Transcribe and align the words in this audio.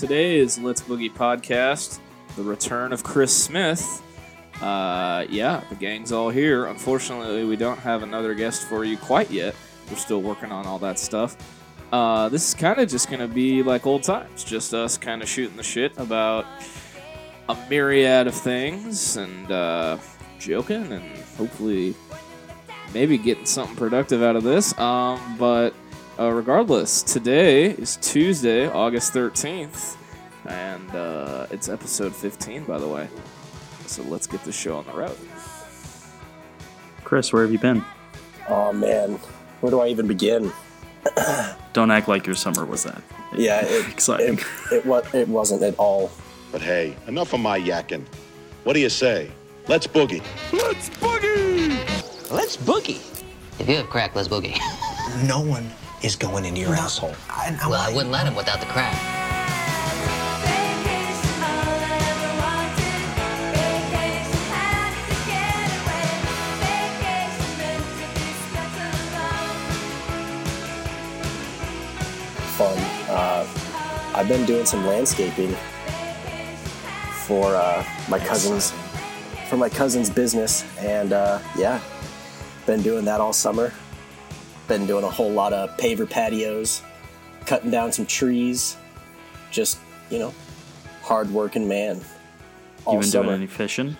on 0.00 0.08
today's 0.08 0.58
Let's 0.58 0.82
Boogie 0.82 1.12
podcast, 1.12 2.00
the 2.36 2.42
return 2.42 2.92
of 2.92 3.02
Chris 3.02 3.36
Smith. 3.36 4.02
Uh, 4.60 5.26
yeah, 5.28 5.62
the 5.68 5.74
gang's 5.74 6.12
all 6.12 6.30
here. 6.30 6.66
Unfortunately, 6.66 7.44
we 7.44 7.56
don't 7.56 7.78
have 7.78 8.02
another 8.02 8.34
guest 8.34 8.62
for 8.68 8.84
you 8.84 8.96
quite 8.96 9.30
yet. 9.30 9.54
We're 9.90 9.96
still 9.96 10.22
working 10.22 10.52
on 10.52 10.66
all 10.66 10.78
that 10.78 10.98
stuff. 10.98 11.36
Uh, 11.92 12.28
this 12.28 12.48
is 12.48 12.54
kind 12.54 12.78
of 12.78 12.88
just 12.88 13.08
going 13.08 13.20
to 13.20 13.28
be 13.28 13.62
like 13.62 13.86
old 13.86 14.02
times, 14.02 14.44
just 14.44 14.72
us 14.74 14.96
kind 14.96 15.22
of 15.22 15.28
shooting 15.28 15.56
the 15.56 15.62
shit 15.62 15.96
about 15.98 16.46
a 17.48 17.56
myriad 17.68 18.26
of 18.26 18.34
things 18.34 19.16
and 19.16 19.50
uh, 19.50 19.98
joking 20.38 20.92
and 20.92 21.18
hopefully 21.36 21.94
maybe 22.94 23.18
getting 23.18 23.46
something 23.46 23.76
productive 23.76 24.22
out 24.22 24.36
of 24.36 24.44
this. 24.44 24.78
Um, 24.78 25.36
but 25.38 25.74
uh, 26.20 26.30
regardless, 26.30 27.02
today 27.02 27.70
is 27.70 27.96
Tuesday, 27.96 28.68
August 28.68 29.14
13th, 29.14 29.96
and 30.46 30.90
uh, 30.94 31.46
it's 31.50 31.68
episode 31.68 32.14
15, 32.14 32.64
by 32.64 32.78
the 32.78 32.86
way. 32.86 33.08
So 33.86 34.02
let's 34.02 34.26
get 34.26 34.44
the 34.44 34.52
show 34.52 34.76
on 34.76 34.84
the 34.86 34.92
road. 34.92 35.16
Chris, 37.04 37.32
where 37.32 37.42
have 37.42 37.50
you 37.50 37.58
been? 37.58 37.82
Oh 38.48 38.72
man, 38.72 39.12
where 39.60 39.70
do 39.70 39.80
I 39.80 39.88
even 39.88 40.06
begin? 40.06 40.52
Don't 41.72 41.90
act 41.90 42.06
like 42.06 42.26
your 42.26 42.36
summer 42.36 42.64
was 42.64 42.84
that. 42.84 43.02
Yeah, 43.32 43.60
it, 43.64 43.88
Exciting. 43.88 44.38
It, 44.72 44.74
it, 44.78 44.86
wa- 44.86 45.04
it 45.14 45.28
wasn't 45.28 45.62
at 45.62 45.76
all. 45.76 46.10
But 46.50 46.62
hey, 46.62 46.96
enough 47.06 47.32
of 47.32 47.38
my 47.38 47.60
yakking. 47.60 48.04
What 48.64 48.72
do 48.72 48.80
you 48.80 48.88
say? 48.88 49.30
Let's 49.68 49.86
boogie. 49.86 50.20
Let's 50.52 50.90
boogie. 50.90 52.28
Let's 52.28 52.56
boogie. 52.56 52.98
If 53.60 53.68
you 53.68 53.76
have 53.76 53.86
crack, 53.86 54.16
let's 54.16 54.26
boogie. 54.26 54.58
No 55.26 55.40
one 55.40 55.68
is 56.02 56.16
going 56.16 56.44
into 56.44 56.60
your 56.60 56.74
asshole. 56.74 57.14
I, 57.28 57.56
well, 57.68 57.80
I 57.80 57.92
wouldn't 57.92 58.10
let 58.10 58.26
him 58.26 58.34
without 58.34 58.60
the 58.60 58.66
crack. 58.66 58.94
Fun. 72.56 72.78
Uh, 73.08 73.46
I've 74.14 74.28
been 74.28 74.44
doing 74.46 74.66
some 74.66 74.86
landscaping 74.86 75.54
for 77.26 77.54
uh, 77.54 77.84
my 78.08 78.18
cousin's 78.18 78.72
for 79.48 79.56
my 79.56 79.68
cousin's 79.68 80.08
business, 80.08 80.64
and 80.78 81.12
uh, 81.12 81.40
yeah, 81.56 81.80
been 82.66 82.82
doing 82.82 83.04
that 83.04 83.20
all 83.20 83.32
summer. 83.32 83.72
Been 84.70 84.86
doing 84.86 85.02
a 85.02 85.10
whole 85.10 85.32
lot 85.32 85.52
of 85.52 85.76
paver 85.78 86.08
patios, 86.08 86.80
cutting 87.44 87.72
down 87.72 87.90
some 87.90 88.06
trees. 88.06 88.76
Just 89.50 89.80
you 90.10 90.20
know, 90.20 90.32
hard 91.02 91.28
working 91.32 91.66
man. 91.66 92.00
All 92.84 92.94
you 92.94 93.00
been 93.00 93.08
summer. 93.08 93.26
doing 93.30 93.38
any 93.38 93.46
fishing? 93.48 93.96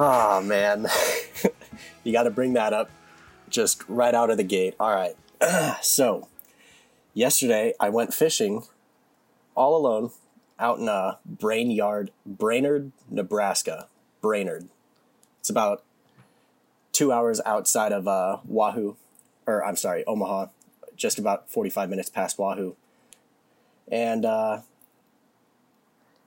Oh 0.00 0.40
man, 0.40 0.86
you 2.04 2.12
got 2.14 2.22
to 2.22 2.30
bring 2.30 2.54
that 2.54 2.72
up 2.72 2.90
just 3.50 3.86
right 3.86 4.14
out 4.14 4.30
of 4.30 4.38
the 4.38 4.44
gate. 4.44 4.76
All 4.80 4.94
right, 4.94 5.14
so 5.84 6.26
yesterday 7.12 7.74
I 7.78 7.90
went 7.90 8.14
fishing 8.14 8.62
all 9.54 9.76
alone 9.76 10.10
out 10.58 10.78
in 10.78 10.88
uh, 10.88 11.16
Brainyard, 11.30 12.08
Brainard, 12.24 12.92
Nebraska. 13.10 13.88
Brainard. 14.22 14.70
It's 15.40 15.50
about 15.50 15.84
two 16.92 17.12
hours 17.12 17.42
outside 17.44 17.92
of 17.92 18.08
uh, 18.08 18.38
Wahoo, 18.46 18.96
or 19.46 19.64
I'm 19.64 19.76
sorry, 19.76 20.04
Omaha. 20.06 20.46
Just 20.96 21.18
about 21.18 21.50
45 21.50 21.90
minutes 21.90 22.08
past 22.08 22.38
Wahoo. 22.38 22.76
And 23.90 24.24
uh, 24.24 24.60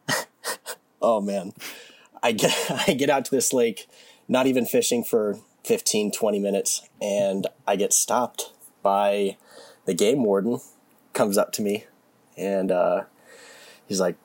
oh 1.01 1.21
man, 1.21 1.53
I 2.21 2.31
get 2.31 2.53
I 2.87 2.93
get 2.93 3.09
out 3.09 3.25
to 3.25 3.31
this 3.31 3.53
lake, 3.53 3.87
not 4.27 4.47
even 4.47 4.65
fishing 4.65 5.03
for 5.03 5.39
15, 5.63 6.11
20 6.11 6.39
minutes, 6.39 6.87
and 7.01 7.47
I 7.67 7.75
get 7.75 7.93
stopped 7.93 8.51
by 8.81 9.37
the 9.85 9.93
game 9.93 10.23
warden. 10.23 10.59
Comes 11.13 11.37
up 11.37 11.51
to 11.53 11.61
me, 11.61 11.85
and 12.37 12.71
uh, 12.71 13.03
he's 13.87 13.99
like, 13.99 14.17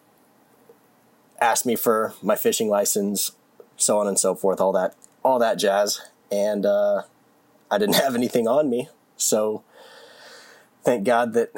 asked 1.40 1.64
me 1.64 1.74
for 1.74 2.12
my 2.22 2.36
fishing 2.36 2.68
license, 2.68 3.32
so 3.76 3.98
on 3.98 4.06
and 4.06 4.18
so 4.18 4.34
forth, 4.34 4.60
all 4.60 4.72
that, 4.72 4.94
all 5.24 5.38
that 5.38 5.58
jazz, 5.58 6.02
and 6.30 6.66
uh, 6.66 7.02
I 7.72 7.78
didn't 7.78 7.94
have 7.96 8.14
anything 8.14 8.46
on 8.46 8.68
me, 8.68 8.88
so 9.16 9.64
thank 10.84 11.04
God 11.04 11.32
that 11.32 11.50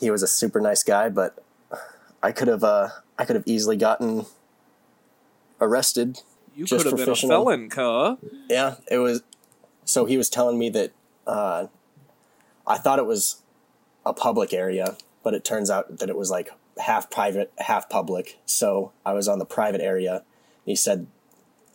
he 0.00 0.10
was 0.10 0.22
a 0.22 0.26
super 0.26 0.60
nice 0.60 0.82
guy, 0.82 1.10
but 1.10 1.44
I 2.22 2.32
could 2.32 2.48
have, 2.48 2.64
uh, 2.64 2.88
I 3.18 3.26
could 3.26 3.36
have 3.36 3.46
easily 3.46 3.76
gotten 3.76 4.24
arrested 5.60 6.22
You 6.54 6.64
could 6.64 6.86
have 6.86 6.96
been 6.96 7.10
a 7.10 7.14
felon, 7.14 7.68
cuh. 7.68 8.16
yeah, 8.48 8.76
it 8.90 8.98
was. 8.98 9.22
So 9.84 10.06
he 10.06 10.16
was 10.16 10.30
telling 10.30 10.58
me 10.58 10.70
that 10.70 10.92
uh, 11.26 11.66
I 12.66 12.78
thought 12.78 12.98
it 12.98 13.06
was 13.06 13.42
a 14.06 14.14
public 14.14 14.54
area, 14.54 14.96
but 15.22 15.34
it 15.34 15.44
turns 15.44 15.70
out 15.70 15.98
that 15.98 16.08
it 16.08 16.16
was 16.16 16.30
like 16.30 16.50
half 16.78 17.10
private, 17.10 17.52
half 17.58 17.90
public. 17.90 18.38
So 18.46 18.92
I 19.04 19.12
was 19.12 19.28
on 19.28 19.38
the 19.38 19.44
private 19.44 19.80
area. 19.82 20.22
He 20.64 20.76
said, 20.76 21.06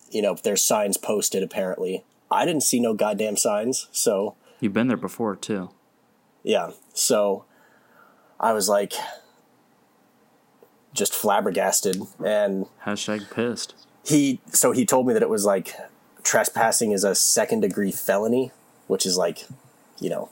you 0.10 0.22
know, 0.24 0.36
there's 0.42 0.64
signs 0.64 0.98
posted 0.98 1.44
apparently. 1.44 2.04
I 2.34 2.46
didn't 2.46 2.64
see 2.64 2.80
no 2.80 2.94
goddamn 2.94 3.38
signs. 3.38 3.88
So 3.92 4.36
You've 4.60 4.74
been 4.74 4.88
there 4.88 4.98
before 4.98 5.36
too. 5.36 5.70
yeah, 6.44 6.72
so 6.94 7.46
I 8.40 8.54
was 8.54 8.70
like 8.70 8.94
just 10.94 11.14
flabbergasted 11.14 11.98
and 12.24 12.68
Hashtag 12.86 13.30
pissed. 13.34 13.74
he 14.06 14.40
so 14.52 14.72
he 14.72 14.86
told 14.86 15.08
me 15.08 15.14
that 15.14 15.24
it 15.24 15.30
was 15.30 15.46
like 15.46 15.76
trespassing 16.24 16.92
is 16.92 17.04
a 17.04 17.16
second 17.16 17.62
degree 17.62 17.92
felony 17.92 18.52
which 18.88 19.06
is 19.06 19.18
like 19.18 19.48
you 20.00 20.10
know 20.10 20.30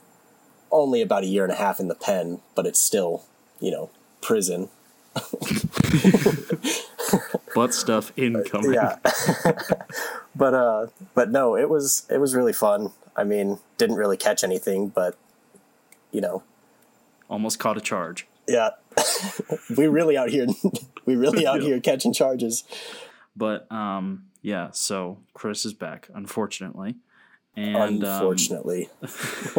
only 0.71 1.01
about 1.01 1.23
a 1.23 1.25
year 1.25 1.43
and 1.43 1.51
a 1.51 1.55
half 1.55 1.79
in 1.79 1.87
the 1.87 1.95
pen 1.95 2.39
but 2.55 2.65
it's 2.67 2.79
still 2.79 3.23
you 3.59 3.71
know 3.71 3.89
prison 4.21 4.69
Butt 7.53 7.73
stuff 7.73 8.11
incoming. 8.15 8.73
yeah 8.73 8.97
but 10.35 10.53
uh 10.53 10.87
but 11.13 11.29
no 11.31 11.55
it 11.55 11.69
was 11.69 12.05
it 12.09 12.17
was 12.19 12.33
really 12.35 12.53
fun 12.53 12.91
i 13.15 13.23
mean 13.23 13.59
didn't 13.77 13.95
really 13.97 14.17
catch 14.17 14.43
anything 14.43 14.87
but 14.89 15.17
you 16.11 16.21
know 16.21 16.43
Almost 17.29 17.59
caught 17.59 17.77
a 17.77 17.81
charge. 17.81 18.27
yeah 18.47 18.71
we 19.77 19.87
really 19.87 20.17
out 20.17 20.29
here 20.29 20.47
we 21.05 21.15
really 21.15 21.45
out 21.47 21.61
here 21.61 21.79
catching 21.79 22.11
charges 22.13 22.63
But 23.35 23.71
um, 23.71 24.25
yeah. 24.41 24.71
So 24.73 25.19
Chris 25.33 25.63
is 25.65 25.73
back, 25.73 26.09
unfortunately. 26.13 26.95
And 27.55 28.03
um, 28.03 28.11
unfortunately 28.11 28.89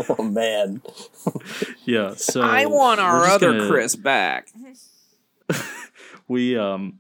oh 0.09 0.23
man 0.23 0.83
yeah. 1.85 2.15
So 2.17 2.41
I 2.43 2.67
want 2.67 3.01
our 3.01 3.25
other 3.25 3.53
gonna- 3.53 3.69
Chris 3.71 3.97
back. 3.97 4.49
we 6.29 6.57
um 6.57 6.99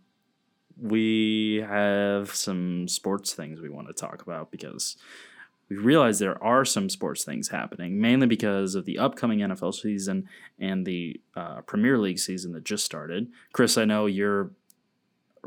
we 0.82 1.64
have 1.68 2.34
some 2.34 2.88
sports 2.88 3.32
things 3.32 3.60
we 3.60 3.68
want 3.68 3.86
to 3.86 3.94
talk 3.94 4.22
about 4.22 4.50
because 4.50 4.96
we 5.68 5.76
realize 5.76 6.18
there 6.18 6.42
are 6.42 6.64
some 6.64 6.88
sports 6.88 7.24
things 7.24 7.48
happening 7.48 8.00
mainly 8.00 8.26
because 8.26 8.74
of 8.74 8.84
the 8.84 8.98
upcoming 8.98 9.38
NFL 9.38 9.74
season 9.74 10.28
and 10.58 10.84
the 10.84 11.20
uh, 11.36 11.60
Premier 11.62 11.98
League 11.98 12.18
season 12.18 12.52
that 12.52 12.64
just 12.64 12.84
started. 12.84 13.28
Chris, 13.52 13.78
I 13.78 13.84
know 13.84 14.06
you're 14.06 14.50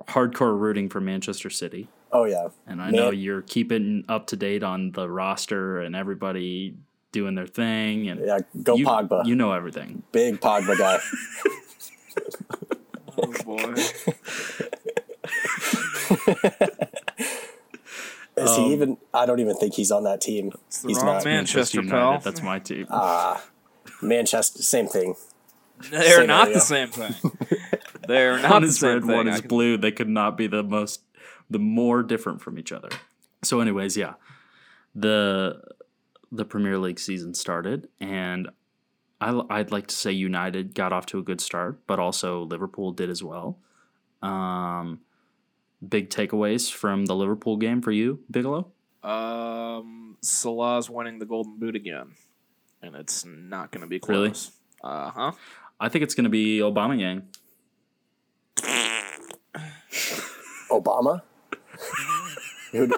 hardcore 0.08 0.58
rooting 0.58 0.90
for 0.90 1.02
Manchester 1.02 1.50
City, 1.50 1.90
oh 2.12 2.24
yeah 2.24 2.48
and 2.66 2.82
I 2.82 2.92
know 2.92 3.12
you're 3.12 3.42
keeping 3.42 4.06
up 4.08 4.28
to 4.28 4.38
date 4.38 4.64
on 4.64 4.92
the 4.92 5.10
roster 5.10 5.80
and 5.82 5.96
everybody 5.96 6.76
doing 7.12 7.36
their 7.36 7.48
thing. 7.48 8.08
And 8.10 8.26
yeah 8.26 8.40
go 8.64 8.76
you, 8.76 8.86
pogba 8.86 9.26
you 9.26 9.36
know 9.36 9.52
everything. 9.52 10.04
big 10.12 10.40
pogba 10.40 10.78
guy 10.78 11.00
Oh 13.18 13.32
boy. 13.44 13.76
Is 18.38 18.50
Um, 18.50 18.64
he 18.66 18.74
even? 18.74 18.98
I 19.14 19.26
don't 19.26 19.40
even 19.40 19.56
think 19.56 19.76
he's 19.76 19.92
on 19.92 20.04
that 20.04 20.20
team. 20.22 20.52
He's 20.86 21.02
not. 21.02 21.24
man. 21.24 21.36
Manchester, 21.38 21.82
United. 21.82 22.24
That's 22.24 22.42
my 22.44 22.60
team. 22.60 22.86
Manchester, 24.02 24.62
same 24.62 24.88
thing. 24.88 25.16
They're 25.90 26.18
Same 26.20 26.28
not 26.28 26.44
area. 26.48 26.54
the 26.56 26.60
same 26.62 26.88
thing. 26.90 27.14
They're 28.08 28.38
not 28.42 28.52
one 28.52 28.62
the 28.64 28.68
is 28.70 28.80
same 28.80 28.94
red, 28.94 29.02
thing. 29.04 29.12
one 29.16 29.28
is 29.28 29.40
can- 29.42 29.48
blue. 29.50 29.78
They 29.78 29.92
could 29.92 30.10
not 30.10 30.38
be 30.38 30.48
the 30.48 30.64
most, 30.64 31.02
the 31.50 31.60
more 31.60 32.02
different 32.04 32.42
from 32.42 32.58
each 32.60 32.72
other. 32.72 32.90
So, 33.44 33.60
anyways, 33.62 33.96
yeah, 33.98 34.14
the 34.94 35.62
the 36.32 36.44
Premier 36.46 36.78
League 36.78 37.00
season 37.00 37.34
started, 37.34 37.88
and 38.02 38.50
I, 39.22 39.32
would 39.32 39.72
like 39.72 39.88
to 39.88 39.96
say 39.96 40.12
United 40.12 40.76
got 40.76 40.92
off 40.92 41.06
to 41.08 41.20
a 41.20 41.24
good 41.24 41.40
start, 41.40 41.80
but 41.88 42.00
also 42.00 42.44
Liverpool 42.44 42.92
did 42.92 43.10
as 43.10 43.24
well. 43.24 43.58
Um, 44.22 45.00
big 45.88 46.10
takeaways 46.10 46.72
from 46.72 47.06
the 47.06 47.16
Liverpool 47.16 47.58
game 47.58 47.82
for 47.82 47.92
you, 47.92 48.20
Bigelow? 48.30 48.72
Um, 49.04 50.18
Salah's 50.22 50.90
winning 50.90 51.20
the 51.20 51.26
Golden 51.26 51.58
Boot 51.58 51.76
again, 51.76 52.14
and 52.82 52.96
it's 52.96 53.26
not 53.26 53.72
going 53.72 53.82
to 53.82 53.88
be 53.88 54.00
close. 54.00 54.52
Really? 54.84 54.96
Uh 54.96 55.12
huh. 55.12 55.32
I 55.80 55.90
think 55.90 56.04
it's 56.04 56.16
going 56.16 56.26
to 56.26 56.30
be 56.30 56.60
Obama 56.60 57.00
Yang. 57.00 57.24
Obama. 60.70 61.22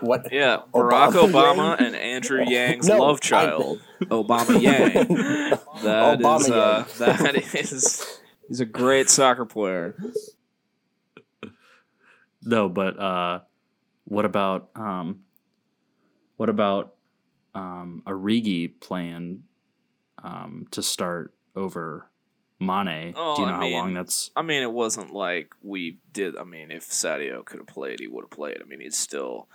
What? 0.02 0.32
Yeah, 0.32 0.62
Barack 0.74 1.12
Obama, 1.12 1.30
Obama 1.32 1.80
and 1.80 1.96
Andrew 1.96 2.44
Yang's 2.44 2.88
no, 2.88 2.98
love 2.98 3.22
child, 3.22 3.80
I... 4.02 4.06
Obama 4.06 4.60
Yang. 4.60 4.94
That 5.84 6.20
Obama 6.20 6.40
is, 6.40 6.50
uh, 6.50 6.86
Yang. 7.00 7.18
that 7.24 7.36
is. 7.54 8.20
He's 8.48 8.60
a 8.60 8.66
great 8.66 9.08
soccer 9.08 9.46
player. 9.46 9.96
No, 12.48 12.70
but 12.70 12.98
uh, 13.00 13.40
what 14.06 14.26
about 14.26 14.70
um, 14.76 15.20
what 16.38 16.50
about 16.50 16.96
um, 17.54 18.04
Origi 18.08 18.72
playing 18.80 19.44
um, 20.24 20.66
to 20.72 20.82
start 20.82 21.34
over 21.56 22.10
Mane? 22.60 23.14
Oh, 23.18 23.36
Do 23.36 23.42
you 23.42 23.48
know 23.48 23.54
I 23.54 23.56
how 23.56 23.62
mean- 23.62 23.74
long 23.74 23.94
that's? 23.94 24.32
I 24.36 24.42
mean, 24.44 24.64
it 24.64 24.72
wasn't 24.72 25.14
like 25.14 25.54
we 25.62 26.00
did. 26.14 26.38
I 26.38 26.44
mean, 26.46 26.72
if 26.72 26.86
Sadio 26.90 27.44
could 27.44 27.60
have 27.60 27.68
played, 27.68 28.00
he 28.00 28.08
would 28.08 28.24
have 28.24 28.32
played. 28.32 28.58
I 28.62 28.66
mean, 28.66 28.80
he's 28.80 28.98
still 28.98 29.50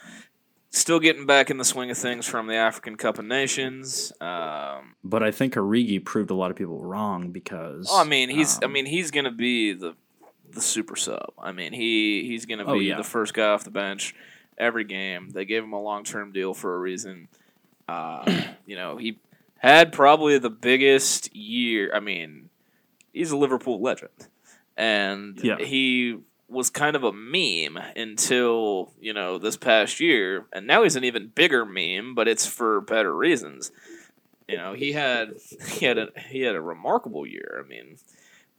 still 0.70 1.00
getting 1.00 1.26
back 1.26 1.50
in 1.50 1.58
the 1.58 1.64
swing 1.64 1.90
of 1.90 1.98
things 1.98 2.26
from 2.26 2.46
the 2.46 2.54
African 2.56 2.96
Cup 2.96 3.18
of 3.18 3.24
Nations. 3.26 4.10
Um, 4.22 4.94
But 5.04 5.22
I 5.22 5.30
think 5.30 5.54
Origi 5.54 6.02
proved 6.04 6.30
a 6.30 6.34
lot 6.34 6.50
of 6.50 6.56
people 6.56 6.82
wrong 6.82 7.30
because. 7.30 7.88
oh, 7.90 8.00
I 8.00 8.04
mean, 8.04 8.28
he's. 8.28 8.58
I 8.62 8.66
um, 8.66 8.72
mean, 8.72 8.86
he's 8.86 9.10
gonna 9.10 9.30
be 9.32 9.72
the 9.72 9.94
the 10.54 10.60
super 10.60 10.96
sub. 10.96 11.32
I 11.38 11.52
mean, 11.52 11.72
he 11.72 12.24
he's 12.26 12.46
gonna 12.46 12.64
be 12.64 12.70
Oh, 12.70 12.74
yeah. 12.74 12.96
the 12.96 13.04
first 13.04 13.34
guy 13.34 13.48
off 13.48 13.64
the 13.64 13.70
bench 13.70 14.14
every 14.58 14.84
game. 14.84 15.30
They 15.30 15.44
gave 15.44 15.62
him 15.64 15.72
a 15.72 15.80
long 15.82 16.04
term 16.04 16.32
deal 16.32 16.54
for 16.54 16.74
a 16.74 16.78
reason. 16.78 17.28
Uh, 17.88 18.42
you 18.66 18.76
know, 18.76 18.96
he 18.96 19.18
had 19.58 19.92
probably 19.92 20.38
the 20.38 20.50
biggest 20.50 21.34
year. 21.34 21.90
I 21.94 22.00
mean, 22.00 22.48
he's 23.12 23.30
a 23.30 23.36
Liverpool 23.36 23.80
legend, 23.80 24.28
and 24.76 25.38
Yeah. 25.42 25.58
he 25.58 26.18
was 26.48 26.68
kind 26.68 26.96
of 26.96 27.02
a 27.02 27.12
meme 27.12 27.78
until 27.96 28.92
you 29.00 29.12
know 29.14 29.38
this 29.38 29.56
past 29.56 30.00
year, 30.00 30.46
and 30.52 30.66
now 30.66 30.82
he's 30.82 30.96
an 30.96 31.04
even 31.04 31.28
bigger 31.28 31.64
meme, 31.64 32.14
but 32.14 32.28
it's 32.28 32.46
for 32.46 32.80
better 32.82 33.14
reasons. 33.16 33.72
You 34.48 34.58
know, 34.58 34.74
he 34.74 34.92
had 34.92 35.34
he 35.68 35.86
had 35.86 35.96
a 35.98 36.08
he 36.28 36.40
had 36.42 36.54
a 36.54 36.60
remarkable 36.60 37.26
year. 37.26 37.62
I 37.64 37.66
mean, 37.66 37.96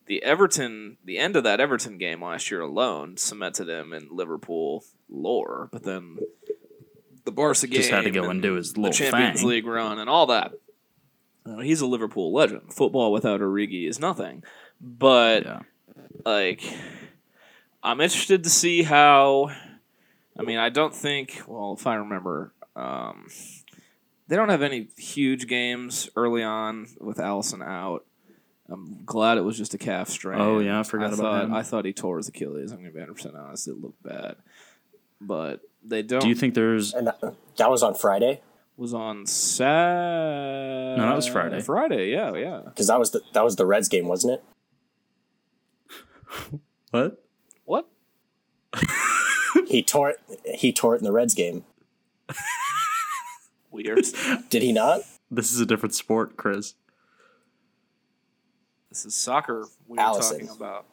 the 0.05 0.23
Everton, 0.23 0.97
the 1.03 1.17
end 1.17 1.35
of 1.35 1.43
that 1.43 1.59
Everton 1.59 1.97
game 1.97 2.23
last 2.23 2.51
year 2.51 2.61
alone 2.61 3.17
cemented 3.17 3.69
him 3.69 3.93
in 3.93 4.09
Liverpool 4.11 4.83
lore. 5.09 5.69
But 5.71 5.83
then 5.83 6.17
the 7.25 7.31
Barca 7.31 7.67
game 7.67 7.77
Just 7.77 7.91
had 7.91 8.03
to 8.03 8.11
go 8.11 8.29
and 8.29 8.41
do 8.41 8.55
his 8.55 8.73
the 8.73 8.81
little 8.81 8.93
Champions 8.93 9.39
thing. 9.39 9.49
League 9.49 9.65
run 9.65 9.99
and 9.99 10.09
all 10.09 10.27
that. 10.27 10.53
You 11.45 11.53
know, 11.53 11.59
he's 11.59 11.81
a 11.81 11.85
Liverpool 11.85 12.33
legend. 12.33 12.73
Football 12.73 13.11
without 13.11 13.41
Origi 13.41 13.87
is 13.87 13.99
nothing. 13.99 14.43
But 14.79 15.45
yeah. 15.45 15.59
like, 16.25 16.63
I'm 17.81 18.01
interested 18.01 18.43
to 18.43 18.49
see 18.49 18.83
how. 18.83 19.51
I 20.37 20.41
mean, 20.41 20.57
I 20.57 20.69
don't 20.69 20.95
think. 20.95 21.41
Well, 21.47 21.75
if 21.77 21.85
I 21.85 21.95
remember, 21.95 22.53
um, 22.75 23.27
they 24.27 24.35
don't 24.35 24.49
have 24.49 24.61
any 24.61 24.87
huge 24.97 25.47
games 25.47 26.09
early 26.15 26.43
on 26.43 26.87
with 26.99 27.17
Alisson 27.17 27.63
out. 27.63 28.05
I'm 28.69 29.03
glad 29.05 29.37
it 29.37 29.41
was 29.41 29.57
just 29.57 29.73
a 29.73 29.77
calf 29.77 30.09
strain. 30.09 30.39
Oh, 30.39 30.59
yeah, 30.59 30.79
I 30.79 30.83
forgot 30.83 31.07
about 31.07 31.17
thought, 31.17 31.43
him. 31.43 31.53
I 31.53 31.63
thought 31.63 31.85
he 31.85 31.93
tore 31.93 32.17
his 32.17 32.29
Achilles. 32.29 32.71
I'm 32.71 32.77
gonna 32.77 32.91
be 32.91 32.99
100 32.99 33.13
percent 33.13 33.35
honest. 33.35 33.67
It 33.67 33.79
looked 33.79 34.01
bad, 34.03 34.37
but 35.19 35.61
they 35.83 36.01
don't. 36.01 36.21
Do 36.21 36.29
you 36.29 36.35
think 36.35 36.53
there's? 36.53 36.93
And 36.93 37.07
that, 37.07 37.19
that 37.57 37.69
was 37.69 37.83
on 37.83 37.93
Friday 37.95 38.41
was 38.77 38.93
on 38.93 39.25
Sat. 39.25 39.67
No, 40.97 41.07
that 41.07 41.15
was 41.15 41.27
Friday. 41.27 41.61
Friday, 41.61 42.11
yeah, 42.11 42.33
yeah. 42.33 42.61
because 42.65 42.87
that 42.87 42.99
was 42.99 43.11
the 43.11 43.21
that 43.33 43.43
was 43.43 43.55
the 43.55 43.65
Reds 43.65 43.87
game, 43.87 44.07
wasn't 44.07 44.33
it? 44.33 44.43
What? 46.91 47.23
What? 47.65 47.89
He 49.67 49.81
tore 49.81 50.09
it. 50.11 50.19
He 50.55 50.71
tore 50.71 50.95
it 50.95 50.99
in 50.99 51.03
the 51.03 51.11
Reds 51.11 51.33
game. 51.33 51.65
Weird. 53.71 54.05
Did 54.49 54.61
he 54.61 54.71
not? 54.71 55.01
This 55.31 55.51
is 55.51 55.59
a 55.59 55.65
different 55.65 55.95
sport, 55.95 56.37
Chris. 56.37 56.75
This 58.93 59.07
is 59.07 59.15
soccer 59.15 59.65
we 59.87 59.97
were 59.97 60.03
Alisson. 60.03 60.29
talking 60.41 60.49
about. 60.49 60.85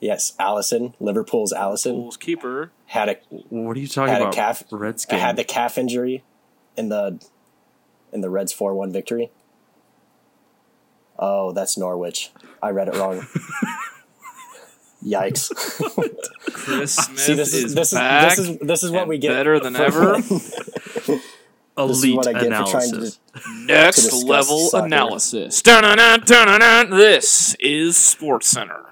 Yes, 0.00 0.34
Alisson, 0.38 0.92
Liverpool's 1.00 1.50
Alisson 1.50 1.92
Bulls 1.94 2.18
keeper. 2.18 2.72
had 2.84 3.08
a 3.08 3.16
What 3.30 3.74
are 3.78 3.80
you 3.80 3.88
talking 3.88 4.12
had 4.12 4.20
a 4.20 4.24
about? 4.24 4.34
calf 4.34 4.64
Reds 4.70 5.06
game. 5.06 5.18
had 5.18 5.36
the 5.36 5.44
calf 5.44 5.78
injury 5.78 6.24
in 6.76 6.90
the 6.90 7.24
in 8.12 8.20
the 8.20 8.28
Reds 8.28 8.52
four 8.52 8.74
one 8.74 8.92
victory. 8.92 9.30
Oh, 11.18 11.52
that's 11.52 11.78
Norwich. 11.78 12.32
I 12.62 12.68
read 12.68 12.88
it 12.88 12.96
wrong. 12.96 13.26
Yikes! 15.02 15.54
Chris 16.52 16.96
Smith 16.96 17.18
See, 17.18 17.32
this 17.32 17.54
is 17.54 17.64
is 17.64 17.74
this 17.74 17.92
is 17.94 17.98
back 17.98 18.36
this 18.36 18.38
is 18.46 18.58
this 18.58 18.82
is 18.82 18.90
what 18.90 19.08
we 19.08 19.16
get 19.16 19.30
better 19.30 19.58
than 19.58 19.74
ever. 19.74 20.18
Elite 21.76 22.16
what 22.16 22.26
I 22.28 22.32
get 22.34 22.46
analysis. 22.46 23.18
to. 23.34 23.64
Next 23.66 24.12
level 24.24 24.68
soccer. 24.68 24.86
analysis. 24.86 25.60
Dun-dun-dun, 25.62 26.20
dun-dun-dun. 26.24 26.90
This 26.90 27.56
is 27.58 27.96
Sports 27.96 28.48
Center. 28.48 28.84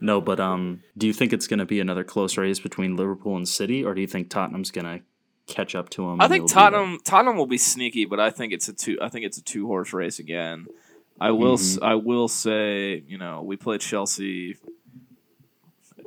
No, 0.00 0.20
but 0.20 0.40
um, 0.40 0.82
do 0.96 1.06
you 1.06 1.12
think 1.12 1.32
it's 1.32 1.46
going 1.46 1.58
to 1.58 1.66
be 1.66 1.78
another 1.78 2.04
close 2.04 2.38
race 2.38 2.58
between 2.58 2.96
Liverpool 2.96 3.36
and 3.36 3.46
City, 3.46 3.84
or 3.84 3.94
do 3.94 4.00
you 4.00 4.06
think 4.06 4.30
Tottenham's 4.30 4.70
going 4.70 4.86
to 4.86 5.04
catch 5.46 5.74
up 5.74 5.90
to 5.90 6.08
them? 6.08 6.20
I 6.20 6.28
think 6.28 6.50
Tottenham 6.50 6.98
Tottenham 7.04 7.36
will 7.36 7.46
be 7.46 7.58
sneaky, 7.58 8.06
but 8.06 8.18
I 8.18 8.30
think 8.30 8.54
it's 8.54 8.68
a 8.68 8.72
two. 8.72 8.98
I 9.02 9.10
think 9.10 9.26
it's 9.26 9.36
a 9.36 9.42
two 9.42 9.66
horse 9.66 9.92
race 9.92 10.18
again. 10.18 10.66
I 11.20 11.32
will. 11.32 11.58
Mm-hmm. 11.58 11.84
I 11.84 11.96
will 11.96 12.28
say, 12.28 13.04
you 13.06 13.18
know, 13.18 13.42
we 13.42 13.56
play 13.56 13.76
Chelsea 13.76 14.56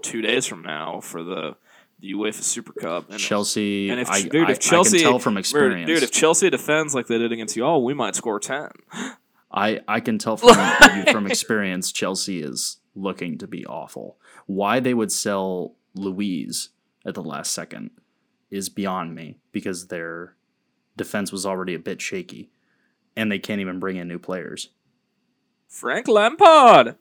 two 0.03 0.21
days 0.21 0.45
from 0.45 0.61
now 0.61 0.99
for 0.99 1.23
the, 1.23 1.55
the 2.03 2.11
UEFA 2.13 2.43
Super 2.43 2.73
Cup. 2.73 3.09
And 3.09 3.17
Chelsea. 3.17 3.89
and 3.89 3.99
if 3.99 4.09
I, 4.09 4.21
dude, 4.23 4.49
I- 4.49 4.51
if 4.51 4.59
Chelsea 4.59 4.97
I 4.99 5.01
can 5.03 5.09
tell 5.11 5.19
from 5.19 5.37
experience. 5.37 5.87
dude, 5.87 6.03
if 6.03 6.11
Chelsea 6.11 6.49
defends 6.49 6.93
like 6.93 7.07
they 7.07 7.17
did 7.17 7.31
against 7.31 7.55
y'all, 7.55 7.83
we 7.83 7.93
might 7.93 8.15
score 8.15 8.39
ten. 8.39 8.69
I 9.51 9.79
I 9.87 10.01
can 10.01 10.17
tell 10.17 10.35
from 10.37 10.53
from 11.11 11.25
experience, 11.27 11.91
Chelsea 11.91 12.41
is 12.43 12.77
looking 12.93 13.37
to 13.37 13.47
be 13.47 13.65
awful. 13.65 14.17
Why 14.45 14.79
they 14.81 14.93
would 14.93 15.11
sell 15.11 15.75
Luiz 15.95 16.69
at 17.05 17.13
the 17.15 17.23
last 17.23 17.53
second 17.53 17.91
is 18.51 18.67
beyond 18.67 19.15
me 19.15 19.37
because 19.53 19.87
their 19.87 20.35
defense 20.97 21.31
was 21.31 21.45
already 21.45 21.73
a 21.73 21.79
bit 21.79 22.01
shaky, 22.01 22.51
and 23.15 23.31
they 23.31 23.39
can't 23.39 23.61
even 23.61 23.79
bring 23.79 23.95
in 23.95 24.07
new 24.09 24.19
players. 24.19 24.69
Frank 25.69 26.07
Lampard. 26.09 26.97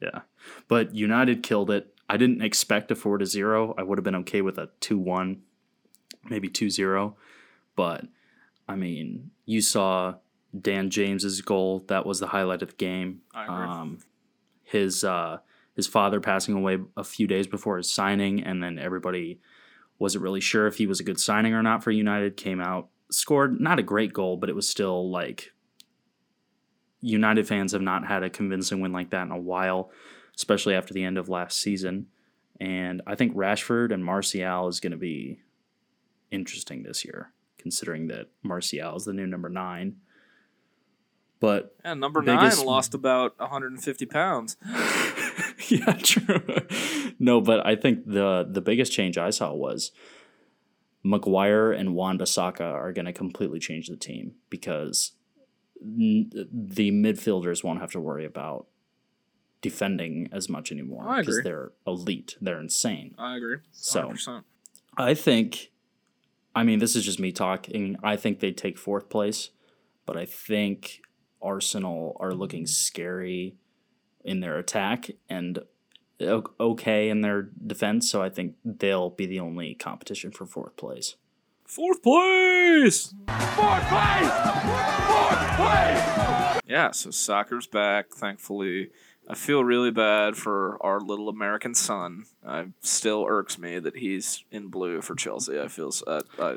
Yeah. 0.00 0.20
But 0.68 0.94
United 0.94 1.42
killed 1.42 1.70
it. 1.70 1.91
I 2.08 2.16
didn't 2.16 2.42
expect 2.42 2.90
a 2.90 2.94
4 2.94 3.18
to 3.18 3.26
0. 3.26 3.74
I 3.78 3.82
would 3.82 3.98
have 3.98 4.04
been 4.04 4.16
okay 4.16 4.42
with 4.42 4.58
a 4.58 4.70
2 4.80 4.98
1, 4.98 5.40
maybe 6.28 6.48
2 6.48 6.70
0. 6.70 7.16
But, 7.74 8.04
I 8.68 8.76
mean, 8.76 9.30
you 9.46 9.60
saw 9.60 10.16
Dan 10.58 10.90
James's 10.90 11.40
goal. 11.40 11.84
That 11.88 12.04
was 12.04 12.20
the 12.20 12.28
highlight 12.28 12.62
of 12.62 12.68
the 12.68 12.74
game. 12.76 13.22
Um, 13.34 13.98
his, 14.62 15.04
uh, 15.04 15.38
his 15.74 15.86
father 15.86 16.20
passing 16.20 16.54
away 16.54 16.78
a 16.96 17.04
few 17.04 17.26
days 17.26 17.46
before 17.46 17.78
his 17.78 17.90
signing, 17.90 18.42
and 18.42 18.62
then 18.62 18.78
everybody 18.78 19.40
wasn't 19.98 20.22
really 20.22 20.40
sure 20.40 20.66
if 20.66 20.76
he 20.76 20.86
was 20.86 21.00
a 21.00 21.04
good 21.04 21.20
signing 21.20 21.54
or 21.54 21.62
not 21.62 21.82
for 21.82 21.90
United. 21.90 22.36
Came 22.36 22.60
out, 22.60 22.88
scored 23.10 23.60
not 23.60 23.78
a 23.78 23.82
great 23.82 24.12
goal, 24.12 24.36
but 24.36 24.50
it 24.50 24.56
was 24.56 24.68
still 24.68 25.10
like 25.10 25.52
United 27.00 27.46
fans 27.46 27.72
have 27.72 27.82
not 27.82 28.06
had 28.06 28.22
a 28.22 28.30
convincing 28.30 28.80
win 28.80 28.92
like 28.92 29.10
that 29.10 29.22
in 29.22 29.32
a 29.32 29.38
while, 29.38 29.90
especially 30.36 30.74
after 30.74 30.92
the 30.94 31.04
end 31.04 31.18
of 31.18 31.28
last 31.28 31.58
season. 31.60 32.06
And 32.60 33.02
I 33.06 33.14
think 33.14 33.34
Rashford 33.34 33.92
and 33.92 34.04
Martial 34.04 34.68
is 34.68 34.80
going 34.80 34.92
to 34.92 34.96
be 34.96 35.40
interesting 36.30 36.82
this 36.82 37.04
year, 37.04 37.32
considering 37.58 38.06
that 38.08 38.28
Martial 38.42 38.96
is 38.96 39.04
the 39.04 39.12
new 39.12 39.26
number 39.26 39.48
nine. 39.48 39.96
But 41.40 41.74
And 41.82 41.98
number 42.00 42.22
Biggest- 42.22 42.58
nine 42.58 42.66
lost 42.66 42.94
about 42.94 43.38
150 43.40 44.06
pounds. 44.06 44.56
yeah, 45.68 45.94
true. 46.00 46.40
no, 47.18 47.40
but 47.40 47.66
I 47.66 47.74
think 47.74 48.06
the 48.06 48.46
the 48.48 48.60
biggest 48.60 48.92
change 48.92 49.18
I 49.18 49.30
saw 49.30 49.52
was 49.52 49.90
Maguire 51.02 51.72
and 51.72 51.94
Wan-Bissaka 51.96 52.60
are 52.60 52.92
going 52.92 53.06
to 53.06 53.12
completely 53.12 53.58
change 53.58 53.88
the 53.88 53.96
team 53.96 54.34
because 54.50 55.12
n- 55.82 56.30
the 56.32 56.92
midfielders 56.92 57.64
won't 57.64 57.80
have 57.80 57.90
to 57.90 58.00
worry 58.00 58.24
about 58.24 58.66
defending 59.62 60.28
as 60.32 60.48
much 60.50 60.70
anymore 60.70 61.04
because 61.16 61.38
agree. 61.38 61.42
they're 61.50 61.72
elite. 61.86 62.36
They're 62.40 62.60
insane. 62.60 63.14
I 63.16 63.36
agree. 63.36 63.58
So- 63.72 64.10
100%. 64.10 64.42
I 64.98 65.14
think, 65.14 65.70
I 66.54 66.64
mean, 66.64 66.78
this 66.78 66.94
is 66.94 67.04
just 67.04 67.18
me 67.18 67.32
talking. 67.32 67.96
I 68.02 68.16
think 68.16 68.40
they 68.40 68.52
take 68.52 68.76
fourth 68.76 69.08
place, 69.08 69.48
but 70.04 70.18
I 70.18 70.26
think 70.26 71.00
Arsenal 71.40 72.14
are 72.20 72.34
looking 72.34 72.66
scary 72.66 73.56
in 74.22 74.40
their 74.40 74.58
attack 74.58 75.10
and 75.30 75.60
okay 76.20 77.08
in 77.08 77.22
their 77.22 77.42
defense. 77.66 78.10
So 78.10 78.22
I 78.22 78.28
think 78.28 78.56
they'll 78.64 79.10
be 79.10 79.24
the 79.24 79.40
only 79.40 79.74
competition 79.74 80.30
for 80.30 80.44
fourth 80.44 80.76
place. 80.76 81.16
Fourth 81.64 82.02
place. 82.02 83.14
Fourth 83.28 83.88
place. 83.88 84.30
Fourth 85.06 85.56
place. 85.56 86.60
Yeah, 86.66 86.90
so 86.92 87.10
soccer's 87.10 87.66
back. 87.66 88.10
Thankfully, 88.10 88.90
I 89.28 89.34
feel 89.34 89.62
really 89.64 89.90
bad 89.90 90.36
for 90.36 90.76
our 90.80 91.00
little 91.00 91.28
American 91.28 91.74
son. 91.74 92.24
It 92.46 92.68
still 92.80 93.24
irks 93.28 93.56
me 93.58 93.78
that 93.78 93.96
he's 93.96 94.44
in 94.50 94.68
blue 94.68 95.00
for 95.00 95.14
Chelsea. 95.14 95.60
I 95.60 95.68
feel 95.68 95.92
uh, 96.06 96.22
I, 96.38 96.56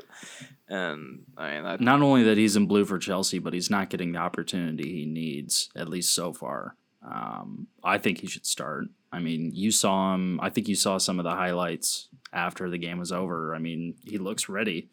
and 0.68 1.22
I 1.36 1.54
mean 1.54 1.64
I, 1.64 1.76
Not 1.80 2.02
only 2.02 2.24
that 2.24 2.36
he's 2.36 2.56
in 2.56 2.66
blue 2.66 2.84
for 2.84 2.98
Chelsea, 2.98 3.38
but 3.38 3.52
he's 3.54 3.70
not 3.70 3.88
getting 3.88 4.12
the 4.12 4.18
opportunity 4.18 4.92
he 4.92 5.06
needs, 5.06 5.70
at 5.76 5.88
least 5.88 6.12
so 6.14 6.32
far. 6.32 6.74
Um, 7.08 7.68
I 7.84 7.98
think 7.98 8.18
he 8.18 8.26
should 8.26 8.46
start. 8.46 8.86
I 9.12 9.20
mean, 9.20 9.52
you 9.54 9.70
saw 9.70 10.14
him. 10.14 10.40
I 10.42 10.50
think 10.50 10.66
you 10.68 10.74
saw 10.74 10.98
some 10.98 11.20
of 11.20 11.24
the 11.24 11.30
highlights 11.30 12.08
after 12.32 12.68
the 12.68 12.78
game 12.78 12.98
was 12.98 13.12
over. 13.12 13.54
I 13.54 13.58
mean, 13.58 13.94
he 14.02 14.18
looks 14.18 14.48
ready. 14.48 14.88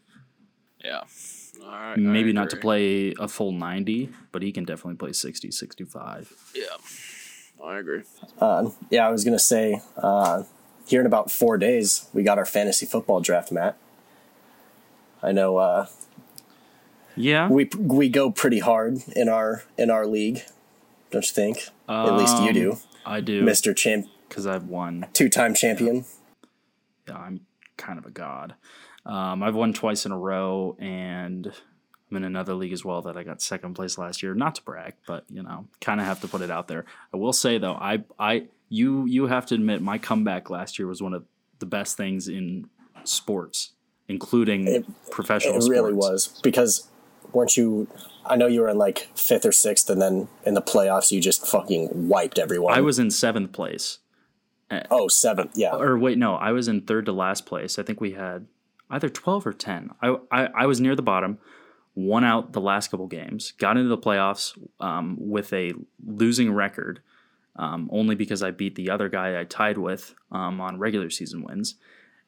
yeah. 0.84 1.02
All 1.64 1.70
right, 1.70 1.98
Maybe 1.98 2.34
not 2.34 2.50
to 2.50 2.58
play 2.58 3.14
a 3.20 3.28
full 3.28 3.52
90, 3.52 4.10
but 4.32 4.42
he 4.42 4.52
can 4.52 4.66
definitely 4.66 4.96
play 4.96 5.14
60, 5.14 5.52
65. 5.52 6.34
Yeah, 6.56 6.64
I 7.64 7.78
agree. 7.78 8.04
Uh, 8.40 8.70
yeah, 8.90 9.08
I 9.08 9.12
was 9.12 9.24
gonna 9.24 9.40
say 9.40 9.82
uh, 9.98 10.44
here 10.86 11.00
in 11.00 11.06
about 11.08 11.32
four 11.32 11.58
days 11.58 12.08
we 12.14 12.24
got 12.24 12.38
our 12.38 12.46
fantasy 12.46 12.86
football 12.86 13.22
draft, 13.22 13.52
Matt. 13.52 13.78
I 15.22 15.32
know 15.32 15.58
uh, 15.58 15.86
Yeah. 17.16 17.48
we 17.50 17.70
we 17.78 18.10
go 18.10 18.32
pretty 18.32 18.60
hard 18.60 18.98
in 19.16 19.30
our 19.30 19.64
in 19.78 19.90
our 19.90 20.06
league, 20.06 20.42
don't 21.12 21.26
you 21.26 21.34
think? 21.34 21.70
At 21.88 22.18
least 22.18 22.42
you 22.44 22.52
do, 22.54 22.78
I 23.06 23.22
do. 23.22 23.42
Mister 23.44 23.74
Champ, 23.74 24.08
Because 24.28 24.46
I've 24.46 24.66
won. 24.68 25.06
two 25.14 25.30
time 25.30 25.54
champion. 25.54 26.06
Yeah, 27.08 27.18
I'm 27.18 27.42
kind 27.78 27.98
of 27.98 28.06
a 28.06 28.12
god. 28.12 28.56
Um, 29.06 29.44
I've 29.44 29.56
won 29.56 29.74
twice 29.74 30.06
in 30.06 30.12
a 30.14 30.18
row, 30.18 30.76
and 30.80 31.52
I'm 32.14 32.18
in 32.18 32.24
another 32.26 32.54
league 32.54 32.74
as 32.74 32.86
well 32.86 33.02
that 33.04 33.18
I 33.18 33.24
got 33.24 33.42
second 33.42 33.74
place 33.74 33.98
last 33.98 34.22
year. 34.22 34.36
Not 34.36 34.56
to 34.56 34.62
brag, 34.62 34.94
but 35.08 35.26
you 35.30 35.42
know, 35.42 35.68
kind 35.82 36.00
of 36.00 36.06
have 36.06 36.22
to 36.22 36.28
put 36.28 36.42
it 36.42 36.52
out 36.52 36.68
there. 36.68 36.86
I 37.12 37.18
will 37.18 37.34
say 37.34 37.58
though, 37.58 37.74
I, 37.74 38.04
I, 38.20 38.46
you, 38.70 39.06
you 39.08 39.26
have 39.26 39.48
to 39.48 39.56
admit, 39.56 39.82
my 39.82 39.98
comeback 39.98 40.52
last 40.52 40.78
year 40.78 40.88
was 40.88 41.02
one 41.02 41.16
of 41.16 41.26
the 41.58 41.66
best 41.66 41.98
things 41.98 42.28
in 42.28 42.70
sports, 43.04 43.72
including 44.08 44.68
It- 44.68 45.10
professional. 45.10 45.56
It 45.56 45.68
really 45.68 45.92
sports. 45.94 46.28
was 46.30 46.42
because 46.44 46.88
weren't 47.32 47.58
you? 47.58 47.88
I 48.26 48.36
know 48.36 48.46
you 48.46 48.62
were 48.62 48.70
in 48.70 48.78
like 48.78 49.10
fifth 49.16 49.46
or 49.46 49.52
sixth, 49.52 49.90
and 49.90 50.00
then 50.00 50.28
in 50.46 50.54
the 50.54 50.62
playoffs 50.62 51.12
you 51.12 51.20
just 51.20 51.48
fucking 51.48 52.08
wiped 52.10 52.38
everyone. 52.38 52.74
I 52.74 52.82
was 52.82 53.00
in 53.00 53.10
seventh 53.10 53.54
place. 53.54 54.00
Uh, 54.70 54.82
oh 54.92 55.08
seventh, 55.08 55.52
yeah. 55.56 55.76
or 55.76 55.98
wait, 55.98 56.18
no, 56.20 56.36
I 56.36 56.52
was 56.52 56.68
in 56.68 56.82
third 56.82 57.08
to 57.08 57.12
last 57.12 57.46
place. 57.48 57.80
I 57.80 57.84
think 57.84 58.00
we 58.00 58.12
had 58.12 58.46
either 58.90 59.10
twelve 59.10 59.48
or 59.48 59.54
ten. 59.54 59.92
I 60.02 60.16
I, 60.32 60.46
I 60.56 60.66
was 60.68 60.80
near 60.80 60.96
the 60.96 61.02
bottom, 61.02 61.38
won 61.96 62.24
out 62.24 62.54
the 62.54 62.62
last 62.62 62.90
couple 62.90 63.08
games, 63.08 63.52
got 63.52 63.78
into 63.78 63.90
the 63.90 63.98
playoffs 63.98 64.58
um, 64.80 65.18
with 65.20 65.54
a 65.54 65.74
losing 66.06 66.52
record, 66.52 67.02
um, 67.56 67.90
only 67.92 68.16
because 68.16 68.42
I 68.42 68.52
beat 68.52 68.76
the 68.76 68.90
other 68.90 69.10
guy 69.10 69.40
I 69.40 69.44
tied 69.44 69.78
with 69.78 70.16
um, 70.32 70.60
on 70.60 70.80
regular 70.80 71.10
season 71.10 71.44
wins, 71.44 71.76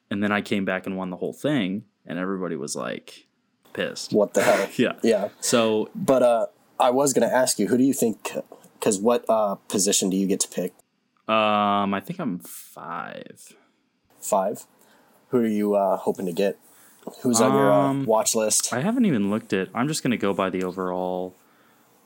and 0.10 0.24
then 0.24 0.32
I 0.32 0.42
came 0.42 0.66
back 0.66 0.86
and 0.86 0.98
won 0.98 1.10
the 1.10 1.18
whole 1.18 1.34
thing, 1.34 1.86
and 2.06 2.20
everybody 2.20 2.56
was 2.56 2.76
like 2.76 3.28
pissed. 3.74 4.14
What 4.14 4.34
the 4.34 4.44
hell? 4.44 4.70
Yeah. 4.78 4.94
Yeah. 5.04 5.30
So 5.40 5.90
But 5.96 6.24
uh, 6.24 6.48
I 6.80 6.92
was 6.92 7.14
going 7.14 7.28
to 7.28 7.36
ask 7.36 7.60
you, 7.60 7.68
who 7.68 7.78
do 7.78 7.84
you 7.84 7.94
think? 7.94 8.32
Because 8.80 9.00
what 9.00 9.26
uh, 9.28 9.56
position 9.56 10.10
do 10.10 10.18
you 10.18 10.28
get 10.28 10.40
to 10.42 10.48
pick? 10.48 10.74
um, 11.28 11.94
I 11.96 12.02
think 12.06 12.20
I'm 12.20 12.38
five. 12.40 13.54
Five. 14.20 14.66
Who 15.30 15.38
are 15.40 15.48
you 15.48 15.74
uh, 15.74 15.98
hoping 15.98 16.28
to 16.28 16.32
get? 16.32 16.60
Who's 17.22 17.42
on 17.42 17.54
your 17.54 17.72
uh, 17.72 17.76
Um, 17.90 18.06
watch 18.06 18.36
list? 18.36 18.74
I 18.74 18.82
haven't 18.82 19.06
even 19.06 19.30
looked 19.30 19.54
at. 19.54 19.70
I'm 19.74 19.88
just 19.88 20.04
gonna 20.04 20.18
go 20.18 20.34
by 20.34 20.50
the 20.50 20.64
overall 20.64 21.36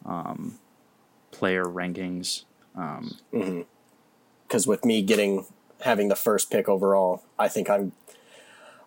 um, 0.05 0.59
player 1.31 1.65
rankings. 1.65 2.43
Um, 2.75 3.17
Because 4.47 4.65
with 4.67 4.83
me 4.85 5.01
getting 5.01 5.45
having 5.81 6.09
the 6.09 6.15
first 6.15 6.51
pick 6.51 6.67
overall, 6.67 7.23
I 7.37 7.47
think 7.47 7.69
I'm. 7.69 7.91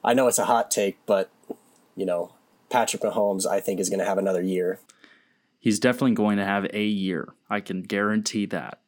I 0.05 0.15
know 0.15 0.27
it's 0.27 0.39
a 0.39 0.47
hot 0.47 0.71
take, 0.71 0.99
but 1.07 1.31
you 1.97 2.05
know, 2.05 2.33
Patrick 2.71 3.03
Mahomes, 3.03 3.47
I 3.47 3.61
think 3.61 3.79
is 3.81 3.89
going 3.89 4.01
to 4.01 4.05
have 4.07 4.19
another 4.19 4.43
year. 4.43 4.81
he's 5.61 5.79
definitely 5.79 6.15
going 6.15 6.39
to 6.39 6.45
have 6.45 6.67
a 6.75 6.85
year. 6.85 7.29
I 7.49 7.61
can 7.61 7.83
guarantee 7.83 8.47
that. 8.47 8.81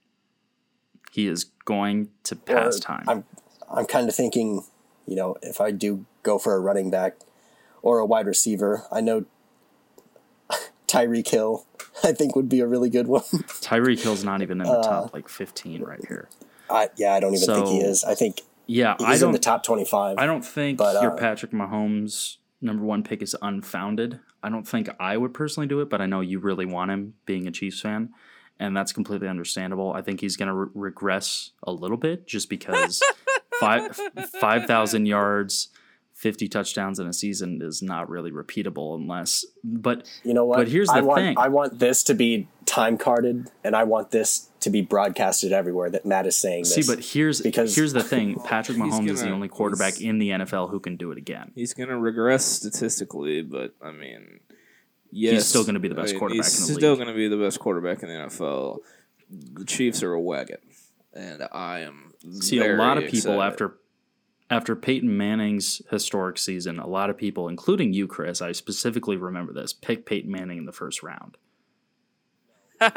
He 1.12 1.28
is 1.28 1.44
going 1.64 2.08
to 2.24 2.34
pass 2.34 2.78
Or 2.78 2.80
time. 2.80 3.04
I'm 3.06 3.24
I'm 3.70 3.86
kind 3.86 4.08
of 4.08 4.14
thinking, 4.14 4.64
you 5.06 5.14
know, 5.16 5.36
if 5.42 5.60
I 5.60 5.70
do 5.70 6.04
go 6.24 6.38
for 6.38 6.56
a 6.56 6.60
running 6.60 6.90
back 6.90 7.14
or 7.82 8.00
a 8.00 8.06
wide 8.06 8.26
receiver, 8.26 8.82
I 8.90 9.00
know 9.00 9.26
Tyreek 10.88 11.28
Hill, 11.28 11.66
I 12.02 12.12
think 12.12 12.34
would 12.34 12.48
be 12.48 12.58
a 12.60 12.66
really 12.66 12.90
good 12.90 13.06
one. 13.06 13.22
Tyreek 13.62 14.02
Hill's 14.02 14.24
not 14.24 14.42
even 14.42 14.60
in 14.60 14.66
the 14.66 14.72
uh, 14.72 14.82
top 14.82 15.14
like 15.14 15.28
15 15.28 15.82
right 15.82 16.04
here. 16.08 16.28
I, 16.68 16.88
yeah, 16.96 17.14
I 17.14 17.20
don't 17.20 17.34
even 17.34 17.46
think 17.46 17.68
he 17.68 17.78
is. 17.78 18.02
I 18.04 18.14
think 18.14 18.40
Yeah, 18.66 18.96
he's 18.98 19.06
I 19.06 19.14
in 19.14 19.20
don't. 19.20 19.32
the 19.32 19.38
top 19.38 19.62
twenty-five. 19.62 20.16
I 20.18 20.24
don't 20.26 20.44
think 20.44 20.78
but, 20.78 21.00
your 21.02 21.12
uh, 21.12 21.16
Patrick 21.16 21.52
Mahomes 21.52 22.38
number 22.62 22.82
one 22.82 23.02
pick 23.02 23.20
is 23.22 23.36
unfounded. 23.42 24.18
I 24.42 24.48
don't 24.48 24.66
think 24.66 24.88
I 24.98 25.18
would 25.18 25.34
personally 25.34 25.66
do 25.66 25.80
it, 25.80 25.90
but 25.90 26.00
I 26.00 26.06
know 26.06 26.20
you 26.22 26.38
really 26.38 26.64
want 26.64 26.90
him, 26.90 27.14
being 27.26 27.46
a 27.46 27.50
Chiefs 27.50 27.80
fan, 27.82 28.10
and 28.58 28.74
that's 28.74 28.92
completely 28.92 29.28
understandable. 29.28 29.92
I 29.92 30.00
think 30.00 30.20
he's 30.20 30.36
going 30.36 30.48
to 30.48 30.54
re- 30.54 30.68
regress 30.74 31.50
a 31.62 31.70
little 31.72 31.98
bit 31.98 32.26
just 32.26 32.48
because 32.48 33.02
five 33.60 33.94
five 34.40 34.64
thousand 34.64 35.04
yards, 35.04 35.68
fifty 36.14 36.48
touchdowns 36.48 36.98
in 36.98 37.06
a 37.06 37.12
season 37.12 37.60
is 37.60 37.82
not 37.82 38.08
really 38.08 38.30
repeatable 38.30 38.96
unless. 38.96 39.44
But 39.62 40.06
You 40.22 40.32
know 40.32 40.44
what? 40.44 40.56
But 40.58 40.68
here's 40.68 40.88
I 40.88 41.00
the 41.00 41.06
want, 41.06 41.20
thing. 41.20 41.38
I 41.38 41.48
want 41.48 41.78
this 41.80 42.02
to 42.04 42.14
be 42.14 42.48
time 42.66 42.96
carded, 42.96 43.50
and 43.62 43.74
I 43.76 43.84
want 43.84 44.10
this 44.12 44.48
to 44.60 44.70
be 44.70 44.80
broadcasted 44.80 45.52
everywhere. 45.52 45.90
That 45.90 46.06
Matt 46.06 46.26
is 46.26 46.36
saying 46.36 46.62
this. 46.62 46.74
see, 46.74 46.82
but 46.86 47.04
here's 47.04 47.40
because- 47.42 47.74
here's 47.74 47.92
the 47.92 48.02
thing: 48.02 48.36
Patrick 48.44 48.78
He's 48.78 48.94
Mahomes 48.94 49.10
is 49.10 49.22
the 49.22 49.30
only 49.30 49.48
quarterback 49.48 50.00
in 50.00 50.18
the 50.18 50.30
NFL 50.30 50.70
who 50.70 50.80
can 50.80 50.96
do 50.96 51.10
it 51.10 51.18
again. 51.18 51.52
He's 51.54 51.74
going 51.74 51.88
to 51.90 51.98
regress 51.98 52.44
statistically, 52.44 53.42
but 53.42 53.74
I 53.82 53.90
mean, 53.92 54.40
yes, 55.10 55.46
still 55.46 55.64
gonna 55.64 55.80
be 55.80 55.88
the 55.88 55.96
I 55.98 56.02
best 56.02 56.12
mean, 56.12 56.18
quarterback 56.20 56.44
He's 56.46 56.60
in 56.68 56.74
the 56.74 56.80
still 56.80 56.90
league. 56.92 56.98
going 57.00 57.08
to 57.08 57.14
be 57.14 57.28
the 57.28 57.36
best 57.36 57.60
quarterback 57.60 58.02
in 58.02 58.08
the 58.08 58.14
NFL. 58.14 58.78
The 59.30 59.64
Chiefs 59.64 60.02
are 60.02 60.12
a 60.12 60.20
wagon, 60.20 60.58
and 61.12 61.46
I 61.52 61.80
am 61.80 62.12
See, 62.40 62.58
a 62.60 62.74
lot 62.76 62.96
of 62.98 63.04
people 63.04 63.32
excited. 63.32 63.40
after 63.52 63.76
after 64.50 64.76
Peyton 64.76 65.16
Manning's 65.16 65.80
historic 65.90 66.38
season, 66.38 66.78
a 66.78 66.86
lot 66.86 67.10
of 67.10 67.16
people, 67.16 67.48
including 67.48 67.92
you, 67.92 68.06
Chris, 68.06 68.42
I 68.42 68.52
specifically 68.52 69.16
remember 69.16 69.52
this, 69.52 69.72
picked 69.72 70.06
Peyton 70.06 70.30
Manning 70.30 70.58
in 70.58 70.66
the 70.66 70.72
first 70.72 71.02
round. 71.02 71.36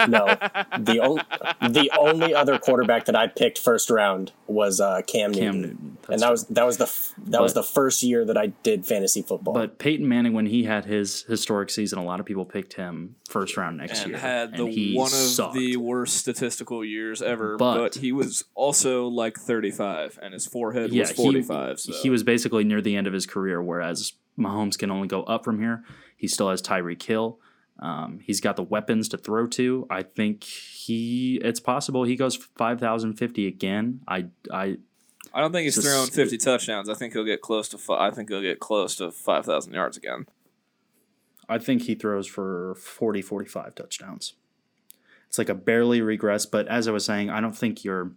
No, 0.08 0.26
the 0.80 1.00
only 1.02 1.24
the 1.62 1.92
only 1.98 2.34
other 2.34 2.58
quarterback 2.60 3.06
that 3.06 3.16
I 3.16 3.28
picked 3.28 3.60
first 3.60 3.90
round 3.90 4.32
was 4.48 4.80
uh, 4.80 5.02
Cam 5.06 5.32
Newton, 5.32 5.44
Cam 5.46 5.62
Newton, 5.62 5.98
and 6.10 6.22
that's 6.22 6.22
that 6.22 6.32
was 6.32 6.44
that 6.46 6.66
was 6.66 6.78
the 6.78 6.86
f- 6.86 7.14
that 7.28 7.42
was 7.42 7.54
the 7.54 7.64
first 7.64 8.04
year 8.04 8.26
that 8.26 8.38
I 8.38 8.48
did 8.48 8.86
fantasy 8.86 9.22
football. 9.22 9.54
But 9.54 9.80
Peyton 9.80 10.08
Manning, 10.08 10.34
when 10.34 10.46
he 10.46 10.64
had 10.64 10.86
his 10.86 11.24
historic 11.24 11.70
season, 11.70 12.00
a 12.00 12.04
lot 12.04 12.20
of 12.20 12.26
people 12.26 12.46
picked 12.46 12.74
him 12.74 13.16
first 13.30 13.58
round 13.58 13.78
next 13.78 14.02
and 14.02 14.12
year, 14.12 14.20
had 14.20 14.56
the 14.56 14.66
and 14.66 14.74
he 14.74 14.96
one 14.96 15.08
of 15.08 15.12
sucked. 15.12 15.56
the 15.56 15.78
worst 15.78 16.18
statistical 16.18 16.84
years 16.84 17.22
ever. 17.22 17.58
But, 17.58 17.78
But- 17.78 17.96
he 17.96 18.12
was 18.12 18.46
also 18.56 19.08
like 19.08 19.38
35, 19.38 20.20
and 20.22 20.34
his 20.34 20.46
forehead 20.46 20.92
yeah, 20.92 21.02
was 21.04 21.12
45. 21.12 21.80
he, 21.80 21.92
so. 21.92 22.00
he 22.02 22.10
was 22.10 22.24
basically 22.24 22.64
near 22.64 22.82
the 22.82 22.96
end 22.96 23.08
of 23.08 23.14
his 23.14 23.26
career, 23.26 23.62
whereas 23.62 24.14
Mahomes 24.38 24.78
can 24.78 24.92
only 24.92 25.08
go 25.08 25.24
up 25.24 25.44
from 25.44 25.60
here. 25.60 25.84
He 26.16 26.28
still 26.28 26.50
has 26.50 26.62
Tyreek 26.62 27.02
Hill. 27.04 27.40
Um, 27.80 28.20
he's 28.24 28.42
got 28.42 28.56
the 28.56 28.64
weapons 28.64 29.08
to 29.10 29.18
throw 29.18 29.48
to. 29.48 29.86
I 29.90 30.04
think 30.04 30.44
he. 30.44 31.40
It's 31.44 31.60
possible 31.60 32.04
he 32.04 32.16
goes 32.16 32.36
five 32.36 32.80
thousand 32.80 33.14
fifty 33.14 33.48
again. 33.48 34.02
I. 34.08 34.28
I. 34.52 34.78
I 35.34 35.42
don't 35.42 35.52
think 35.52 35.66
he's 35.66 35.78
a 35.78 35.82
throwing 35.82 36.10
50 36.10 36.38
touchdowns. 36.38 36.90
I 36.90 36.94
think 36.96 37.14
he'll 37.14 37.26
get 37.26 37.42
close 37.42 37.68
to. 37.70 37.78
I 37.94 38.10
think 38.12 38.30
he'll 38.30 38.42
get 38.42 38.60
close 38.60 38.96
to 38.96 39.12
5,000 39.12 39.74
yards 39.74 39.98
again. 39.98 40.26
I 41.50 41.60
think 41.60 41.84
he 41.84 41.96
throws 41.96 42.26
for 42.26 42.76
40, 42.76 43.22
45 43.22 43.76
touchdowns. 43.76 44.34
It's 45.28 45.38
like 45.38 45.50
a 45.50 45.54
barely 45.54 46.02
regress, 46.02 46.46
but 46.46 46.68
as 46.68 46.88
I 46.88 46.92
was 46.92 47.06
saying, 47.06 47.30
I 47.30 47.42
don't 47.42 47.56
think 47.56 47.84
your. 47.84 48.14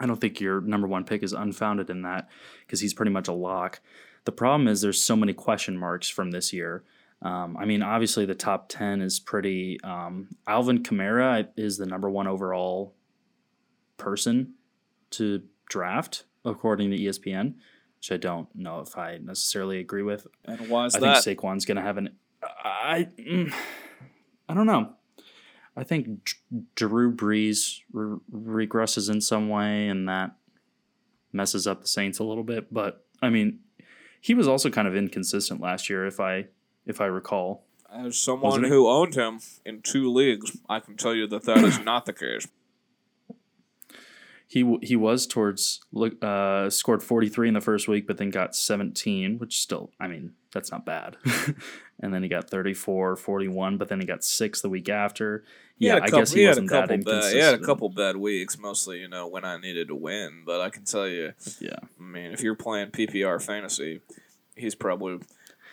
I 0.00 0.06
don't 0.06 0.20
think 0.20 0.40
your 0.40 0.60
number 0.60 0.88
one 0.88 1.04
pick 1.04 1.22
is 1.22 1.32
unfounded 1.32 1.88
in 1.88 2.02
that 2.02 2.28
because 2.66 2.80
he's 2.80 2.94
pretty 2.94 3.12
much 3.12 3.28
a 3.28 3.32
lock. 3.32 3.80
The 4.24 4.32
problem 4.32 4.66
is 4.66 4.80
there's 4.80 5.04
so 5.04 5.14
many 5.14 5.32
question 5.32 5.78
marks 5.78 6.08
from 6.08 6.32
this 6.32 6.52
year. 6.52 6.82
Um, 7.22 7.56
I 7.56 7.64
mean, 7.64 7.82
obviously 7.82 8.26
the 8.26 8.34
top 8.34 8.68
ten 8.68 9.00
is 9.00 9.20
pretty. 9.20 9.78
Um, 9.84 10.28
Alvin 10.46 10.82
Kamara 10.82 11.48
is 11.56 11.78
the 11.78 11.86
number 11.86 12.10
one 12.10 12.26
overall 12.26 12.94
person 13.96 14.54
to 15.10 15.42
draft 15.68 16.24
according 16.44 16.90
to 16.90 16.98
ESPN, 16.98 17.54
which 17.98 18.10
I 18.10 18.16
don't 18.16 18.48
know 18.54 18.80
if 18.80 18.98
I 18.98 19.18
necessarily 19.18 19.78
agree 19.78 20.02
with. 20.02 20.26
And 20.44 20.68
why 20.68 20.86
is 20.86 20.96
I 20.96 21.00
that? 21.00 21.22
think 21.22 21.38
Saquon's 21.38 21.64
going 21.64 21.76
to 21.76 21.82
have 21.82 21.96
an. 21.98 22.16
I 22.42 23.08
mm, 23.18 23.54
I 24.48 24.54
don't 24.54 24.66
know. 24.66 24.94
I 25.76 25.84
think 25.84 26.34
Drew 26.74 27.14
Brees 27.14 27.80
re- 27.92 28.18
regresses 28.32 29.08
in 29.10 29.20
some 29.20 29.48
way, 29.48 29.88
and 29.88 30.08
that 30.08 30.32
messes 31.32 31.66
up 31.66 31.82
the 31.82 31.88
Saints 31.88 32.18
a 32.18 32.24
little 32.24 32.44
bit. 32.44 32.72
But 32.74 33.06
I 33.22 33.30
mean, 33.30 33.60
he 34.20 34.34
was 34.34 34.48
also 34.48 34.70
kind 34.70 34.88
of 34.88 34.96
inconsistent 34.96 35.60
last 35.60 35.88
year, 35.88 36.04
if 36.04 36.20
I 36.20 36.46
if 36.86 37.00
I 37.00 37.06
recall. 37.06 37.64
As 37.92 38.16
someone 38.18 38.64
who 38.64 38.88
owned 38.88 39.14
him 39.14 39.40
in 39.66 39.82
two 39.82 40.10
leagues, 40.10 40.56
I 40.68 40.80
can 40.80 40.96
tell 40.96 41.14
you 41.14 41.26
that 41.28 41.44
that 41.44 41.58
is 41.58 41.78
not 41.84 42.06
the 42.06 42.12
case. 42.12 42.48
He 44.46 44.60
w- 44.60 44.80
he 44.82 44.96
was 44.96 45.26
towards 45.26 45.80
look 45.92 46.22
uh 46.22 46.68
scored 46.68 47.02
43 47.02 47.48
in 47.48 47.54
the 47.54 47.60
first 47.62 47.88
week 47.88 48.06
but 48.06 48.18
then 48.18 48.28
got 48.30 48.54
17, 48.54 49.38
which 49.38 49.58
still 49.58 49.90
I 49.98 50.08
mean, 50.08 50.32
that's 50.52 50.70
not 50.70 50.84
bad. 50.84 51.16
and 52.00 52.12
then 52.12 52.22
he 52.22 52.28
got 52.28 52.50
34, 52.50 53.16
41, 53.16 53.78
but 53.78 53.88
then 53.88 53.98
he 54.00 54.06
got 54.06 54.22
6 54.24 54.60
the 54.60 54.68
week 54.68 54.88
after. 54.90 55.44
Yeah, 55.78 55.94
a 55.94 55.96
I 55.96 56.00
couple, 56.00 56.18
guess 56.20 56.32
he, 56.32 56.40
he 56.42 56.46
wasn't 56.46 56.68
that 56.68 56.82
couple 56.82 56.88
bad, 56.88 56.94
inconsistent. 57.00 57.34
he 57.34 57.40
had 57.40 57.54
a 57.54 57.64
couple 57.64 57.88
bad 57.88 58.16
weeks, 58.18 58.58
mostly 58.58 59.00
you 59.00 59.08
know 59.08 59.26
when 59.26 59.44
I 59.44 59.56
needed 59.58 59.88
to 59.88 59.94
win. 59.96 60.42
But 60.44 60.60
I 60.60 60.68
can 60.68 60.84
tell 60.84 61.08
you, 61.08 61.32
Yeah. 61.58 61.76
I 61.98 62.02
mean, 62.02 62.32
if 62.32 62.42
you're 62.42 62.54
playing 62.54 62.90
PPR 62.90 63.42
fantasy, 63.42 64.00
he's 64.54 64.74
probably 64.74 65.18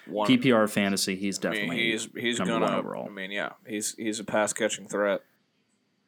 one. 0.09 0.27
PPR 0.29 0.69
fantasy, 0.69 1.15
he's 1.15 1.43
I 1.43 1.49
mean, 1.49 1.53
definitely 1.59 1.91
he's 1.91 2.07
he's 2.15 2.39
number 2.39 2.53
gonna. 2.53 2.65
one 2.65 2.75
overall. 2.75 3.05
I 3.07 3.09
mean, 3.09 3.31
yeah, 3.31 3.51
he's 3.65 3.95
he's 3.95 4.19
a 4.19 4.23
pass 4.23 4.53
catching 4.53 4.87
threat. 4.87 5.21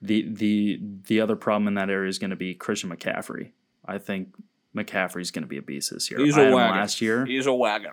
The 0.02 0.28
the 0.30 0.80
the 1.08 1.22
other 1.22 1.36
problem 1.36 1.68
in 1.68 1.76
that 1.76 1.90
area 1.90 2.10
is 2.10 2.20
going 2.20 2.32
to 2.32 2.36
be 2.36 2.54
Christian 2.54 2.90
McCaffrey. 2.90 3.52
I 3.86 3.98
think 3.98 4.30
McCaffrey's 4.76 5.32
going 5.32 5.44
to 5.44 5.48
be 5.48 5.58
a 5.58 5.62
beast 5.62 5.92
this 5.92 6.10
year. 6.10 6.20
He's 6.20 6.38
I 6.38 6.42
a 6.42 6.44
had 6.46 6.50
him 6.52 6.56
wagon. 6.56 6.78
last 6.78 7.02
year. 7.02 7.26
He's 7.26 7.46
a 7.46 7.54
wagon. 7.54 7.92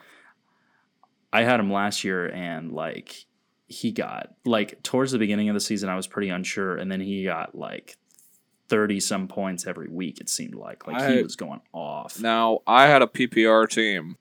I 1.32 1.42
had 1.42 1.60
him 1.60 1.70
last 1.72 2.04
year, 2.04 2.26
and 2.28 2.72
like 2.72 3.26
he 3.66 3.92
got 3.92 4.34
like 4.46 4.82
towards 4.82 5.12
the 5.12 5.18
beginning 5.18 5.48
of 5.50 5.54
the 5.54 5.60
season, 5.60 5.88
I 5.90 5.96
was 5.96 6.06
pretty 6.06 6.30
unsure, 6.30 6.76
and 6.76 6.90
then 6.90 7.00
he 7.00 7.24
got 7.24 7.54
like 7.54 7.96
thirty 8.68 9.00
some 9.00 9.28
points 9.28 9.66
every 9.66 9.88
week. 9.88 10.20
It 10.20 10.28
seemed 10.28 10.54
like 10.54 10.86
like 10.86 11.10
he 11.10 11.22
was 11.22 11.36
going 11.36 11.60
off. 11.72 12.20
Now 12.20 12.60
I 12.66 12.86
had 12.86 13.02
a 13.02 13.06
PPR 13.06 13.68
team 13.68 14.16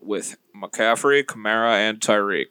with 0.00 0.36
McCaffrey, 0.54 1.24
Kamara, 1.24 1.72
and 1.74 2.00
Tyreek. 2.00 2.46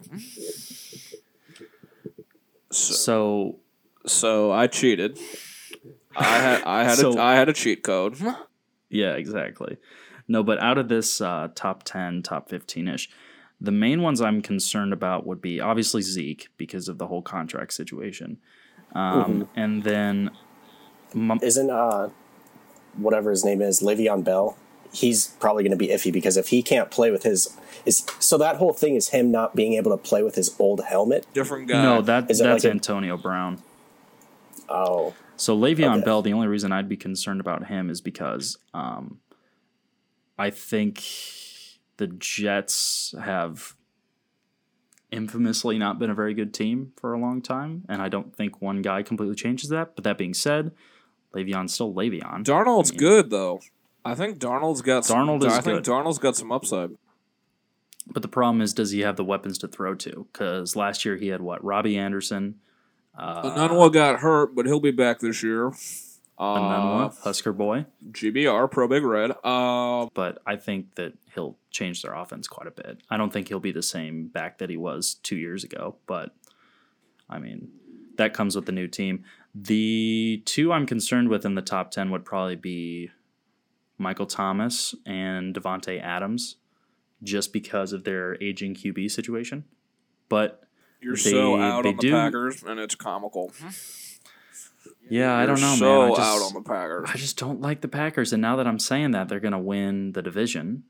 So, 2.72 2.94
So 2.94 3.60
so 4.06 4.52
I 4.52 4.68
cheated. 4.68 5.18
I 6.16 6.24
had 6.24 6.64
I 6.64 6.84
had 6.84 6.98
So- 6.98 7.18
a, 7.18 7.22
I 7.22 7.36
had 7.36 7.50
a 7.50 7.54
cheat 7.54 7.84
code. 7.84 8.18
Yeah, 8.90 9.16
exactly. 9.16 9.76
No, 10.30 10.44
but 10.44 10.60
out 10.60 10.78
of 10.78 10.88
this 10.88 11.20
uh, 11.20 11.50
top 11.54 11.84
10, 11.84 12.24
top 12.24 12.48
15 12.48 12.88
ish, 12.88 13.10
the 13.60 13.70
main 13.74 14.02
ones 14.02 14.22
I'm 14.22 14.42
concerned 14.42 14.94
about 14.94 15.28
would 15.28 15.42
be 15.42 15.60
obviously 15.60 16.02
Zeke 16.02 16.48
because 16.56 16.88
of 16.88 16.98
the 16.98 17.08
whole 17.08 17.22
contract 17.22 17.74
situation. 17.74 18.38
Um, 18.96 19.50
And 19.58 19.84
then, 19.84 20.32
m- 21.14 21.38
Isn't 21.42 21.70
uh, 21.70 22.12
whatever 22.96 23.30
his 23.30 23.44
name 23.44 23.62
is, 23.62 23.82
Le'Veon 23.82 24.24
Bell? 24.24 24.58
He's 24.98 25.28
probably 25.40 25.62
going 25.64 25.72
to 25.72 25.78
be 25.78 25.90
iffy 25.90 26.12
because 26.12 26.38
if 26.38 26.48
he 26.48 26.64
can't 26.64 26.90
play 26.90 27.12
with 27.12 27.22
his 27.24 27.56
is 27.86 28.06
so 28.20 28.38
that 28.40 28.56
whole 28.56 28.74
thing 28.74 28.96
is 28.96 29.10
him 29.10 29.30
not 29.32 29.56
being 29.56 29.74
able 29.74 29.92
to 29.92 29.98
play 29.98 30.24
with 30.24 30.34
his 30.36 30.56
old 30.60 30.84
helmet. 30.84 31.26
Different 31.34 31.68
guy. 31.68 31.84
no, 31.84 32.02
that, 32.02 32.30
is 32.32 32.40
that's 32.40 32.64
like 32.64 32.70
a- 32.70 32.74
Antonio 32.74 33.16
Brown. 33.16 33.62
Oh, 34.68 35.14
So 35.38 35.56
Le'Veon 35.58 35.98
Okay. 35.98 36.06
Bell, 36.06 36.22
the 36.22 36.34
only 36.34 36.48
reason 36.48 36.72
I'd 36.72 36.90
be 36.90 36.98
concerned 36.98 37.40
about 37.40 37.68
him 37.68 37.90
is 37.90 38.02
because 38.02 38.58
um, 38.74 39.20
I 40.38 40.50
think 40.50 41.04
the 41.98 42.08
Jets 42.08 43.14
have 43.22 43.76
infamously 45.12 45.78
not 45.78 46.00
been 46.00 46.10
a 46.10 46.14
very 46.16 46.34
good 46.34 46.54
team 46.54 46.92
for 46.98 47.14
a 47.14 47.20
long 47.20 47.42
time, 47.42 47.86
and 47.88 48.02
I 48.02 48.10
don't 48.10 48.36
think 48.36 48.62
one 48.62 48.82
guy 48.82 49.04
completely 49.04 49.36
changes 49.36 49.70
that. 49.70 49.96
But 49.96 50.04
that 50.04 50.18
being 50.18 50.34
said, 50.34 50.72
Le'Veon's 51.34 51.74
still 51.74 51.94
Le'Veon. 51.94 52.44
Darnold's 52.44 52.92
good 52.92 53.30
though. 53.30 53.62
I 54.08 54.16
think 54.16 54.40
Darnold's 54.40 54.82
got 54.82 55.06
some, 55.06 55.28
Darnold 55.28 55.46
is 55.46 55.54
I 55.54 55.60
think 55.60 55.84
good. 55.84 55.92
Darnold's 55.92 56.18
got 56.18 56.38
some 56.38 56.50
upside. 56.50 56.92
But 58.10 58.22
the 58.22 58.30
problem 58.30 58.62
is, 58.62 58.74
does 58.74 58.92
he 58.92 59.02
have 59.02 59.18
the 59.18 59.26
weapons 59.26 59.58
to 59.58 59.68
throw 59.68 59.94
to? 59.96 60.28
Because 60.32 60.78
last 60.78 61.04
year 61.04 61.18
he 61.18 61.28
had 61.28 61.42
what? 61.42 61.62
Robbie 61.62 61.98
Anderson, 61.98 62.56
uh, 63.18 63.42
Enunwa 63.68 63.92
got 63.92 64.22
hurt, 64.22 64.56
but 64.56 64.66
he'll 64.66 64.80
be 64.80 64.92
back 64.92 65.20
this 65.20 65.44
year. 65.44 65.68
Uh, 66.38 66.58
Enunwa, 66.58 67.20
Husker 67.20 67.52
boy. 67.52 67.86
GBR, 68.12 68.72
Pro 68.72 68.88
Big 68.88 69.04
Red. 69.04 69.32
Uh, 69.44 70.08
but 70.14 70.42
I 70.46 70.56
think 70.56 70.96
that 70.96 71.14
he'll 71.36 71.58
change 71.70 72.02
their 72.02 72.14
offense 72.14 72.48
quite 72.48 72.68
a 72.68 72.72
bit. 72.72 73.00
I 73.10 73.18
don't 73.18 73.34
think 73.34 73.50
he'll 73.50 73.60
be 73.60 73.74
the 73.74 73.84
same 73.84 74.28
back 74.28 74.60
that 74.60 74.70
he 74.70 74.78
was 74.78 75.16
two 75.16 75.36
years 75.36 75.66
ago, 75.66 75.98
but 76.06 76.34
I 77.30 77.40
mean, 77.40 77.70
that 78.16 78.34
comes 78.34 78.56
with 78.56 78.68
the 78.68 78.72
new 78.72 78.88
team. 78.88 79.26
The 79.54 80.42
two 80.46 80.72
I'm 80.72 80.86
concerned 80.86 81.28
with 81.28 81.44
in 81.44 81.56
the 81.56 81.62
top 81.62 81.92
10 81.92 82.10
would 82.12 82.24
probably 82.24 82.56
be 82.56 83.10
Michael 83.98 84.26
Thomas 84.28 84.94
and 85.06 85.56
Davante 85.56 86.02
Adams, 86.02 86.58
just 87.24 87.52
because 87.54 87.94
of 87.94 88.04
their 88.04 88.42
aging 88.42 88.76
QB 88.76 89.10
situation. 89.12 89.66
But 90.30 90.64
you're 91.02 91.16
They- 91.16 91.32
so 91.32 91.60
out 91.60 91.86
on 91.86 91.96
the 91.96 92.02
do- 92.02 92.12
Packers, 92.12 92.64
and 92.64 92.80
it's 92.80 92.96
comical. 92.96 93.52
yeah, 95.10 95.34
I 95.34 95.40
You're 95.46 95.56
don't 95.56 95.62
know, 95.62 95.76
so 95.76 96.02
man. 96.02 96.12
I 96.12 96.16
just, 96.16 96.22
out 96.22 96.42
on 96.48 96.54
the 96.54 96.62
Packers. 96.70 97.10
I 97.14 97.18
just 97.18 97.38
don't 97.38 97.62
like 97.62 97.82
the 97.82 97.88
Packers, 97.88 98.34
and 98.34 98.42
now 98.42 98.56
that 98.58 98.68
I'm 98.68 98.80
saying 98.80 99.12
that, 99.12 99.30
they're 99.30 99.40
going 99.40 99.54
to 99.54 99.58
win 99.58 100.12
the 100.12 100.22
division 100.22 100.84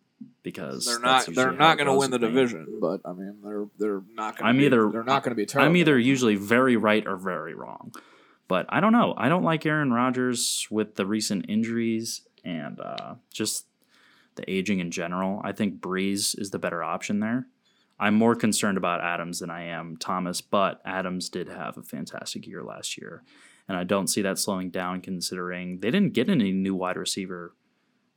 because 0.43 0.85
They're 0.85 0.99
not. 0.99 1.25
They're 1.27 1.51
not 1.51 1.77
going 1.77 1.87
to 1.87 1.93
win 1.95 2.09
the 2.11 2.19
me. 2.19 2.27
division, 2.27 2.77
but 2.81 3.01
I 3.05 3.13
mean, 3.13 3.37
they're 3.43 3.65
they're 3.77 4.01
not 4.13 4.37
going. 4.37 4.49
I'm 4.49 4.57
be, 4.57 4.65
either- 4.65 4.89
They're 4.89 5.03
not 5.03 5.23
going 5.23 5.31
to 5.31 5.35
be 5.35 5.45
terrible. 5.45 5.69
I'm 5.69 5.75
either 5.77 5.97
usually 5.99 6.35
very 6.35 6.75
right 6.77 7.05
or 7.05 7.15
very 7.17 7.53
wrong. 7.53 7.93
But 8.47 8.65
I 8.69 8.79
don't 8.79 8.93
know. 8.93 9.13
I 9.17 9.27
don't 9.27 9.43
like 9.43 9.65
Aaron 9.65 9.91
Rodgers 9.91 10.67
with 10.71 10.95
the 10.95 11.05
recent 11.05 11.45
injuries 11.49 12.21
and 12.47 12.79
uh, 12.79 13.15
just 13.31 13.65
the 14.35 14.49
aging 14.49 14.79
in 14.79 14.89
general. 14.89 15.41
I 15.43 15.51
think 15.51 15.81
Brees 15.81 16.39
is 16.39 16.51
the 16.51 16.59
better 16.59 16.81
option 16.81 17.19
there. 17.19 17.47
I'm 17.99 18.13
more 18.13 18.35
concerned 18.35 18.77
about 18.77 19.01
Adams 19.01 19.39
than 19.39 19.49
I 19.49 19.63
am 19.63 19.97
Thomas, 19.97 20.39
but 20.39 20.81
Adams 20.85 21.29
did 21.29 21.49
have 21.49 21.77
a 21.77 21.83
fantastic 21.83 22.47
year 22.47 22.63
last 22.63 22.97
year. 22.97 23.23
And 23.67 23.75
I 23.75 23.83
don't 23.83 24.07
see 24.07 24.21
that 24.21 24.37
slowing 24.37 24.69
down 24.69 25.01
considering 25.01 25.79
they 25.79 25.91
didn't 25.91 26.13
get 26.13 26.29
any 26.29 26.51
new 26.51 26.75
wide 26.75 26.95
receiver 26.95 27.53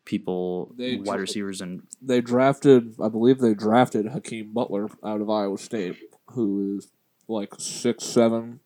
people, 0.04 0.72
They 0.76 0.96
wide 0.96 1.20
receivers, 1.20 1.60
and 1.60 1.82
they 2.00 2.20
drafted. 2.20 2.94
I 3.02 3.08
believe 3.08 3.38
they 3.38 3.54
drafted 3.54 4.06
Hakeem 4.06 4.52
Butler 4.52 4.88
out 5.04 5.20
of 5.20 5.30
Iowa 5.30 5.58
State, 5.58 5.96
who 6.32 6.76
is 6.78 6.88
like 7.26 7.54
six 7.58 8.04
seven 8.04 8.60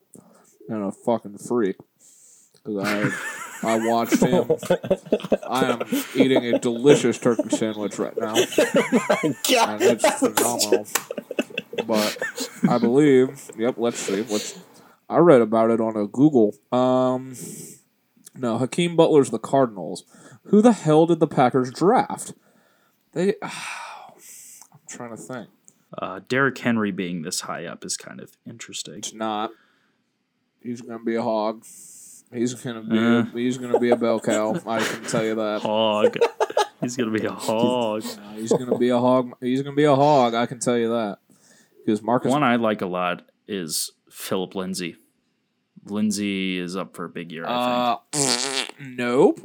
and 0.68 0.84
a 0.84 0.92
fucking 0.92 1.38
freak. 1.38 1.76
Because 2.64 3.12
I 3.62 3.68
I 3.74 3.78
watched 3.88 4.20
him. 4.22 4.50
I 5.48 5.64
am 5.66 5.82
eating 6.14 6.44
a 6.54 6.58
delicious 6.58 7.18
turkey 7.18 7.48
sandwich 7.50 7.98
right 7.98 8.16
now. 8.18 8.34
and 9.22 9.36
God. 9.50 9.80
it's 9.82 10.10
phenomenal. 10.18 10.86
But 11.86 12.50
I 12.68 12.78
believe, 12.78 13.50
yep. 13.58 13.74
Let's 13.78 13.98
see. 13.98 14.22
Let's. 14.22 14.58
I 15.08 15.18
read 15.18 15.40
about 15.42 15.70
it 15.70 15.80
on 15.80 15.96
a 15.96 16.06
Google. 16.06 16.54
Um, 16.72 17.34
no, 18.34 18.58
Hakeem 18.58 18.96
Butler's 18.96 19.30
the 19.30 19.38
Cardinals. 19.38 20.04
Who 20.44 20.62
the 20.62 20.72
hell 20.72 21.06
did 21.06 21.20
the 21.20 21.26
Packers 21.26 21.70
draft? 21.70 22.32
They. 23.12 23.34
I'm 23.42 24.80
trying 24.88 25.10
to 25.10 25.16
think. 25.16 25.48
uh, 25.98 26.20
Derrick 26.28 26.56
Henry 26.58 26.90
being 26.92 27.22
this 27.22 27.42
high 27.42 27.64
up 27.66 27.84
is 27.84 27.96
kind 27.96 28.20
of 28.20 28.32
interesting. 28.46 28.94
It's 28.94 29.12
not. 29.12 29.50
He's 30.62 30.80
gonna 30.80 31.02
be 31.04 31.14
a 31.16 31.22
hog. 31.22 31.64
He's 32.34 32.54
gonna 32.54 32.82
be. 32.82 32.98
Uh. 32.98 33.22
A, 33.22 33.30
he's 33.32 33.58
gonna 33.58 33.78
be 33.78 33.90
a 33.90 33.96
bell 33.96 34.20
cow. 34.20 34.54
I 34.66 34.82
can 34.82 35.04
tell 35.04 35.24
you 35.24 35.36
that. 35.36 35.60
hog. 35.62 36.16
He's 36.80 36.96
gonna 36.96 37.12
be 37.12 37.24
a 37.24 37.32
hog. 37.32 38.04
Uh, 38.04 38.32
he's 38.34 38.52
gonna 38.52 38.76
be 38.76 38.90
a 38.90 38.98
hog. 38.98 39.32
He's 39.40 39.62
gonna 39.62 39.74
be 39.76 39.84
a 39.84 39.94
hog. 39.94 40.34
I 40.34 40.44
can 40.44 40.58
tell 40.58 40.76
you 40.76 40.90
that. 40.90 41.18
Because 41.78 42.02
Marcus 42.02 42.30
One 42.30 42.42
I 42.42 42.56
like 42.56 42.82
a 42.82 42.86
lot 42.86 43.22
is 43.48 43.92
Phillip 44.10 44.54
Lindsay. 44.54 44.96
Lindsay 45.86 46.58
is 46.58 46.76
up 46.76 46.94
for 46.94 47.06
a 47.06 47.08
big 47.08 47.32
year. 47.32 47.44
I 47.46 47.96
think. 48.12 48.70
Uh, 48.70 48.72
nope. 48.80 49.40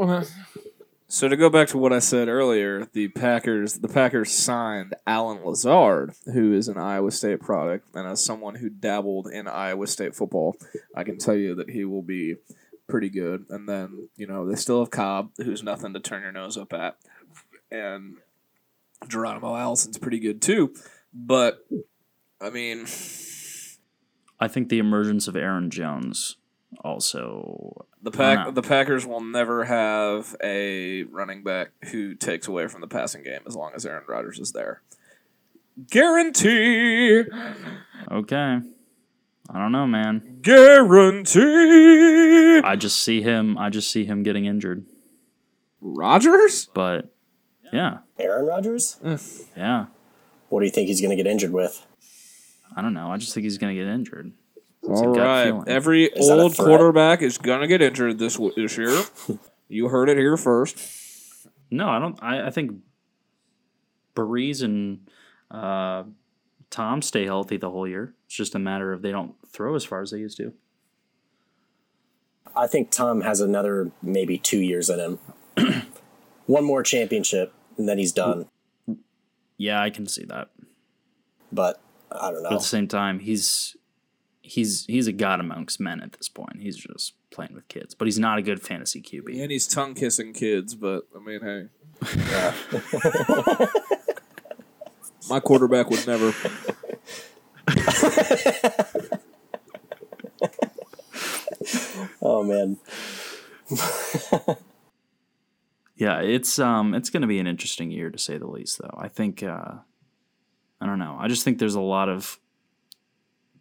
So 1.08 1.28
to 1.28 1.36
go 1.36 1.49
back 1.49 1.69
to 1.69 1.78
what 1.78 1.91
I 1.91 1.99
said 1.99 2.28
earlier, 2.28 2.88
the 2.93 3.08
Packers 3.08 3.75
the 3.80 3.88
Packers 3.88 4.32
signed 4.32 4.95
Allen 5.08 5.43
Lazard, 5.43 6.13
who 6.25 6.54
is 6.54 6.67
an 6.67 6.78
Iowa 6.78 7.12
State 7.12 7.39
product, 7.39 7.88
and 7.95 8.08
as 8.08 8.23
someone 8.23 8.56
who 8.56 8.69
dabbled 8.69 9.28
in 9.28 9.47
Iowa 9.47 9.88
State 9.88 10.15
football, 10.15 10.56
I 10.95 11.04
can 11.04 11.17
tell 11.17 11.36
you 11.36 11.56
that 11.56 11.69
he 11.69 11.84
will 11.86 12.04
be 12.04 12.36
pretty 12.89 13.10
good. 13.10 13.45
And 13.49 13.69
then 13.69 14.10
you 14.17 14.28
know 14.28 14.47
they 14.47 14.56
still 14.56 14.80
have 14.80 14.91
Cobb, 14.91 15.32
who's 15.38 15.63
nothing 15.63 15.93
to 15.93 15.99
turn 15.99 16.21
your 16.21 16.32
nose 16.32 16.58
up 16.58 16.73
at, 16.73 16.97
and 17.71 18.17
Geronimo 19.08 19.56
Allison's 19.56 19.97
pretty 19.97 20.19
good 20.19 20.41
too. 20.41 20.73
But 21.13 21.65
I 22.41 22.49
mean, 22.49 22.86
I 24.39 24.47
think 24.47 24.69
the 24.69 24.80
emergence 24.80 25.28
of 25.28 25.36
Aaron 25.36 25.69
Jones 25.69 26.38
also. 26.84 27.86
The 28.02 28.12
pack 28.12 28.54
the 28.54 28.62
Packers 28.62 29.06
will 29.06 29.21
never 29.21 29.65
have 29.65 30.36
a 30.43 31.04
running 31.04 31.43
back 31.43 31.71
who 31.91 32.15
takes 32.15 32.47
away 32.47 32.67
from 32.67 32.82
the 32.82 32.88
passing 32.88 33.23
game 33.23 33.41
as 33.45 33.56
long 33.56 33.71
as 33.75 33.86
Aaron 33.86 34.04
Rodgers 34.08 34.39
is 34.39 34.52
there. 34.54 34.82
Guarantee, 35.89 37.23
Okay. 38.12 38.60
I 39.51 39.57
don't 39.57 39.71
know, 39.71 39.88
man. 39.88 40.39
guarantee. 40.41 42.59
I 42.63 42.75
just 42.75 43.01
see 43.01 43.21
him. 43.21 43.57
I 43.57 43.69
just 43.69 43.91
see 43.91 44.05
him 44.05 44.23
getting 44.23 44.45
injured. 44.45 44.85
Rodgers? 45.81 46.67
But 46.73 47.12
yeah, 47.73 47.99
Aaron 48.19 48.45
Rodgers? 48.45 48.99
yeah. 49.57 49.88
What 50.49 50.59
do 50.62 50.65
you 50.65 50.71
think 50.71 50.88
he's 50.88 51.01
going 51.01 51.12
to 51.12 51.15
get 51.15 51.27
injured 51.29 51.53
with? 51.53 51.85
I 52.75 52.81
don't 52.81 52.93
know. 52.93 53.12
I 53.12 53.17
just 53.17 53.33
think 53.33 53.43
he's 53.45 53.57
gonna 53.57 53.73
get 53.73 53.88
injured. 53.88 54.31
It's 54.83 55.01
a 55.01 55.05
All 55.05 55.15
gut 55.15 55.25
right. 55.25 55.45
feeling. 55.45 55.67
Every 55.67 56.05
Is 56.05 56.29
old 56.29 56.55
quarterback 56.55 57.21
is 57.23 57.38
gonna 57.39 57.65
get 57.67 57.81
injured 57.81 58.19
this 58.19 58.35
w- 58.35 58.53
this 58.55 58.77
year. 58.77 59.01
You 59.71 59.88
heard 59.89 60.09
it 60.09 60.17
here 60.17 60.35
first. 60.35 60.79
No, 61.69 61.89
I 61.89 61.99
don't. 61.99 62.17
I, 62.23 62.47
I 62.47 62.49
think 62.49 62.77
Brees 64.15 64.63
and 64.63 65.07
uh, 65.51 66.05
Tom 66.71 67.03
stay 67.03 67.25
healthy 67.25 67.57
the 67.57 67.69
whole 67.69 67.88
year. 67.88 68.15
It's 68.30 68.36
just 68.36 68.54
a 68.54 68.60
matter 68.60 68.94
of 68.94 69.02
they 69.02 69.10
don't 69.12 69.34
throw 69.48 69.74
as 69.74 69.84
far 69.84 70.04
as 70.04 70.12
they 70.12 70.20
used 70.20 70.38
to. 70.38 70.54
I 72.56 72.68
think 72.68 72.92
Tom 72.92 73.22
has 73.22 73.42
another 73.42 73.89
maybe 74.04 74.38
two 74.38 74.60
years 74.60 74.88
in 74.88 75.00
him. 75.00 75.18
One 76.46 76.63
more 76.63 76.84
championship, 76.84 77.52
and 77.76 77.89
then 77.89 77.98
he's 77.98 78.12
done. 78.12 78.46
Yeah, 79.58 79.82
I 79.82 79.89
can 79.89 80.06
see 80.06 80.26
that. 80.26 80.50
But 81.52 81.82
I 82.12 82.30
don't 82.30 82.44
But 82.44 82.50
know. 82.52 82.56
at 82.58 82.60
the 82.62 82.68
same 82.68 82.88
time, 82.88 83.18
he's 83.18 83.76
he's 84.44 84.86
he's 84.86 85.08
a 85.08 85.12
god 85.12 85.39
amongst 85.39 85.80
men 85.80 86.00
at 86.00 86.12
this 86.12 86.30
point. 86.30 86.62
He's 86.62 86.78
just 86.78 87.15
playing 87.32 87.56
with 87.56 87.68
kids, 87.68 87.96
but 87.96 88.06
he's 88.06 88.20
not 88.20 88.38
a 88.38 88.44
good 88.44 88.62
fantasy 88.62 89.02
QB. 89.02 89.42
And 89.42 89.50
he's 89.50 89.65
tongue 89.65 89.96
kissing 89.96 90.34
kids, 90.34 90.76
but 90.76 91.08
I 91.15 91.20
mean, 91.20 91.42
hey. 91.42 91.65
My 95.28 95.39
quarterback 95.39 95.89
would 95.89 96.06
never. 96.06 96.32
Oh 102.21 102.43
man, 102.43 102.77
Yeah, 105.99 106.21
it's 106.21 106.58
um 106.60 106.93
it's 106.93 107.10
going 107.10 107.21
to 107.21 107.27
be 107.27 107.39
an 107.39 107.47
interesting 107.47 107.91
year 107.91 108.10
to 108.10 108.17
say 108.17 108.38
the 108.38 108.47
least 108.47 108.79
though. 108.79 108.97
I 108.97 109.10
think 109.10 109.43
uh 109.43 109.75
I 110.79 110.86
don't 110.86 110.97
know. 110.99 111.17
I 111.19 111.27
just 111.27 111.43
think 111.43 111.60
there's 111.60 111.75
a 111.75 111.82
lot 111.82 112.08
of 112.08 112.39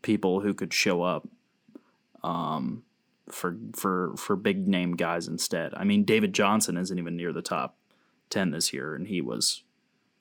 people 0.03 0.41
who 0.41 0.55
could 0.55 0.73
show 0.73 1.03
up 1.03 1.29
um 2.23 2.85
for 3.29 3.57
for 3.75 4.15
for 4.17 4.37
big 4.37 4.69
name 4.69 4.95
guys 4.95 5.27
instead. 5.27 5.75
I 5.75 5.83
mean, 5.83 6.05
David 6.05 6.33
Johnson 6.33 6.77
isn't 6.77 6.99
even 6.99 7.17
near 7.17 7.33
the 7.33 7.43
top 7.43 7.77
10 8.31 8.53
this 8.53 8.73
year 8.73 8.95
and 8.95 9.09
he 9.09 9.21
was 9.21 9.65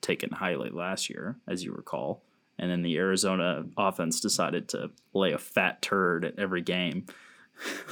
taken 0.02 0.32
highly 0.32 0.72
last 0.72 1.12
year 1.12 1.38
as 1.48 1.64
you 1.64 1.72
recall. 1.72 2.24
And 2.60 2.72
then 2.72 2.82
the 2.82 2.98
Arizona 2.98 3.66
offense 3.78 4.20
decided 4.20 4.70
to 4.70 4.92
lay 5.14 5.32
a 5.32 5.38
fat 5.38 5.82
turd 5.82 6.26
at 6.26 6.40
every 6.40 6.62
game. 6.62 7.06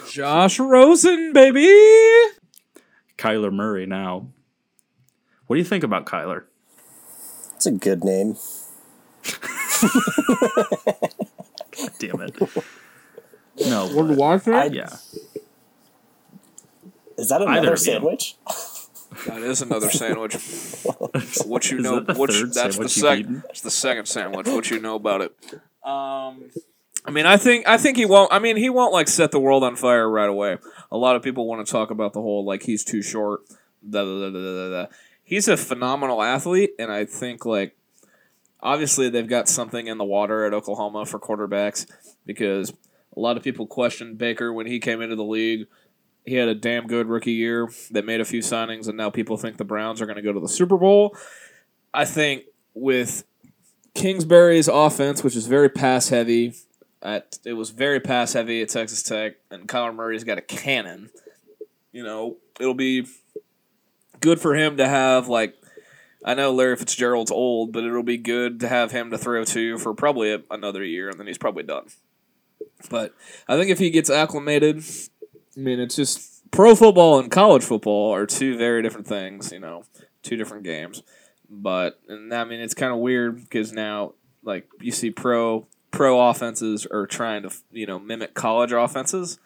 Josh 0.09 0.59
Rosen, 0.59 1.33
baby. 1.33 1.67
Kyler 3.17 3.53
Murray 3.53 3.85
now. 3.85 4.27
What 5.47 5.55
do 5.55 5.59
you 5.59 5.65
think 5.65 5.83
about 5.83 6.05
Kyler? 6.05 6.43
it's 7.55 7.65
a 7.65 7.71
good 7.71 8.03
name. 8.03 8.35
God 11.71 11.91
damn 11.99 12.21
it. 12.21 12.39
No. 13.65 13.87
Want 13.95 14.09
to 14.09 14.15
watch 14.15 14.47
it? 14.47 14.73
Yeah. 14.73 14.95
Is 17.17 17.29
that 17.29 17.41
another 17.41 17.73
of 17.73 17.79
you. 17.79 17.85
sandwich? 17.85 18.35
That 19.25 19.41
is 19.41 19.61
another 19.61 19.89
sandwich. 19.89 20.35
what 21.45 21.71
you 21.71 21.79
know? 21.79 21.99
that 22.01 22.17
what 22.17 22.31
you- 22.33 22.47
that's 22.47 22.77
the 22.77 22.89
second. 22.89 23.43
It's 23.49 23.61
the 23.61 23.71
second 23.71 24.07
sandwich. 24.07 24.47
What 24.47 24.69
you 24.69 24.79
know 24.79 24.95
about 24.95 25.21
it? 25.21 25.35
Um, 25.83 26.49
I 27.05 27.11
mean, 27.11 27.25
I 27.25 27.37
think 27.37 27.67
I 27.67 27.77
think 27.77 27.97
he 27.97 28.05
won't. 28.05 28.31
I 28.33 28.39
mean, 28.39 28.57
he 28.57 28.69
won't 28.69 28.93
like 28.93 29.07
set 29.07 29.31
the 29.31 29.39
world 29.39 29.63
on 29.63 29.75
fire 29.75 30.09
right 30.09 30.29
away. 30.29 30.57
A 30.91 30.97
lot 30.97 31.15
of 31.15 31.21
people 31.21 31.47
want 31.47 31.65
to 31.65 31.71
talk 31.71 31.91
about 31.91 32.13
the 32.13 32.21
whole 32.21 32.45
like 32.45 32.63
he's 32.63 32.83
too 32.83 33.01
short. 33.01 33.41
Da, 33.87 34.03
da, 34.03 34.19
da, 34.21 34.29
da, 34.31 34.39
da, 34.39 34.69
da. 34.69 34.85
He's 35.23 35.47
a 35.47 35.57
phenomenal 35.57 36.21
athlete, 36.21 36.71
and 36.79 36.91
I 36.91 37.05
think 37.05 37.45
like 37.45 37.75
obviously 38.61 39.09
they've 39.09 39.27
got 39.27 39.47
something 39.47 39.87
in 39.87 39.97
the 39.97 40.03
water 40.05 40.45
at 40.45 40.53
Oklahoma 40.53 41.05
for 41.05 41.19
quarterbacks 41.19 41.85
because 42.25 42.71
a 43.15 43.19
lot 43.19 43.37
of 43.37 43.43
people 43.43 43.67
questioned 43.67 44.17
Baker 44.17 44.51
when 44.51 44.65
he 44.65 44.79
came 44.79 45.01
into 45.01 45.15
the 45.15 45.23
league. 45.23 45.67
He 46.25 46.35
had 46.35 46.47
a 46.47 46.55
damn 46.55 46.87
good 46.87 47.07
rookie 47.07 47.33
year. 47.33 47.69
They 47.91 48.01
made 48.01 48.19
a 48.19 48.25
few 48.25 48.41
signings, 48.41 48.87
and 48.87 48.97
now 48.97 49.09
people 49.09 49.37
think 49.37 49.57
the 49.57 49.63
Browns 49.63 50.01
are 50.01 50.05
going 50.05 50.15
to 50.15 50.21
go 50.21 50.33
to 50.33 50.39
the 50.39 50.49
Super 50.49 50.77
Bowl. 50.77 51.15
I 51.93 52.05
think 52.05 52.45
with 52.73 53.23
Kingsbury's 53.93 54.67
offense, 54.67 55.23
which 55.23 55.35
is 55.35 55.47
very 55.47 55.69
pass 55.69 56.09
heavy, 56.09 56.53
at 57.01 57.37
it 57.45 57.53
was 57.53 57.69
very 57.69 57.99
pass 57.99 58.33
heavy 58.33 58.61
at 58.61 58.69
Texas 58.69 59.03
Tech, 59.03 59.35
and 59.51 59.67
Kyler 59.67 59.95
Murray's 59.95 60.23
got 60.23 60.37
a 60.39 60.41
cannon. 60.41 61.11
You 61.91 62.03
know, 62.03 62.37
it'll 62.59 62.73
be 62.73 63.05
good 64.19 64.41
for 64.41 64.55
him 64.55 64.77
to 64.77 64.87
have 64.87 65.27
like. 65.27 65.55
I 66.27 66.33
know 66.33 66.51
Larry 66.51 66.75
Fitzgerald's 66.75 67.29
old, 67.29 67.71
but 67.71 67.83
it'll 67.83 68.01
be 68.01 68.17
good 68.17 68.59
to 68.61 68.67
have 68.67 68.91
him 68.91 69.11
to 69.11 69.17
throw 69.17 69.43
to 69.45 69.77
for 69.77 69.93
probably 69.93 70.43
another 70.49 70.83
year, 70.83 71.07
and 71.07 71.19
then 71.19 71.27
he's 71.27 71.37
probably 71.37 71.61
done. 71.61 71.85
But 72.89 73.13
I 73.47 73.57
think 73.57 73.69
if 73.69 73.77
he 73.77 73.91
gets 73.91 74.09
acclimated, 74.09 74.83
I 75.55 75.59
mean, 75.59 75.79
it's 75.79 75.95
just 75.95 76.49
pro 76.51 76.75
football 76.75 77.19
and 77.19 77.31
college 77.31 77.63
football 77.63 78.13
are 78.13 78.25
two 78.25 78.57
very 78.57 78.81
different 78.81 79.07
things. 79.07 79.51
You 79.51 79.59
know, 79.59 79.83
two 80.23 80.35
different 80.35 80.63
games. 80.63 81.03
But 81.49 81.99
and 82.07 82.33
I 82.33 82.43
mean, 82.43 82.59
it's 82.59 82.73
kind 82.73 82.91
of 82.91 82.99
weird 82.99 83.41
because 83.41 83.71
now, 83.71 84.13
like, 84.43 84.67
you 84.81 84.91
see 84.91 85.11
pro 85.11 85.67
pro 85.91 86.29
offenses 86.29 86.85
are 86.85 87.07
trying 87.07 87.43
to 87.43 87.51
you 87.71 87.85
know 87.85 87.99
mimic 87.99 88.33
college 88.33 88.71
offenses, 88.71 89.39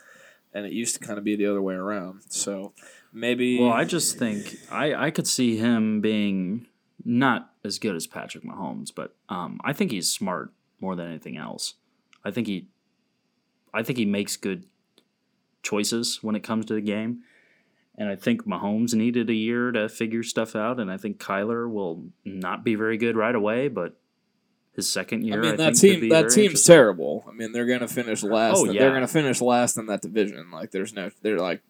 and 0.53 0.65
it 0.65 0.71
used 0.71 0.95
to 0.95 1.05
kind 1.05 1.17
of 1.17 1.23
be 1.23 1.35
the 1.35 1.45
other 1.45 1.61
way 1.61 1.75
around. 1.75 2.21
So 2.29 2.73
maybe. 3.13 3.59
Well, 3.59 3.73
I 3.73 3.85
just 3.85 4.17
think 4.17 4.55
I, 4.71 4.93
I 4.93 5.11
could 5.11 5.27
see 5.27 5.57
him 5.57 6.01
being 6.01 6.67
not 7.03 7.51
as 7.63 7.79
good 7.79 7.95
as 7.95 8.07
Patrick 8.07 8.43
Mahomes, 8.43 8.93
but 8.93 9.15
um, 9.29 9.59
I 9.63 9.73
think 9.73 9.91
he's 9.91 10.09
smart 10.09 10.51
more 10.79 10.95
than 10.95 11.07
anything 11.07 11.37
else. 11.37 11.75
I 12.23 12.31
think 12.31 12.47
he 12.47 12.67
I 13.73 13.83
think 13.83 13.97
he 13.97 14.05
makes 14.05 14.35
good 14.37 14.65
choices 15.63 16.19
when 16.21 16.35
it 16.35 16.43
comes 16.43 16.65
to 16.67 16.73
the 16.73 16.81
game. 16.81 17.21
And 17.97 18.07
I 18.07 18.15
think 18.15 18.45
Mahomes 18.45 18.93
needed 18.93 19.29
a 19.29 19.33
year 19.33 19.71
to 19.71 19.89
figure 19.89 20.23
stuff 20.23 20.55
out, 20.55 20.79
and 20.79 20.89
I 20.89 20.95
think 20.95 21.19
Kyler 21.19 21.69
will 21.69 22.05
not 22.23 22.63
be 22.63 22.75
very 22.75 22.97
good 22.97 23.17
right 23.17 23.35
away, 23.35 23.67
but 23.67 23.99
his 24.73 24.89
second 24.89 25.23
year, 25.25 25.39
I, 25.39 25.41
mean 25.41 25.55
that 25.57 25.75
think, 25.75 25.99
team 26.01 26.09
that 26.09 26.29
team's 26.29 26.63
terrible. 26.63 27.25
I 27.27 27.33
mean 27.33 27.51
they're 27.51 27.65
gonna 27.65 27.89
finish 27.89 28.23
last. 28.23 28.57
Oh, 28.57 28.65
yeah. 28.71 28.79
They're 28.79 28.93
gonna 28.93 29.07
finish 29.07 29.41
last 29.41 29.77
in 29.77 29.87
that 29.87 30.01
division. 30.01 30.49
Like 30.51 30.71
there's 30.71 30.93
no. 30.93 31.09
They're 31.21 31.39
like, 31.39 31.61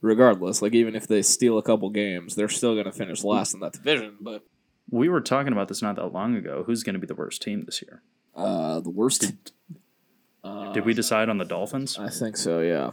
regardless. 0.00 0.62
Like 0.62 0.74
even 0.74 0.96
if 0.96 1.06
they 1.06 1.22
steal 1.22 1.58
a 1.58 1.62
couple 1.62 1.88
games, 1.90 2.34
they're 2.34 2.48
still 2.48 2.74
gonna 2.74 2.90
finish 2.90 3.22
last 3.22 3.54
in 3.54 3.60
that 3.60 3.74
division. 3.74 4.16
But 4.20 4.44
We 4.90 5.08
were 5.08 5.20
talking 5.20 5.52
about 5.52 5.68
this 5.68 5.80
not 5.82 5.94
that 5.96 6.12
long 6.12 6.34
ago. 6.34 6.64
Who's 6.66 6.82
going 6.82 6.94
to 6.94 6.98
be 6.98 7.06
the 7.06 7.14
worst 7.14 7.40
team 7.40 7.62
this 7.62 7.80
year? 7.82 8.02
uh, 8.34 8.80
the 8.80 8.90
worst. 8.90 9.52
Did 10.44 10.84
we 10.84 10.94
decide 10.94 11.28
on 11.28 11.38
the 11.38 11.44
Dolphins? 11.44 11.98
I 11.98 12.08
think 12.08 12.36
so. 12.36 12.60
Yeah. 12.60 12.90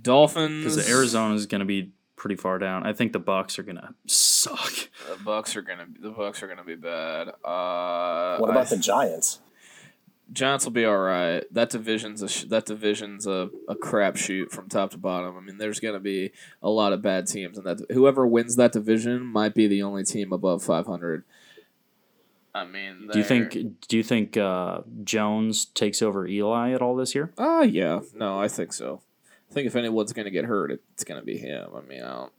Dolphins. 0.00 0.64
Because 0.76 0.90
Arizona 0.90 1.34
is 1.34 1.46
going 1.46 1.58
to 1.60 1.64
be 1.64 1.90
pretty 2.16 2.36
far 2.36 2.58
down. 2.58 2.86
I 2.86 2.92
think 2.92 3.12
the 3.12 3.18
Bucks 3.18 3.58
are 3.58 3.62
going 3.62 3.76
to 3.76 3.94
suck. 4.06 4.72
The 5.10 5.22
Bucks 5.24 5.56
are 5.56 5.62
gonna. 5.62 5.86
The 6.00 6.10
Bucks 6.10 6.42
are 6.42 6.48
gonna 6.48 6.64
be 6.64 6.74
bad. 6.74 7.28
Uh, 7.44 8.38
What 8.38 8.50
about 8.50 8.66
I- 8.66 8.70
the 8.70 8.78
Giants? 8.78 9.40
Giants 10.32 10.64
will 10.64 10.72
be 10.72 10.84
all 10.84 10.98
right. 10.98 11.44
That 11.54 11.70
division's 11.70 12.20
a 12.20 12.28
sh- 12.28 12.44
that 12.44 12.66
division's 12.66 13.28
a, 13.28 13.48
a 13.68 13.76
crapshoot 13.76 14.50
from 14.50 14.68
top 14.68 14.90
to 14.90 14.98
bottom. 14.98 15.36
I 15.36 15.40
mean, 15.40 15.58
there's 15.58 15.78
going 15.78 15.94
to 15.94 16.00
be 16.00 16.32
a 16.60 16.68
lot 16.68 16.92
of 16.92 17.00
bad 17.00 17.28
teams, 17.28 17.56
and 17.56 17.64
that 17.66 17.78
whoever 17.92 18.26
wins 18.26 18.56
that 18.56 18.72
division 18.72 19.24
might 19.24 19.54
be 19.54 19.68
the 19.68 19.84
only 19.84 20.02
team 20.02 20.32
above 20.32 20.64
500. 20.64 21.22
I 22.56 22.64
mean, 22.66 23.08
Do 23.12 23.18
you 23.18 23.24
think? 23.24 23.52
Do 23.88 23.96
you 23.96 24.02
think 24.02 24.36
uh, 24.36 24.80
Jones 25.04 25.66
takes 25.66 26.00
over 26.00 26.26
Eli 26.26 26.72
at 26.72 26.80
all 26.80 26.96
this 26.96 27.14
year? 27.14 27.32
Ah, 27.36 27.62
yeah. 27.62 28.00
No, 28.14 28.38
I 28.40 28.48
think 28.48 28.72
so. 28.72 29.02
I 29.50 29.54
think 29.54 29.66
if 29.66 29.76
anyone's 29.76 30.12
going 30.12 30.24
to 30.24 30.30
get 30.30 30.44
hurt, 30.44 30.70
it's 30.92 31.04
going 31.04 31.20
to 31.20 31.24
be 31.24 31.38
him. 31.38 31.68
I 31.76 31.80
mean, 31.82 32.02
I 32.02 32.12
don't. 32.14 32.32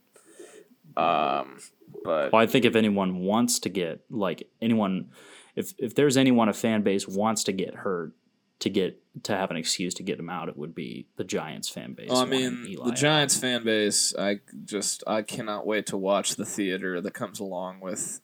Um, 0.96 1.58
but 2.04 2.32
Well, 2.32 2.42
I 2.42 2.46
think 2.46 2.64
if 2.64 2.74
anyone 2.74 3.20
wants 3.20 3.58
to 3.60 3.68
get 3.68 4.04
like 4.10 4.48
anyone, 4.60 5.10
if 5.54 5.72
if 5.78 5.94
there's 5.94 6.16
anyone 6.16 6.48
a 6.48 6.52
fan 6.52 6.82
base 6.82 7.06
wants 7.06 7.44
to 7.44 7.52
get 7.52 7.74
hurt 7.76 8.12
to 8.60 8.68
get 8.70 9.00
to 9.22 9.36
have 9.36 9.50
an 9.52 9.56
excuse 9.56 9.94
to 9.94 10.02
get 10.02 10.18
him 10.18 10.28
out, 10.28 10.48
it 10.48 10.56
would 10.56 10.74
be 10.74 11.06
the 11.16 11.24
Giants 11.24 11.68
fan 11.68 11.92
base. 11.92 12.10
Well, 12.10 12.20
I 12.20 12.24
mean, 12.24 12.66
Eli 12.68 12.84
the 12.86 12.90
out. 12.90 12.96
Giants 12.96 13.36
fan 13.36 13.64
base. 13.64 14.14
I 14.18 14.40
just 14.64 15.04
I 15.06 15.22
cannot 15.22 15.66
wait 15.66 15.86
to 15.86 15.96
watch 15.96 16.34
the 16.36 16.44
theater 16.44 17.00
that 17.00 17.14
comes 17.14 17.38
along 17.38 17.80
with 17.80 18.20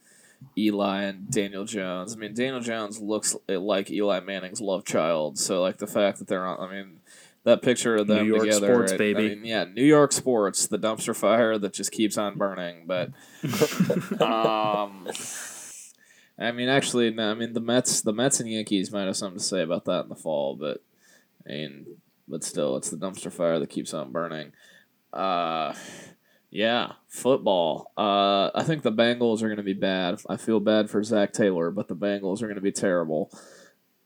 Eli 0.57 1.03
and 1.03 1.31
Daniel 1.31 1.65
Jones. 1.65 2.15
I 2.15 2.17
mean, 2.19 2.35
Daniel 2.35 2.61
Jones 2.61 3.01
looks 3.01 3.37
like 3.49 3.91
Eli 3.91 4.21
Manning's 4.21 4.61
love 4.61 4.85
child. 4.85 5.39
So, 5.39 5.61
like 5.61 5.79
the 5.79 5.87
fact 5.87 6.19
that 6.19 6.29
they're 6.29 6.47
on. 6.47 6.69
I 6.69 6.73
mean, 6.73 7.01
that 7.45 7.63
picture 7.63 7.97
of 7.97 8.07
them 8.07 8.27
New 8.27 8.35
York 8.35 8.45
together. 8.45 8.67
sports, 8.67 8.93
I- 8.93 8.97
baby. 8.97 9.27
I 9.27 9.35
mean, 9.35 9.45
yeah, 9.45 9.65
New 9.65 9.85
York 9.85 10.13
sports, 10.13 10.67
the 10.67 10.79
dumpster 10.79 11.15
fire 11.15 11.59
that 11.59 11.73
just 11.73 11.93
keeps 11.93 12.17
on 12.17 12.37
burning. 12.37 12.87
But, 12.87 13.11
um, 14.21 15.09
I 16.39 16.53
mean, 16.53 16.69
actually, 16.69 17.11
no. 17.11 17.31
I 17.31 17.35
mean, 17.35 17.53
the 17.53 17.61
Mets, 17.61 18.01
the 18.01 18.13
Mets 18.13 18.41
and 18.41 18.51
Yankees 18.51 18.91
might 18.91 19.05
have 19.05 19.17
something 19.17 19.39
to 19.39 19.45
say 19.45 19.63
about 19.63 19.85
that 19.85 20.05
in 20.05 20.09
the 20.09 20.15
fall, 20.17 20.57
but 20.57 20.83
I 21.47 21.51
mean, 21.51 21.87
but 22.27 22.43
still, 22.43 22.77
it's 22.77 22.91
the 22.91 22.97
dumpster 22.97 23.31
fire 23.31 23.59
that 23.59 23.69
keeps 23.69 23.93
on 23.93 24.11
burning. 24.11 24.53
Uh, 25.13 25.75
yeah, 26.55 26.93
football. 27.09 27.93
Uh, 27.99 28.51
I 28.55 28.63
think 28.63 28.83
the 28.83 28.93
Bengals 28.93 29.43
are 29.43 29.49
going 29.49 29.57
to 29.59 29.63
be 29.65 29.73
bad. 29.75 30.21
I 30.31 30.37
feel 30.39 30.61
bad 30.61 30.89
for 30.89 31.03
Zac 31.03 31.33
Taylor, 31.33 31.71
but 31.71 31.89
the 31.89 31.97
Bengals 31.97 32.41
are 32.43 32.47
going 32.47 32.55
to 32.55 32.63
be 32.63 32.73
terrible. 32.73 33.31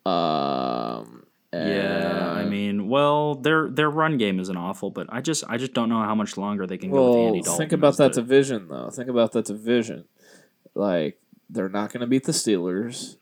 Um, 0.06 1.24
Yeah, 1.52 2.32
I 2.36 2.44
mean, 2.44 2.88
well, 2.88 3.34
their 3.34 3.68
their 3.70 3.88
run 3.90 4.18
game 4.18 4.38
isn't 4.40 4.56
awful, 4.56 4.90
but 4.90 5.06
I 5.10 5.20
just 5.20 5.44
I 5.48 5.56
just 5.56 5.72
don't 5.74 5.88
know 5.88 6.02
how 6.02 6.14
much 6.14 6.36
longer 6.36 6.66
they 6.66 6.76
can 6.78 6.90
go 6.90 7.08
with 7.10 7.16
Andy 7.18 7.38
Well, 7.38 7.42
Dalton. 7.44 7.58
think 7.58 7.72
about 7.72 7.96
that 7.98 8.12
the- 8.14 8.20
division, 8.22 8.68
though. 8.68 8.90
Think 8.90 9.08
about 9.08 9.32
that 9.32 9.44
division. 9.46 10.04
Like, 10.74 11.18
they're 11.50 11.68
not 11.70 11.92
going 11.92 12.00
to 12.02 12.06
beat 12.06 12.24
the 12.24 12.32
Steelers. 12.32 13.16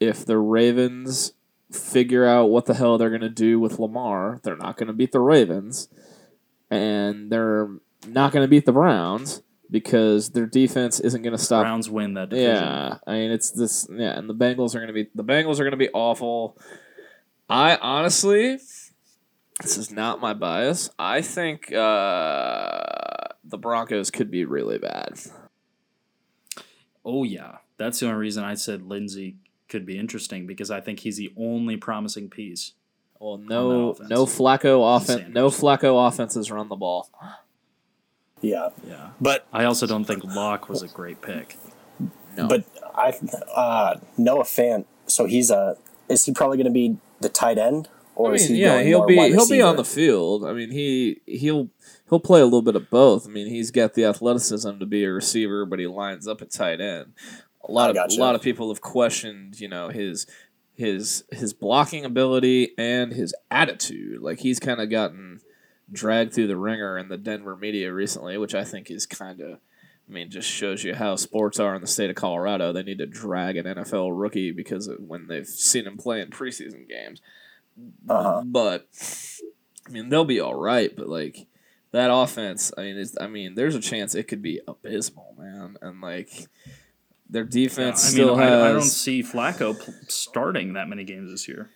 If 0.00 0.24
the 0.24 0.38
Ravens 0.38 1.32
figure 1.72 2.24
out 2.24 2.46
what 2.50 2.66
the 2.66 2.74
hell 2.74 2.96
they're 2.96 3.10
going 3.10 3.20
to 3.22 3.28
do 3.28 3.58
with 3.60 3.78
Lamar, 3.80 4.40
they're 4.44 4.56
not 4.56 4.76
going 4.76 4.86
to 4.86 4.92
beat 4.92 5.12
the 5.12 5.20
Ravens. 5.20 5.88
And 6.70 7.30
they're 7.30 7.68
not 8.06 8.32
going 8.32 8.44
to 8.44 8.48
beat 8.48 8.66
the 8.66 8.72
Browns 8.72 9.42
because 9.70 10.30
their 10.30 10.46
defense 10.46 11.00
isn't 11.00 11.22
going 11.22 11.36
to 11.36 11.42
stop 11.42 11.64
Browns 11.64 11.90
win 11.90 12.14
that 12.14 12.30
division. 12.30 12.54
yeah, 12.54 12.98
I 13.06 13.12
mean 13.12 13.30
it's 13.30 13.50
this. 13.50 13.88
Yeah, 13.90 14.18
and 14.18 14.28
the 14.28 14.34
Bengals 14.34 14.74
are 14.74 14.78
going 14.78 14.88
to 14.88 14.92
be 14.92 15.08
the 15.14 15.24
Bengals 15.24 15.60
are 15.60 15.64
going 15.64 15.72
to 15.72 15.76
be 15.76 15.90
awful. 15.90 16.58
I 17.48 17.76
honestly, 17.76 18.58
this 19.60 19.76
is 19.76 19.90
not 19.90 20.20
my 20.20 20.34
bias. 20.34 20.90
I 20.98 21.22
think 21.22 21.72
uh, 21.72 22.82
the 23.44 23.58
Broncos 23.58 24.10
could 24.10 24.30
be 24.30 24.44
really 24.44 24.78
bad. 24.78 25.20
Oh 27.04 27.24
yeah, 27.24 27.58
that's 27.76 28.00
the 28.00 28.06
only 28.06 28.18
reason 28.18 28.44
I 28.44 28.54
said 28.54 28.82
Lindsay 28.82 29.36
could 29.68 29.84
be 29.84 29.98
interesting 29.98 30.46
because 30.46 30.70
I 30.70 30.80
think 30.80 31.00
he's 31.00 31.16
the 31.16 31.32
only 31.36 31.76
promising 31.76 32.30
piece. 32.30 32.72
Well, 33.20 33.38
no, 33.38 33.90
offense. 33.90 34.08
no 34.10 34.26
Flacco 34.26 34.96
offense, 34.96 35.34
no 35.34 35.48
Flacco 35.48 36.06
offenses 36.06 36.50
run 36.50 36.68
the 36.68 36.76
ball. 36.76 37.10
Yeah, 38.40 38.70
Yeah, 38.86 39.10
but 39.20 39.46
I 39.52 39.64
also 39.64 39.86
don't 39.86 40.04
think 40.04 40.24
Lock 40.24 40.68
was 40.68 40.82
a 40.82 40.88
great 40.88 41.22
pick. 41.22 41.56
No, 42.36 42.46
but 42.46 42.64
I 42.94 43.18
uh, 43.54 43.98
Noah 44.16 44.44
Fant. 44.44 44.84
So 45.06 45.26
he's 45.26 45.50
a 45.50 45.76
is 46.08 46.24
he 46.24 46.32
probably 46.32 46.56
going 46.56 46.66
to 46.66 46.70
be 46.70 46.98
the 47.20 47.28
tight 47.28 47.58
end 47.58 47.88
or 48.18 48.32
I 48.32 48.34
is 48.34 48.48
he 48.48 48.56
yeah, 48.56 48.74
going 48.74 48.86
he'll 48.86 48.98
more 48.98 49.06
be 49.06 49.16
wide 49.16 49.32
he'll 49.32 49.48
be 49.48 49.62
on 49.62 49.76
the 49.76 49.84
field. 49.84 50.44
I 50.44 50.52
mean, 50.52 50.70
he 50.70 51.20
he'll 51.24 51.70
he'll 52.10 52.20
play 52.20 52.40
a 52.40 52.44
little 52.44 52.62
bit 52.62 52.76
of 52.76 52.90
both. 52.90 53.26
I 53.26 53.30
mean, 53.30 53.46
he's 53.46 53.70
got 53.70 53.94
the 53.94 54.04
athleticism 54.04 54.78
to 54.78 54.86
be 54.86 55.04
a 55.04 55.12
receiver, 55.12 55.64
but 55.64 55.78
he 55.78 55.86
lines 55.86 56.26
up 56.26 56.42
at 56.42 56.50
tight 56.50 56.80
end. 56.80 57.14
A 57.66 57.70
lot 57.70 57.86
I 57.86 57.90
of 57.90 57.94
gotcha. 57.94 58.18
a 58.18 58.20
lot 58.20 58.34
of 58.34 58.42
people 58.42 58.68
have 58.68 58.80
questioned, 58.80 59.60
you 59.60 59.68
know, 59.68 59.88
his 59.88 60.26
his 60.74 61.24
his 61.30 61.52
blocking 61.52 62.04
ability 62.04 62.72
and 62.76 63.12
his 63.12 63.34
attitude. 63.50 64.20
Like 64.20 64.40
he's 64.40 64.58
kind 64.58 64.80
of 64.80 64.90
gotten 64.90 65.40
dragged 65.92 66.32
through 66.34 66.46
the 66.48 66.56
ringer 66.56 66.98
in 66.98 67.08
the 67.08 67.16
Denver 67.18 67.56
media 67.56 67.92
recently, 67.92 68.36
which 68.38 68.54
I 68.54 68.64
think 68.64 68.90
is 68.90 69.06
kind 69.06 69.40
of. 69.40 69.58
I 70.08 70.10
mean, 70.10 70.30
just 70.30 70.48
shows 70.48 70.84
you 70.84 70.94
how 70.94 71.16
sports 71.16 71.60
are 71.60 71.74
in 71.74 71.82
the 71.82 71.86
state 71.86 72.08
of 72.08 72.16
Colorado. 72.16 72.72
They 72.72 72.82
need 72.82 72.96
to 72.98 73.06
drag 73.06 73.58
an 73.58 73.66
NFL 73.66 74.10
rookie 74.18 74.52
because 74.52 74.86
of 74.88 75.00
when 75.00 75.26
they've 75.26 75.46
seen 75.46 75.86
him 75.86 75.98
play 75.98 76.22
in 76.22 76.30
preseason 76.30 76.88
games 76.88 77.20
Uh-huh. 78.08 78.40
but 78.44 78.88
I 79.86 79.90
mean 79.90 80.08
they'll 80.08 80.24
be 80.24 80.40
all 80.40 80.54
right. 80.54 80.94
But 80.96 81.08
like 81.08 81.46
that 81.92 82.10
offense, 82.10 82.72
I 82.78 82.82
mean, 82.84 82.96
it's, 82.96 83.16
I 83.20 83.26
mean, 83.26 83.54
there's 83.54 83.74
a 83.74 83.80
chance 83.80 84.14
it 84.14 84.28
could 84.28 84.40
be 84.40 84.60
abysmal, 84.66 85.34
man. 85.38 85.76
And 85.82 86.00
like 86.00 86.30
their 87.28 87.44
Yeah, 87.44 87.50
defense 87.50 88.02
I 88.02 88.08
mean, 88.08 88.12
still 88.26 88.36
has. 88.36 88.50
I, 88.62 88.68
I 88.70 88.72
don't 88.72 88.82
see 88.82 89.22
Flacco 89.22 89.78
pl- 89.78 89.92
starting 90.08 90.72
that 90.72 90.88
many 90.88 91.04
games 91.04 91.30
this 91.30 91.46
year. 91.48 91.68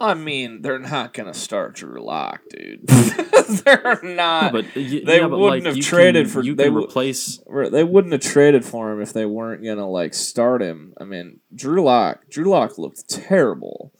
I 0.00 0.14
mean, 0.14 0.62
they're 0.62 0.78
not 0.78 1.14
gonna 1.14 1.34
start 1.34 1.74
Drew 1.76 2.02
Lock, 2.02 2.40
dude. 2.50 2.86
they're 2.86 4.00
not. 4.02 4.52
but 4.52 4.64
y- 4.74 5.02
they 5.04 5.18
yeah, 5.18 5.26
wouldn't 5.26 5.64
like, 5.64 5.64
have 5.64 5.78
traded 5.80 6.26
can, 6.26 6.32
for- 6.32 6.42
you 6.42 6.54
they 6.54 6.64
can 6.64 6.74
replace. 6.74 7.40
they 7.70 7.84
wouldn't 7.84 8.12
have 8.12 8.20
traded 8.22 8.64
for 8.64 8.92
him 8.92 9.00
if 9.00 9.12
they 9.12 9.24
weren't 9.26 9.64
gonna 9.64 9.88
like 9.88 10.12
start 10.14 10.62
him. 10.62 10.94
I 11.00 11.04
mean, 11.04 11.40
Drew 11.54 11.82
Lock. 11.82 12.28
Drew 12.28 12.46
Lock 12.46 12.76
looked 12.78 13.08
terrible. 13.08 13.92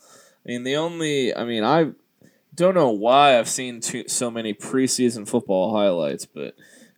I 0.46 0.50
mean, 0.50 0.64
the 0.64 0.76
only. 0.76 1.34
I 1.34 1.44
mean, 1.44 1.62
I 1.64 1.92
don't 2.54 2.74
know 2.74 2.90
why 2.90 3.38
I've 3.38 3.48
seen 3.48 3.80
too, 3.80 4.04
so 4.08 4.30
many 4.30 4.52
preseason 4.52 5.28
football 5.28 5.74
highlights, 5.76 6.26
but 6.26 6.54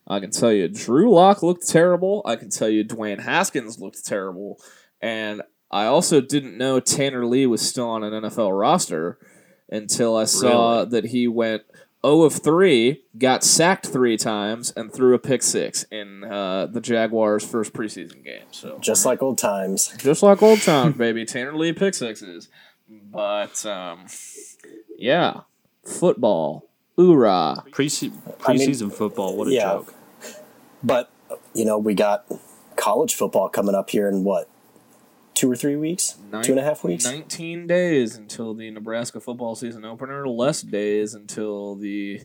I 0.06 0.20
can 0.20 0.30
tell 0.30 0.52
you, 0.52 0.68
Drew 0.68 1.10
Lock 1.12 1.42
looked 1.42 1.68
terrible. 1.68 2.22
I 2.24 2.36
can 2.36 2.48
tell 2.50 2.68
you, 2.68 2.84
Dwayne 2.84 3.20
Haskins 3.20 3.78
looked 3.78 4.04
terrible, 4.06 4.58
and 5.00 5.42
I 5.70 5.86
also 5.86 6.20
didn't 6.20 6.56
know 6.56 6.80
Tanner 6.80 7.26
Lee 7.26 7.46
was 7.46 7.66
still 7.66 7.88
on 7.88 8.02
an 8.04 8.12
NFL 8.24 8.58
roster 8.58 9.18
until 9.68 10.16
I 10.16 10.24
saw 10.24 10.78
Really? 10.78 10.90
that 10.90 11.04
he 11.06 11.26
went 11.28 11.62
0 12.04 12.22
of 12.22 12.34
3, 12.34 13.02
got 13.18 13.42
sacked 13.42 13.86
three 13.88 14.16
times, 14.16 14.72
and 14.76 14.92
threw 14.92 15.12
a 15.14 15.18
pick 15.18 15.42
six 15.42 15.82
in 15.90 16.22
uh, 16.22 16.66
the 16.66 16.80
Jaguars' 16.80 17.44
first 17.44 17.72
preseason 17.72 18.22
game. 18.22 18.44
So 18.52 18.78
just 18.80 19.04
like 19.04 19.22
old 19.22 19.38
times. 19.38 19.92
just 19.98 20.22
like 20.22 20.40
old 20.42 20.62
times, 20.62 20.96
baby. 20.98 21.24
Tanner 21.24 21.56
Lee 21.56 21.72
pick 21.72 21.94
sixes. 21.94 22.48
But 22.88 23.66
um, 23.66 24.06
yeah, 24.96 25.40
football, 25.84 26.68
hoorah! 26.96 27.64
Prese- 27.72 28.12
I 28.46 28.52
mean, 28.52 28.68
preseason 28.68 28.92
football, 28.92 29.36
what 29.36 29.48
a 29.48 29.52
yeah. 29.52 29.62
joke. 29.62 29.94
But 30.84 31.10
you 31.54 31.64
know, 31.64 31.76
we 31.78 31.94
got 31.94 32.24
college 32.76 33.14
football 33.14 33.48
coming 33.48 33.74
up 33.74 33.90
here 33.90 34.08
in 34.08 34.22
what 34.22 34.48
two 35.36 35.48
or 35.50 35.54
three 35.54 35.76
weeks, 35.76 36.16
Nine- 36.32 36.42
two 36.42 36.52
and 36.52 36.60
a 36.60 36.64
half 36.64 36.82
weeks. 36.82 37.04
Nineteen 37.04 37.68
days 37.68 38.16
until 38.16 38.54
the 38.54 38.68
Nebraska 38.72 39.20
football 39.20 39.54
season 39.54 39.84
opener. 39.84 40.26
Less 40.26 40.62
days 40.62 41.14
until 41.14 41.76
the, 41.76 42.22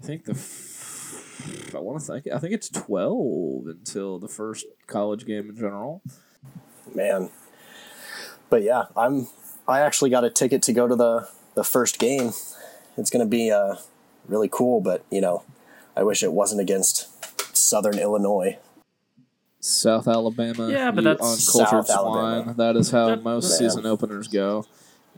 I 0.00 0.06
think 0.06 0.24
the. 0.26 0.32
f- 0.32 1.72
I 1.74 1.78
want 1.78 1.98
to 2.00 2.06
think. 2.06 2.28
I 2.32 2.38
think 2.38 2.52
it's 2.54 2.68
twelve 2.68 3.66
until 3.66 4.18
the 4.20 4.28
first 4.28 4.66
college 4.86 5.26
game 5.26 5.48
in 5.50 5.56
general. 5.56 6.02
Man, 6.94 7.30
but 8.50 8.62
yeah, 8.62 8.84
I'm. 8.96 9.26
I 9.66 9.80
actually 9.80 10.10
got 10.10 10.24
a 10.24 10.30
ticket 10.30 10.62
to 10.62 10.72
go 10.72 10.86
to 10.86 10.94
the 10.94 11.28
the 11.54 11.64
first 11.64 11.98
game. 11.98 12.32
It's 12.96 13.10
going 13.10 13.24
to 13.24 13.28
be 13.30 13.50
uh, 13.50 13.76
really 14.28 14.48
cool, 14.52 14.80
but 14.80 15.04
you 15.10 15.20
know, 15.22 15.42
I 15.96 16.02
wish 16.02 16.22
it 16.22 16.32
wasn't 16.32 16.60
against 16.60 17.08
Southern 17.56 17.98
Illinois. 17.98 18.58
South 19.62 20.08
Alabama. 20.08 20.68
Yeah, 20.68 20.90
but 20.90 21.04
that's- 21.04 21.48
uncultured 21.48 21.86
South 21.86 21.90
Alabama. 21.90 22.54
That 22.54 22.76
is 22.76 22.90
how 22.90 23.06
That- 23.10 23.22
most 23.22 23.50
Yeah. 23.52 23.68
season 23.68 23.86
openers 23.86 24.26
go, 24.28 24.66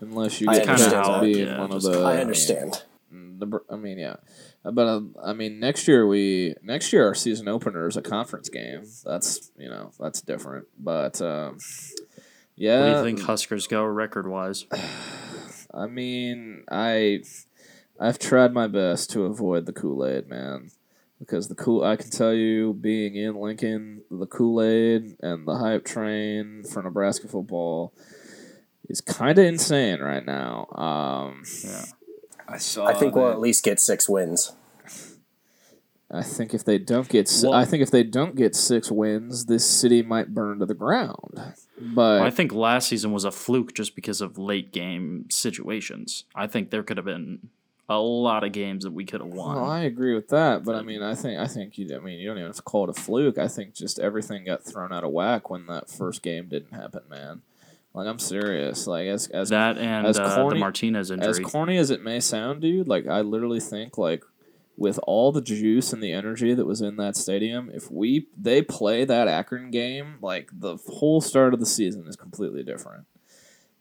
unless 0.00 0.40
you 0.40 0.48
I 0.48 0.58
get 0.58 0.76
to 0.78 0.84
that, 0.90 1.20
be 1.22 1.30
yeah, 1.40 1.58
one 1.58 1.72
of 1.72 1.80
just- 1.82 1.90
the. 1.90 1.98
I 2.02 2.18
understand. 2.18 2.82
the 3.10 3.60
I 3.70 3.76
mean, 3.76 3.98
yeah, 3.98 4.16
but 4.64 4.86
uh, 4.86 5.00
I 5.24 5.32
mean, 5.32 5.58
next 5.58 5.88
year 5.88 6.06
we 6.06 6.54
next 6.62 6.92
year 6.92 7.06
our 7.06 7.14
season 7.14 7.48
opener 7.48 7.88
is 7.88 7.96
a 7.96 8.02
conference 8.02 8.48
game. 8.48 8.84
That's 9.04 9.50
you 9.58 9.68
know 9.68 9.90
that's 9.98 10.20
different. 10.20 10.66
But 10.78 11.20
um, 11.22 11.58
yeah, 12.54 12.80
What 12.80 13.02
do 13.02 13.08
you 13.10 13.16
think 13.16 13.26
Huskers 13.26 13.66
go 13.66 13.82
record 13.84 14.28
wise? 14.28 14.66
I 15.74 15.86
mean, 15.86 16.64
I 16.70 17.22
I've 17.98 18.18
tried 18.18 18.52
my 18.52 18.66
best 18.68 19.10
to 19.12 19.24
avoid 19.24 19.66
the 19.66 19.72
Kool 19.72 20.06
Aid, 20.06 20.28
man, 20.28 20.70
because 21.18 21.48
the 21.48 21.54
cool 21.54 21.82
I 21.84 21.96
can 21.96 22.10
tell 22.10 22.34
you, 22.34 22.74
being 22.74 23.14
in 23.16 23.36
Lincoln, 23.36 24.02
the 24.10 24.26
Kool 24.26 24.62
Aid 24.62 25.16
and 25.20 25.46
the 25.46 25.56
hype 25.56 25.84
train 25.84 26.64
for 26.64 26.82
Nebraska 26.82 27.28
football 27.28 27.92
is 28.88 29.00
kind 29.00 29.38
of 29.38 29.44
insane 29.44 30.00
right 30.00 30.24
now. 30.24 30.66
Um, 30.74 31.42
Yeah. 31.64 31.84
I 32.46 32.58
saw. 32.58 32.84
I 32.84 32.92
think 32.94 33.14
we'll 33.14 33.30
at 33.30 33.40
least 33.40 33.64
get 33.64 33.80
six 33.80 34.06
wins. 34.08 34.52
I 36.10 36.22
think 36.22 36.52
if 36.54 36.62
they 36.64 36.78
don't 36.78 37.08
get, 37.08 37.26
si- 37.28 37.46
Well- 37.48 37.56
I 37.56 37.64
think 37.64 37.82
if 37.82 37.90
they 37.90 38.04
don't 38.04 38.36
get 38.36 38.54
six 38.54 38.90
wins, 38.90 39.46
this 39.46 39.64
city 39.64 40.02
might 40.02 40.34
burn 40.34 40.58
to 40.60 40.66
the 40.66 40.74
ground. 40.74 41.40
But 41.80 42.20
I 42.22 42.30
think 42.30 42.52
last 42.52 42.88
season 42.88 43.12
was 43.12 43.24
a 43.24 43.32
fluke 43.32 43.74
just 43.74 43.96
because 43.96 44.20
of 44.20 44.38
late 44.38 44.70
game 44.72 45.24
situations. 45.30 46.24
I 46.34 46.46
think 46.46 46.70
there 46.70 46.82
could 46.82 46.98
have 46.98 47.06
been 47.06 47.48
a 47.88 47.98
lot 47.98 48.44
of 48.44 48.52
games 48.52 48.84
that 48.84 48.92
we 48.92 49.04
could 49.04 49.20
have 49.20 49.30
won. 49.30 49.56
Well, 49.56 49.70
I 49.70 49.82
agree 49.82 50.14
with 50.14 50.28
that, 50.28 50.64
but 50.64 50.74
I 50.74 50.82
mean, 50.82 51.02
I 51.02 51.14
think 51.14 51.38
I 51.38 51.46
think 51.46 51.76
you. 51.76 51.94
I 51.94 51.98
mean, 51.98 52.18
you 52.18 52.28
don't 52.28 52.38
even 52.38 52.48
have 52.48 52.56
to 52.56 52.62
call 52.62 52.84
it 52.84 52.96
a 52.96 53.00
fluke. 53.00 53.38
I 53.38 53.48
think 53.48 53.74
just 53.74 53.98
everything 53.98 54.44
got 54.44 54.62
thrown 54.62 54.92
out 54.92 55.04
of 55.04 55.10
whack 55.10 55.50
when 55.50 55.66
that 55.66 55.90
first 55.90 56.22
game 56.22 56.48
didn't 56.48 56.72
happen, 56.72 57.02
man. 57.10 57.42
Like 57.92 58.08
I'm 58.08 58.18
serious. 58.18 58.86
Like 58.86 59.06
as 59.06 59.28
as 59.28 59.50
that 59.50 59.78
and 59.78 60.06
as 60.06 60.18
uh, 60.18 60.28
the 60.28 60.34
corny- 60.34 60.60
Martinez 60.60 61.10
as 61.10 61.38
corny 61.38 61.76
as 61.76 61.90
it 61.90 62.02
may 62.02 62.20
sound, 62.20 62.62
dude. 62.62 62.88
Like 62.88 63.06
I 63.06 63.20
literally 63.20 63.60
think 63.60 63.98
like 63.98 64.24
with 64.76 64.98
all 65.04 65.30
the 65.30 65.40
juice 65.40 65.92
and 65.92 66.02
the 66.02 66.12
energy 66.12 66.54
that 66.54 66.66
was 66.66 66.80
in 66.80 66.96
that 66.96 67.16
stadium, 67.16 67.70
if 67.72 67.90
we 67.90 68.26
they 68.36 68.62
play 68.62 69.04
that 69.04 69.28
Akron 69.28 69.70
game, 69.70 70.16
like 70.20 70.50
the 70.52 70.76
whole 70.88 71.20
start 71.20 71.54
of 71.54 71.60
the 71.60 71.66
season 71.66 72.08
is 72.08 72.16
completely 72.16 72.64
different. 72.64 73.06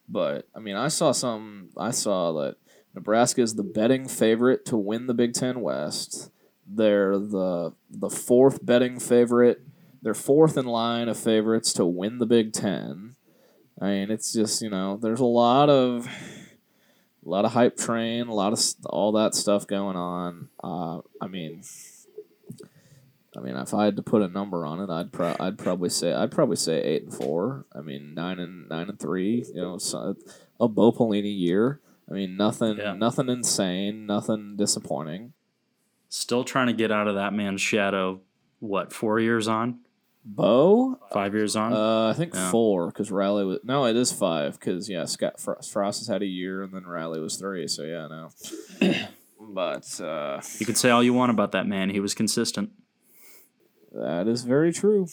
But 0.08 0.48
I 0.56 0.60
mean, 0.60 0.76
I 0.76 0.90
saw 0.90 1.12
some. 1.12 1.70
I 1.78 1.92
saw 1.92 2.34
that 2.34 2.58
Nebraska 2.94 3.42
is 3.42 3.56
the 3.56 3.64
betting 3.64 4.08
favorite 4.08 4.66
to 4.66 4.78
win 4.78 5.08
the 5.08 5.14
Big 5.14 5.34
Ten 5.34 5.62
West. 5.62 6.32
They're 6.68 7.18
the 7.18 7.74
the 7.90 8.10
fourth 8.10 8.66
betting 8.66 9.00
favorite. 9.00 9.62
They're 10.02 10.14
fourth 10.14 10.58
in 10.58 10.66
line 10.66 11.10
of 11.10 11.18
favorites 11.18 11.74
to 11.74 11.86
win 11.86 12.20
the 12.20 12.26
Big 12.26 12.54
Ten. 12.54 13.16
I 13.82 13.86
mean, 13.88 14.12
it's 14.12 14.34
just 14.34 14.62
you 14.62 14.70
know, 14.70 14.98
there's 14.98 15.20
a 15.20 15.26
lot 15.26 15.70
of 15.70 16.08
a 17.26 17.30
lot 17.30 17.46
of 17.46 17.54
hype 17.54 17.78
train, 17.78 18.28
a 18.28 18.34
lot 18.34 18.54
of 18.54 18.60
all 18.86 19.14
that 19.14 19.34
stuff 19.34 19.66
going 19.66 19.96
on. 19.96 20.50
Uh, 20.64 21.00
I 21.22 21.28
mean, 21.28 21.64
I 23.36 23.40
mean, 23.40 23.56
if 23.56 23.74
I 23.74 23.86
had 23.86 23.96
to 23.96 24.04
put 24.04 24.22
a 24.22 24.28
number 24.28 24.66
on 24.66 24.80
it, 24.80 24.90
I'd 24.90 25.12
pro- 25.12 25.36
I'd 25.40 25.58
probably 25.58 25.90
say 25.90 26.14
I'd 26.14 26.32
probably 26.32 26.56
say 26.56 26.82
eight 26.82 27.04
and 27.04 27.14
four. 27.14 27.66
I 27.74 27.82
mean, 27.82 28.14
nine 28.14 28.40
and 28.40 28.70
nine 28.70 28.90
and 28.90 29.00
three. 29.00 29.46
You 29.54 29.62
know, 29.62 29.78
so, 29.78 30.16
a 30.60 30.68
Bo 30.68 30.92
Pelini 30.92 31.38
year. 31.38 31.80
I 32.10 32.14
mean, 32.14 32.36
nothing, 32.38 32.78
Yeah. 32.78 32.94
nothing 32.94 33.30
insane, 33.30 34.06
nothing 34.06 34.56
disappointing. 34.58 35.34
Still 36.10 36.44
trying 36.44 36.68
to 36.68 36.74
get 36.74 36.92
out 36.92 37.08
of 37.08 37.16
that 37.16 37.34
man's 37.34 37.62
shadow. 37.62 38.22
What 38.60 38.94
four 38.94 39.20
years 39.20 39.48
on? 39.48 39.80
Bo, 40.26 41.00
Five 41.12 41.34
years 41.34 41.56
on? 41.58 41.74
uh, 41.74 42.10
I 42.10 42.14
think 42.14 42.34
Yeah. 42.34 42.50
four 42.50 42.88
because 42.88 43.12
Riley 43.12 43.44
was 43.44 43.60
no, 43.64 43.86
it 43.86 43.96
is 43.98 44.12
five 44.14 44.58
because 44.60 44.88
yeah, 44.90 45.04
Scott 45.06 45.40
Frost, 45.40 45.72
Frost 45.72 46.00
has 46.00 46.08
had 46.08 46.22
a 46.22 46.26
year 46.26 46.64
and 46.64 46.72
then 46.74 46.86
Riley 46.86 47.20
was 47.20 47.36
three, 47.36 47.68
so 47.68 47.84
yeah, 47.84 48.08
no. 48.08 48.30
but 49.42 50.00
uh, 50.00 50.40
you 50.60 50.66
could 50.66 50.78
say 50.78 50.90
all 50.92 51.04
you 51.04 51.14
want 51.14 51.32
about 51.32 51.52
that 51.52 51.68
man. 51.68 51.90
He 51.90 52.00
was 52.00 52.14
consistent, 52.14 52.72
that 53.92 54.28
is 54.30 54.44
very 54.44 54.72
true. 54.72 55.08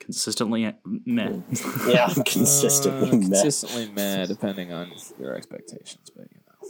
consistently 0.04 0.72
meh. 0.84 1.32
Yeah, 1.86 2.12
consistently 2.26 3.08
Uh, 3.10 3.12
met. 3.12 3.20
consistently 3.20 3.90
mad, 3.94 4.28
depending 4.28 4.72
on 4.72 4.90
your 5.20 5.34
expectations, 5.34 6.10
but 6.16 6.26
you 6.32 6.40
know, 6.46 6.68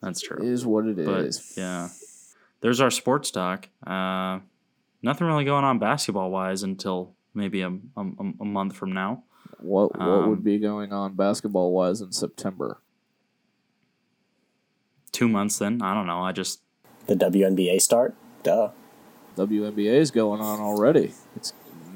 That's 0.00 0.20
true. 0.20 0.38
it 0.38 0.44
is 0.48 0.64
what 0.64 0.86
it 0.86 0.98
is. 0.98 1.52
But 1.56 1.60
yeah, 1.60 1.88
there's 2.60 2.80
our 2.80 2.90
sports 2.90 3.30
talk. 3.30 3.68
Uh, 3.86 4.40
nothing 5.02 5.26
really 5.26 5.44
going 5.44 5.64
on 5.64 5.78
basketball 5.78 6.30
wise 6.30 6.62
until 6.62 7.14
maybe 7.34 7.62
a, 7.62 7.68
a, 7.70 8.00
a 8.40 8.44
month 8.44 8.76
from 8.76 8.92
now. 8.92 9.24
What 9.58 9.98
what 9.98 10.06
Um, 10.08 10.30
would 10.30 10.44
be 10.44 10.58
going 10.58 10.92
on 10.92 11.14
basketball 11.14 11.72
wise 11.72 12.00
in 12.00 12.12
September? 12.12 12.78
Two 15.12 15.28
months 15.28 15.58
then. 15.58 15.82
I 15.82 15.92
don't 15.94 16.06
know. 16.06 16.20
I 16.22 16.32
just 16.32 16.60
The 17.06 17.16
WNBA 17.16 17.80
start? 17.82 18.14
Duh. 18.42 18.70
WNBA 19.36 19.94
is 19.94 20.10
going 20.10 20.40
on 20.40 20.60
already. 20.60 21.12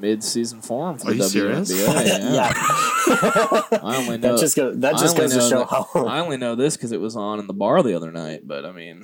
It's 0.05 0.25
mid-season 0.25 0.61
form 0.61 0.97
for 0.97 1.09
Are 1.09 1.13
the 1.13 1.17
you 1.17 1.23
serious? 1.23 1.71
WNBA. 1.71 2.33
Yeah. 2.33 2.53
Yeah. 3.07 3.79
I 3.83 3.97
only 3.97 4.17
know 4.17 4.33
That 4.33 4.39
just 4.39 4.55
go, 4.55 4.73
that 4.73 4.97
just 4.97 5.15
goes 5.15 5.33
to 5.33 5.41
show 5.41 5.59
that- 5.59 5.69
how 5.69 5.87
I 6.07 6.19
only 6.19 6.37
know 6.37 6.55
this 6.55 6.75
because 6.75 6.91
it 6.91 6.99
was 6.99 7.15
on 7.15 7.39
in 7.39 7.45
the 7.47 7.53
bar 7.53 7.83
the 7.83 7.93
other 7.95 8.11
night. 8.11 8.47
But 8.47 8.65
I 8.65 8.71
mean, 8.71 9.03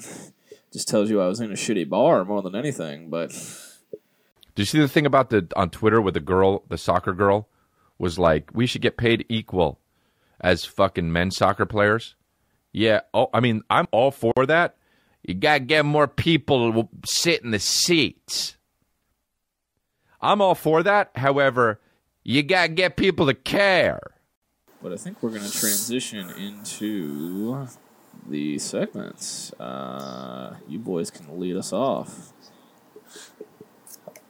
just 0.73 0.87
tells 0.87 1.09
you 1.09 1.21
I 1.21 1.27
was 1.27 1.39
in 1.39 1.51
a 1.51 1.55
shitty 1.55 1.87
bar 1.87 2.25
more 2.25 2.41
than 2.41 2.55
anything. 2.55 3.09
But 3.09 3.29
Did 4.55 4.63
you 4.63 4.65
see 4.65 4.79
the 4.79 4.87
thing 4.87 5.05
about 5.05 5.29
the 5.29 5.47
on 5.55 5.69
Twitter 5.69 6.01
with 6.01 6.15
the 6.15 6.19
girl, 6.19 6.63
the 6.67 6.77
soccer 6.77 7.13
girl, 7.13 7.47
was 7.99 8.17
like, 8.17 8.49
we 8.53 8.65
should 8.65 8.81
get 8.81 8.97
paid 8.97 9.25
equal 9.29 9.79
as 10.39 10.65
fucking 10.65 11.11
men's 11.11 11.35
soccer 11.37 11.65
players? 11.67 12.15
Yeah. 12.71 13.01
Oh, 13.13 13.29
I 13.33 13.39
mean, 13.39 13.61
I'm 13.69 13.87
all 13.91 14.11
for 14.11 14.33
that. 14.47 14.77
You 15.23 15.35
gotta 15.35 15.59
get 15.59 15.85
more 15.85 16.07
people 16.07 16.73
to 16.73 16.89
sit 17.05 17.43
in 17.43 17.51
the 17.51 17.59
seats. 17.59 18.57
I'm 20.21 20.41
all 20.41 20.55
for 20.55 20.83
that. 20.83 21.11
However, 21.15 21.79
you 22.23 22.43
gotta 22.43 22.69
get 22.69 22.95
people 22.97 23.25
to 23.27 23.33
care. 23.33 23.99
but 24.81 24.93
I 24.93 24.97
think 24.97 25.21
we're 25.23 25.29
gonna 25.31 25.49
transition 25.49 26.29
into 26.31 27.67
the 28.29 28.59
segments. 28.59 29.51
Uh, 29.53 30.55
you 30.67 30.77
boys 30.79 31.09
can 31.11 31.39
lead 31.39 31.55
us 31.55 31.73
off. 31.73 32.33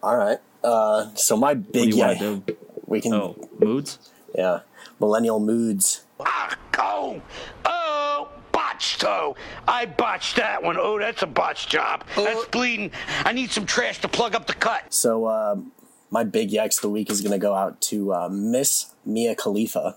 All 0.02 0.16
right. 0.16 0.38
Uh, 0.64 1.08
so 1.14 1.36
my 1.36 1.54
what 1.54 1.72
do 1.72 1.80
big 1.80 1.88
you 1.90 1.96
yeah, 1.96 2.22
want 2.22 2.46
do? 2.46 2.56
we 2.86 3.00
can 3.00 3.12
Oh, 3.14 3.36
moods. 3.58 3.98
yeah 4.34 4.60
millennial 5.00 5.40
moods. 5.40 6.04
Oh, 6.20 7.20
oh, 7.64 8.28
botched 8.52 9.00
toe. 9.00 9.34
I 9.66 9.86
botched 9.86 10.36
that 10.36 10.62
one. 10.62 10.76
Oh, 10.78 10.98
that's 10.98 11.22
a 11.22 11.26
botched 11.26 11.68
job. 11.70 12.04
That's 12.16 12.44
bleeding. 12.46 12.92
I 13.24 13.32
need 13.32 13.50
some 13.50 13.66
trash 13.66 14.00
to 14.02 14.08
plug 14.08 14.34
up 14.34 14.46
the 14.46 14.52
cut. 14.54 14.92
So 14.94 15.26
um, 15.28 15.72
my 16.12 16.22
big 16.24 16.50
yikes 16.50 16.76
of 16.76 16.82
the 16.82 16.90
week 16.90 17.10
is 17.10 17.22
going 17.22 17.32
to 17.32 17.38
go 17.38 17.54
out 17.54 17.80
to 17.80 18.12
uh, 18.12 18.28
Miss 18.30 18.94
Mia 19.04 19.34
Khalifa. 19.34 19.96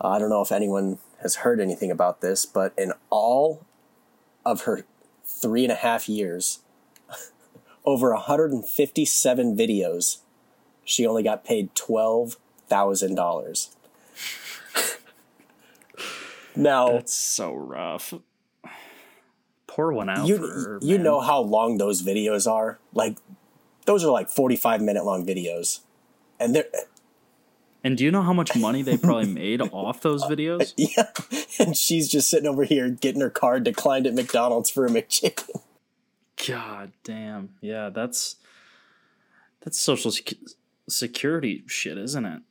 Uh, 0.00 0.08
I 0.08 0.18
don't 0.20 0.30
know 0.30 0.40
if 0.40 0.52
anyone 0.52 0.98
has 1.20 1.36
heard 1.36 1.60
anything 1.60 1.90
about 1.90 2.20
this, 2.20 2.46
but 2.46 2.72
in 2.78 2.92
all 3.10 3.66
of 4.44 4.62
her 4.62 4.86
three 5.24 5.64
and 5.64 5.72
a 5.72 5.76
half 5.76 6.08
years, 6.08 6.60
over 7.84 8.12
157 8.12 9.56
videos, 9.56 10.18
she 10.84 11.04
only 11.04 11.24
got 11.24 11.44
paid 11.44 11.74
twelve 11.74 12.36
thousand 12.68 13.16
dollars. 13.16 13.74
now 16.56 16.92
That's 16.92 17.12
so 17.12 17.52
rough. 17.52 18.14
Pour 19.66 19.92
one 19.92 20.08
out. 20.08 20.28
you 20.28 20.36
for 20.38 20.46
her, 20.46 20.78
you 20.80 20.94
man. 20.96 21.04
know 21.04 21.20
how 21.20 21.40
long 21.40 21.78
those 21.78 22.02
videos 22.02 22.48
are. 22.50 22.78
Like 22.94 23.16
those 23.86 24.04
are 24.04 24.10
like 24.10 24.28
45 24.28 24.82
minute 24.82 25.04
long 25.04 25.24
videos, 25.24 25.80
and 26.38 26.54
they're 26.54 26.66
And 27.82 27.96
do 27.96 28.04
you 28.04 28.10
know 28.10 28.22
how 28.22 28.32
much 28.32 28.56
money 28.56 28.82
they 28.82 28.96
probably 28.96 29.32
made 29.32 29.60
off 29.60 30.00
those 30.02 30.22
videos? 30.24 30.74
Yeah, 30.76 31.10
and 31.58 31.76
she's 31.76 32.08
just 32.08 32.28
sitting 32.28 32.48
over 32.48 32.64
here 32.64 32.90
getting 32.90 33.20
her 33.20 33.30
card 33.30 33.64
declined 33.64 34.06
at 34.06 34.14
McDonald's 34.14 34.70
for 34.70 34.84
a 34.86 34.90
McChicken. 34.90 35.60
God 36.46 36.92
damn. 37.02 37.54
Yeah, 37.60 37.88
that's 37.88 38.36
that's 39.62 39.80
social 39.80 40.10
sec- 40.10 40.34
security 40.88 41.64
shit, 41.66 41.96
isn't 41.98 42.24
it? 42.24 42.42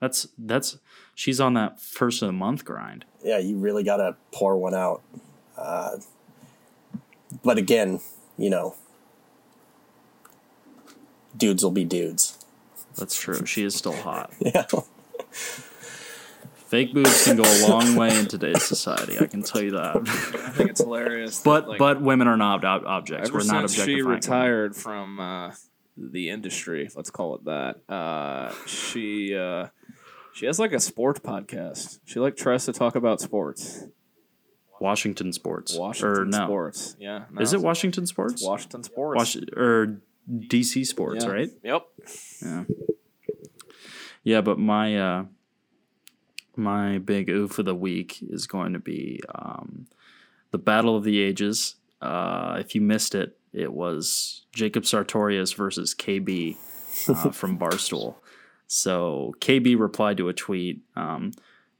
That's 0.00 0.28
that's 0.38 0.78
she's 1.14 1.40
on 1.40 1.54
that 1.54 1.80
first 1.80 2.22
of 2.22 2.26
the 2.28 2.32
month 2.32 2.64
grind. 2.64 3.04
Yeah, 3.22 3.38
you 3.38 3.56
really 3.56 3.82
gotta 3.84 4.16
pour 4.32 4.56
one 4.56 4.74
out. 4.74 5.02
Uh, 5.56 5.98
but 7.42 7.58
again, 7.58 8.00
you 8.36 8.48
know, 8.48 8.74
dudes 11.38 11.62
will 11.64 11.70
be 11.70 11.84
dudes. 11.84 12.36
That's 12.96 13.18
true. 13.18 13.46
She 13.46 13.64
is 13.64 13.74
still 13.74 13.92
hot. 13.96 14.32
Yeah, 14.40 14.64
Fake 16.68 16.92
boobs 16.92 17.24
can 17.24 17.36
go 17.36 17.44
a 17.44 17.68
long 17.68 17.96
way 17.96 18.14
in 18.18 18.26
today's 18.26 18.62
society. 18.62 19.18
I 19.18 19.24
can 19.26 19.42
tell 19.42 19.62
you 19.62 19.70
that. 19.70 19.96
I 19.96 20.50
think 20.50 20.68
it's 20.70 20.82
hilarious. 20.82 21.40
But 21.42 21.66
like, 21.66 21.78
but 21.78 22.02
women 22.02 22.28
are 22.28 22.36
not 22.36 22.62
ob- 22.62 22.84
objects. 22.84 23.30
ever 23.30 23.38
We're 23.38 23.44
not 23.44 23.70
since 23.70 23.72
objectifying. 23.72 23.96
she 23.96 24.02
women. 24.02 24.16
retired 24.16 24.76
from 24.76 25.18
uh, 25.20 25.52
the 25.96 26.28
industry, 26.28 26.90
let's 26.94 27.10
call 27.10 27.36
it 27.36 27.44
that, 27.46 27.80
uh, 27.92 28.52
she 28.66 29.34
uh, 29.34 29.68
she 30.34 30.44
has 30.44 30.58
like 30.58 30.72
a 30.72 30.80
sports 30.80 31.20
podcast. 31.20 32.00
She 32.04 32.20
like 32.20 32.36
tries 32.36 32.66
to 32.66 32.72
talk 32.74 32.96
about 32.96 33.20
sports. 33.22 33.84
Washington 34.78 35.32
Sports. 35.32 35.74
Washington 35.76 36.20
or 36.20 36.24
no. 36.26 36.44
sports. 36.44 36.96
Yeah. 37.00 37.24
no. 37.32 37.40
Is 37.40 37.52
it 37.54 37.60
Washington 37.60 38.06
Sports? 38.06 38.44
Washington 38.44 38.82
sports? 38.84 39.18
Wash- 39.18 39.36
or 39.56 40.02
DC 40.28 40.86
Sports, 40.86 41.24
Yeah. 41.24 41.30
right? 41.30 41.50
Yep. 41.62 41.86
Yeah. 42.42 42.64
Yeah, 44.24 44.40
but 44.42 44.58
my 44.58 44.98
uh 44.98 45.24
my 46.56 46.98
big 46.98 47.30
oof 47.30 47.58
of 47.58 47.64
the 47.64 47.74
week 47.74 48.18
is 48.22 48.46
going 48.46 48.72
to 48.72 48.78
be 48.78 49.20
um 49.34 49.86
the 50.50 50.58
Battle 50.58 50.96
of 50.96 51.04
the 51.04 51.20
Ages. 51.20 51.76
Uh 52.00 52.56
if 52.60 52.74
you 52.74 52.80
missed 52.80 53.14
it, 53.14 53.38
it 53.52 53.72
was 53.72 54.44
Jacob 54.52 54.84
Sartorius 54.84 55.52
versus 55.52 55.94
KB 55.94 56.56
uh, 57.08 57.30
from 57.32 57.58
Barstool. 57.58 58.16
So 58.66 59.34
KB 59.40 59.78
replied 59.78 60.18
to 60.18 60.28
a 60.28 60.34
tweet. 60.34 60.82
Um, 60.94 61.32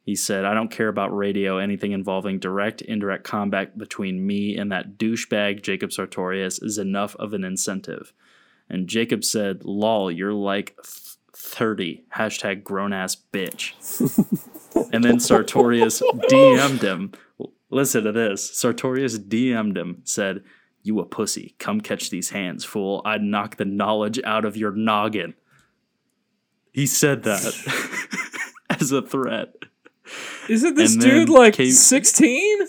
he 0.05 0.17
said, 0.17 0.47
I 0.47 0.55
don't 0.55 0.71
care 0.71 0.89
about 0.89 1.15
radio, 1.15 1.59
anything 1.59 1.93
involving 1.93 2.39
direct, 2.39 2.81
indirect 2.81 3.25
combat 3.25 3.77
between 3.77 4.27
me 4.27 4.57
and 4.57 4.73
that 4.73 4.97
douchebag 4.97 5.61
Jacob 5.61 5.93
Sartorius 5.93 6.63
is 6.63 6.79
enough 6.79 7.15
of 7.17 7.35
an 7.35 7.45
incentive. 7.45 8.15
And 8.71 8.89
Jacob 8.89 9.25
said, 9.25 9.65
lol, 9.65 10.11
you're 10.11 10.33
like 10.33 10.77
th- 10.83 11.17
30, 11.35 12.05
hashtag 12.15 12.65
grown 12.65 12.93
ass 12.93 13.17
bitch. 13.33 13.73
and 14.93 15.03
then 15.05 15.21
Sartorius 15.21 16.03
DM'd 16.03 16.83
him. 16.83 17.13
Listen 17.71 18.05
to 18.05 18.13
this. 18.13 18.57
Sartorius 18.59 19.19
DM'd 19.19 19.77
him, 19.77 20.03
said, 20.05 20.43
You 20.83 21.01
a 21.01 21.07
pussy. 21.07 21.55
Come 21.59 21.81
catch 21.81 22.11
these 22.11 22.31
hands, 22.31 22.65
fool. 22.65 23.03
I'd 23.05 23.23
knock 23.23 23.57
the 23.57 23.65
knowledge 23.65 24.21
out 24.25 24.45
of 24.45 24.57
your 24.57 24.73
noggin. 24.73 25.35
He 26.73 26.87
said 26.87 27.23
that 27.25 27.43
as 28.81 28.93
a 28.93 29.03
threat. 29.03 29.55
Isn't 30.49 30.75
this 30.75 30.97
dude 30.97 31.29
like 31.29 31.55
K- 31.55 31.71
16? 31.71 32.67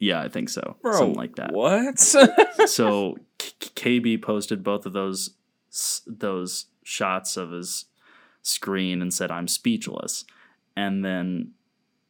Yeah, 0.00 0.20
I 0.20 0.28
think 0.28 0.48
so. 0.48 0.76
Bro, 0.82 0.92
Something 0.98 1.14
like 1.14 1.36
that. 1.36 1.52
What? 1.52 1.98
so 2.66 3.16
KB 3.38 4.20
posted 4.20 4.62
both 4.62 4.86
of 4.86 4.92
those 4.92 5.30
those 6.06 6.66
shots 6.82 7.36
of 7.36 7.50
his 7.50 7.86
screen 8.42 9.02
and 9.02 9.12
said, 9.12 9.30
"I'm 9.30 9.48
speechless," 9.48 10.24
and 10.76 11.04
then 11.04 11.52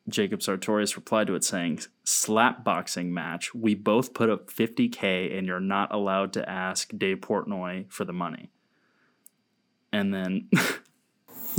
Jacob 0.09 0.43
Sartorius 0.43 0.97
replied 0.97 1.27
to 1.27 1.35
it 1.35 1.45
saying, 1.45 1.81
"Slap 2.05 2.65
boxing 2.65 3.13
match. 3.13 3.55
We 3.55 3.75
both 3.75 4.15
put 4.15 4.31
up 4.31 4.51
50k, 4.51 5.37
and 5.37 5.47
you're 5.47 5.61
not 5.61 5.93
allowed 5.93 6.33
to 6.35 6.49
ask 6.49 6.91
Dave 6.97 7.19
Portnoy 7.19 7.91
for 7.91 8.05
the 8.05 8.13
money." 8.13 8.51
And 9.93 10.13
then. 10.13 10.49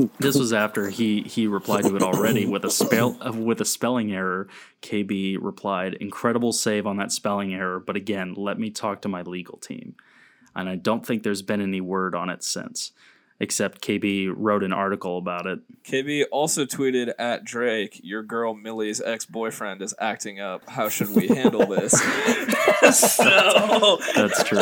this 0.20 0.38
was 0.38 0.54
after 0.54 0.90
he 0.90 1.22
he 1.24 1.48
replied 1.48 1.84
to 1.86 1.96
it 1.96 2.04
already 2.04 2.46
with 2.46 2.66
a 2.66 2.70
spell 2.70 3.18
with 3.34 3.62
a 3.62 3.66
spelling 3.66 4.12
error. 4.12 4.48
KB 4.82 5.38
replied, 5.40 5.96
"Incredible 5.96 6.52
save 6.52 6.88
on 6.88 6.98
that 6.98 7.12
spelling 7.12 7.54
error, 7.54 7.80
but 7.80 7.96
again, 7.96 8.34
let 8.36 8.60
me 8.60 8.70
talk 8.70 9.02
to 9.02 9.10
my 9.10 9.22
legal 9.22 9.58
team." 9.58 9.96
And 10.56 10.68
I 10.70 10.76
don't 10.76 11.06
think 11.06 11.24
there's 11.24 11.42
been 11.42 11.62
any 11.62 11.82
word 11.82 12.16
on 12.16 12.30
it 12.30 12.44
since. 12.44 12.92
Except 13.40 13.82
KB 13.82 14.32
wrote 14.36 14.64
an 14.64 14.74
article 14.74 15.18
about 15.18 15.46
it. 15.48 15.60
KB 15.84 16.26
also 16.32 16.66
tweeted 16.66 17.14
at 17.18 17.44
Drake, 17.44 18.00
"Your 18.04 18.22
girl 18.24 18.54
Millie's 18.54 19.00
ex-boyfriend 19.02 19.82
is 19.82 19.94
acting 20.00 20.40
up. 20.40 20.68
How 20.70 20.90
should 20.90 21.16
we 21.16 21.28
handle 21.28 21.66
this?" 21.68 21.92
so 22.92 24.00
That's 24.16 24.44
true. 24.44 24.58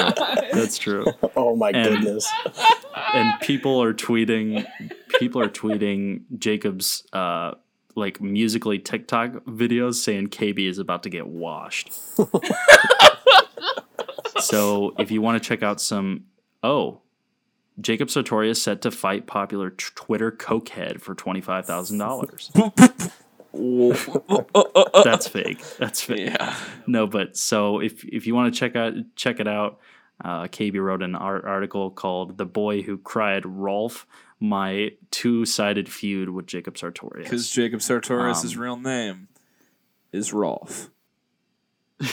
That's 0.54 0.78
true. 0.78 1.06
Oh 1.36 1.56
my 1.56 1.70
And- 1.72 1.88
goodness. 2.02 2.30
and 3.14 3.40
people 3.42 3.82
are 3.82 3.94
tweeting 3.94 4.66
people 5.20 5.42
are 5.42 5.50
tweeting 5.50 6.22
Jacob's 6.38 7.04
uh 7.14 7.52
like 7.96 8.22
musically 8.22 8.78
TikTok 8.80 9.32
videos 9.46 9.96
saying 9.96 10.28
KB 10.28 10.68
is 10.70 10.78
about 10.80 11.04
to 11.04 11.10
get 11.10 11.28
washed. 11.28 11.92
so 14.40 14.94
if 15.00 15.12
you 15.12 15.22
want 15.22 15.42
to 15.42 15.48
check 15.48 15.64
out 15.64 15.82
some 15.82 16.26
oh 16.64 17.02
Jacob 17.80 18.08
Sartori 18.10 18.50
is 18.50 18.62
set 18.62 18.82
to 18.82 18.92
fight 18.92 19.28
popular 19.28 19.70
t- 19.70 19.86
Twitter 19.96 20.32
cokehead 20.32 21.00
for 21.02 21.14
twenty 21.16 21.42
five 21.42 21.66
thousand 21.66 21.98
dollars. 22.00 22.52
That's 25.04 25.28
fake. 25.28 25.60
That's 25.78 26.02
fake. 26.02 26.20
yeah, 26.32 26.56
No, 26.86 27.08
but 27.08 27.38
so 27.38 27.80
if 27.80 28.04
if 28.06 28.28
you 28.28 28.36
want 28.36 28.54
to 28.54 28.60
check 28.60 28.76
out 28.76 28.94
check 29.16 29.40
it 29.40 29.48
out, 29.48 29.80
uh, 30.24 30.44
KB 30.44 30.82
wrote 30.82 31.02
an 31.04 31.16
art 31.16 31.46
article 31.46 31.90
called 31.92 32.38
"The 32.38 32.46
Boy 32.46 32.82
Who 32.82 32.98
Cried 32.98 33.46
Rolf: 33.46 34.06
My 34.40 34.92
Two-Sided 35.12 35.90
Feud 35.92 36.30
with 36.30 36.46
Jacob 36.48 36.78
Sartorius." 36.78 37.24
because 37.30 37.50
Jacob 37.50 37.82
Sartorius' 37.82 38.56
Um, 38.56 38.62
real 38.62 38.78
name 38.78 39.28
is 40.12 40.34
Rolf. 40.34 40.90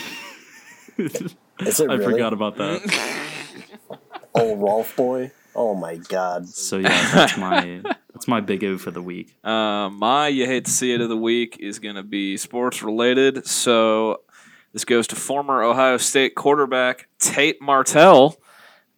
Is 0.96 1.80
it 1.80 1.90
I 1.90 1.94
really? 1.94 2.04
forgot 2.12 2.32
about 2.32 2.56
that. 2.56 3.20
Oh, 4.36 4.56
Rolf 4.56 4.96
boy. 4.96 5.30
Oh 5.56 5.74
my 5.74 5.96
god. 5.96 6.48
so 6.48 6.78
yeah, 6.78 7.10
that's 7.14 7.36
my 7.38 7.82
that's 8.12 8.26
my 8.28 8.40
big 8.40 8.64
O 8.64 8.78
for 8.78 8.90
the 8.90 9.02
week. 9.02 9.34
Uh, 9.44 9.88
my 9.90 10.28
you 10.28 10.46
hate 10.46 10.64
to 10.64 10.70
see 10.70 10.92
it 10.92 11.00
of 11.00 11.08
the 11.08 11.16
week 11.16 11.56
is 11.60 11.78
going 11.78 11.96
to 11.96 12.02
be 12.02 12.36
sports 12.36 12.82
related. 12.82 13.46
So 13.46 14.20
this 14.72 14.84
goes 14.84 15.06
to 15.08 15.16
former 15.16 15.62
Ohio 15.62 15.96
State 15.96 16.34
quarterback 16.34 17.08
Tate 17.18 17.60
Martell, 17.62 18.36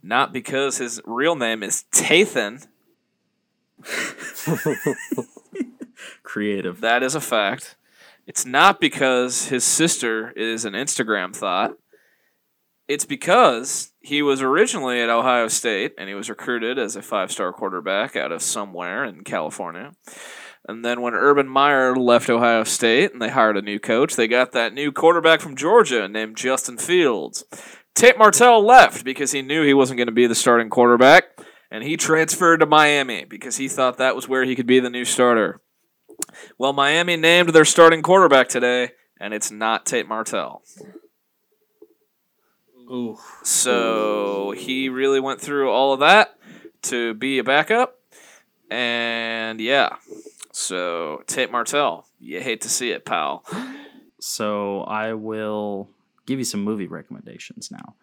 not 0.02 0.32
because 0.32 0.78
his 0.78 1.00
real 1.04 1.36
name 1.36 1.62
is 1.62 1.84
Tathan. 1.92 2.66
Creative. 6.22 6.80
That 6.80 7.02
is 7.02 7.14
a 7.14 7.20
fact. 7.20 7.76
It's 8.26 8.44
not 8.44 8.80
because 8.80 9.48
his 9.48 9.64
sister 9.64 10.30
is 10.32 10.64
an 10.64 10.72
Instagram 10.72 11.34
thought. 11.34 11.76
It's 12.88 13.04
because 13.04 13.92
he 14.00 14.22
was 14.22 14.40
originally 14.40 15.00
at 15.00 15.10
Ohio 15.10 15.48
State 15.48 15.94
and 15.98 16.08
he 16.08 16.14
was 16.14 16.30
recruited 16.30 16.78
as 16.78 16.94
a 16.94 17.02
five 17.02 17.32
star 17.32 17.52
quarterback 17.52 18.14
out 18.14 18.32
of 18.32 18.42
somewhere 18.42 19.04
in 19.04 19.24
California. 19.24 19.92
And 20.68 20.84
then 20.84 21.00
when 21.00 21.14
Urban 21.14 21.48
Meyer 21.48 21.94
left 21.96 22.28
Ohio 22.28 22.64
State 22.64 23.12
and 23.12 23.22
they 23.22 23.28
hired 23.30 23.56
a 23.56 23.62
new 23.62 23.78
coach, 23.78 24.16
they 24.16 24.28
got 24.28 24.52
that 24.52 24.74
new 24.74 24.90
quarterback 24.90 25.40
from 25.40 25.56
Georgia 25.56 26.08
named 26.08 26.36
Justin 26.36 26.76
Fields. 26.76 27.44
Tate 27.94 28.18
Martell 28.18 28.64
left 28.64 29.04
because 29.04 29.32
he 29.32 29.42
knew 29.42 29.64
he 29.64 29.74
wasn't 29.74 29.96
going 29.96 30.08
to 30.08 30.12
be 30.12 30.26
the 30.26 30.34
starting 30.34 30.68
quarterback, 30.68 31.24
and 31.70 31.82
he 31.82 31.96
transferred 31.96 32.58
to 32.58 32.66
Miami 32.66 33.24
because 33.24 33.56
he 33.56 33.68
thought 33.68 33.96
that 33.96 34.16
was 34.16 34.28
where 34.28 34.44
he 34.44 34.54
could 34.54 34.66
be 34.66 34.80
the 34.80 34.90
new 34.90 35.04
starter. 35.04 35.62
Well, 36.58 36.72
Miami 36.72 37.16
named 37.16 37.50
their 37.50 37.64
starting 37.64 38.02
quarterback 38.02 38.48
today, 38.48 38.90
and 39.18 39.32
it's 39.32 39.50
not 39.50 39.86
Tate 39.86 40.08
Martell. 40.08 40.62
Ooh. 42.90 43.18
So 43.42 44.52
he 44.56 44.88
really 44.88 45.20
went 45.20 45.40
through 45.40 45.70
all 45.70 45.92
of 45.92 46.00
that 46.00 46.38
to 46.82 47.14
be 47.14 47.38
a 47.38 47.44
backup. 47.44 47.98
And 48.70 49.60
yeah. 49.60 49.96
So 50.52 51.22
Tate 51.26 51.50
Martell, 51.50 52.06
you 52.18 52.40
hate 52.40 52.60
to 52.62 52.68
see 52.68 52.90
it, 52.90 53.04
pal. 53.04 53.44
So 54.20 54.82
I 54.82 55.14
will 55.14 55.88
give 56.26 56.38
you 56.38 56.44
some 56.44 56.62
movie 56.62 56.86
recommendations 56.86 57.70
now. 57.70 57.94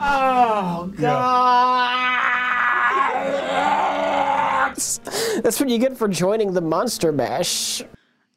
Oh 0.00 0.92
god. 0.96 2.14
That's 5.42 5.60
what 5.60 5.68
you 5.68 5.78
get 5.78 5.96
for 5.96 6.08
joining 6.08 6.52
the 6.52 6.60
Monster 6.60 7.12
Mash. 7.12 7.82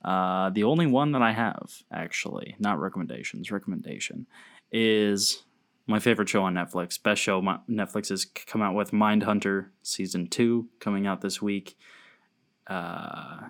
Uh, 0.06 0.50
the 0.52 0.64
only 0.64 0.86
one 0.86 1.12
that 1.14 1.22
I 1.22 1.32
have, 1.32 1.84
actually, 1.92 2.56
not 2.60 2.80
recommendations, 2.80 3.52
recommendation, 3.52 4.28
is 4.72 5.44
my 5.88 6.00
favorite 6.00 6.30
show 6.30 6.44
on 6.44 6.54
Netflix. 6.54 7.02
Best 7.02 7.22
show 7.22 7.42
my, 7.42 7.60
Netflix 7.70 8.10
has 8.10 8.26
come 8.26 8.62
out 8.62 8.76
with 8.76 8.92
Mindhunter 8.92 9.70
season 9.82 10.28
two 10.28 10.68
coming 10.80 11.08
out 11.08 11.22
this 11.22 11.42
week. 11.42 11.78
Uh, 12.68 13.48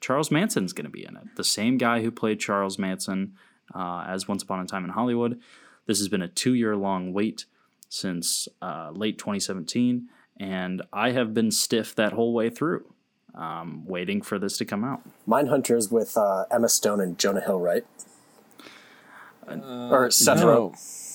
Charles 0.00 0.30
Manson's 0.30 0.72
going 0.72 0.86
to 0.86 0.90
be 0.90 1.04
in 1.04 1.16
it. 1.16 1.36
The 1.36 1.44
same 1.44 1.76
guy 1.76 2.00
who 2.00 2.10
played 2.10 2.40
Charles 2.40 2.78
Manson 2.78 3.34
uh, 3.74 4.04
as 4.08 4.26
Once 4.26 4.42
Upon 4.42 4.60
a 4.60 4.66
Time 4.66 4.84
in 4.84 4.90
Hollywood. 4.90 5.38
This 5.86 5.98
has 5.98 6.08
been 6.08 6.22
a 6.22 6.28
two 6.28 6.54
year 6.54 6.74
long 6.74 7.12
wait 7.12 7.44
since 7.90 8.48
uh, 8.62 8.90
late 8.92 9.18
2017, 9.18 10.08
and 10.38 10.82
I 10.92 11.12
have 11.12 11.34
been 11.34 11.50
stiff 11.50 11.94
that 11.94 12.12
whole 12.12 12.34
way 12.34 12.50
through, 12.50 12.92
um, 13.34 13.84
waiting 13.86 14.22
for 14.22 14.38
this 14.38 14.58
to 14.58 14.64
come 14.64 14.84
out. 14.84 15.02
Mindhunters 15.26 15.90
with 15.90 16.16
uh, 16.16 16.44
Emma 16.50 16.68
Stone 16.68 17.00
and 17.00 17.18
Jonah 17.18 17.40
Hill, 17.40 17.60
right? 17.60 17.84
or 19.50 20.10
Seth 20.10 20.40
no. 20.40 20.46
Rogen. 20.46 21.07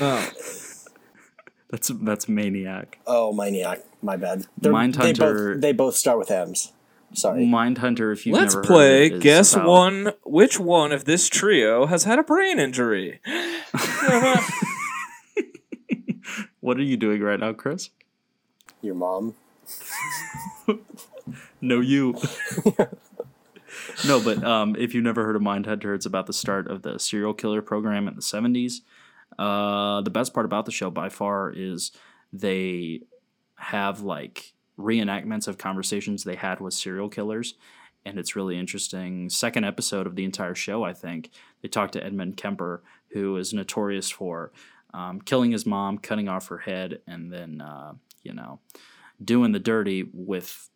No. 0.00 0.26
That's 1.70 1.88
that's 2.02 2.28
Maniac. 2.28 2.98
Oh, 3.06 3.32
Maniac. 3.32 3.80
My 4.02 4.16
bad. 4.16 4.46
They're- 4.58 4.72
They 4.90 5.12
both, 5.12 5.60
they 5.60 5.72
both 5.72 5.94
start 5.94 6.18
with 6.18 6.28
M's. 6.28 6.72
Sorry. 7.12 7.44
Mindhunter. 7.44 8.12
If 8.12 8.26
you've 8.26 8.36
Let's 8.36 8.56
never 8.56 8.66
play 8.66 9.02
heard 9.04 9.12
it, 9.12 9.16
is 9.18 9.22
guess 9.22 9.54
about- 9.54 9.68
one 9.68 10.12
which 10.24 10.58
one 10.58 10.90
of 10.90 11.04
this 11.04 11.28
trio 11.28 11.86
has 11.86 12.02
had 12.04 12.18
a 12.18 12.24
brain 12.24 12.58
injury. 12.58 13.20
What 16.60 16.76
are 16.76 16.82
you 16.82 16.96
doing 16.98 17.22
right 17.22 17.40
now, 17.40 17.52
Chris? 17.54 17.90
Your 18.82 18.94
mom. 18.94 19.34
No, 21.62 21.80
you. 21.80 22.14
no, 24.06 24.18
but 24.24 24.42
um, 24.42 24.74
if 24.76 24.94
you've 24.94 25.04
never 25.04 25.24
heard 25.24 25.36
of 25.36 25.42
Mindhunter, 25.42 25.94
it's 25.94 26.06
about 26.06 26.26
the 26.26 26.32
start 26.32 26.66
of 26.68 26.80
the 26.82 26.98
serial 26.98 27.34
killer 27.34 27.60
program 27.62 28.08
in 28.08 28.14
the 28.16 28.22
70s. 28.22 28.80
Uh, 29.40 30.02
the 30.02 30.10
best 30.10 30.34
part 30.34 30.44
about 30.44 30.66
the 30.66 30.70
show 30.70 30.90
by 30.90 31.08
far 31.08 31.50
is 31.50 31.92
they 32.30 33.00
have 33.56 34.02
like 34.02 34.52
reenactments 34.78 35.48
of 35.48 35.56
conversations 35.56 36.24
they 36.24 36.36
had 36.36 36.60
with 36.60 36.74
serial 36.74 37.08
killers. 37.08 37.54
And 38.04 38.18
it's 38.18 38.36
really 38.36 38.58
interesting. 38.58 39.30
Second 39.30 39.64
episode 39.64 40.06
of 40.06 40.14
the 40.14 40.24
entire 40.24 40.54
show, 40.54 40.84
I 40.84 40.92
think, 40.92 41.30
they 41.62 41.68
talked 41.68 41.94
to 41.94 42.04
Edmund 42.04 42.36
Kemper, 42.36 42.82
who 43.12 43.36
is 43.36 43.52
notorious 43.52 44.10
for 44.10 44.52
um, 44.94 45.20
killing 45.20 45.52
his 45.52 45.66
mom, 45.66 45.98
cutting 45.98 46.28
off 46.28 46.48
her 46.48 46.58
head, 46.58 47.00
and 47.06 47.32
then, 47.32 47.60
uh, 47.60 47.92
you 48.22 48.32
know, 48.32 48.58
doing 49.22 49.52
the 49.52 49.58
dirty 49.58 50.08
with 50.12 50.68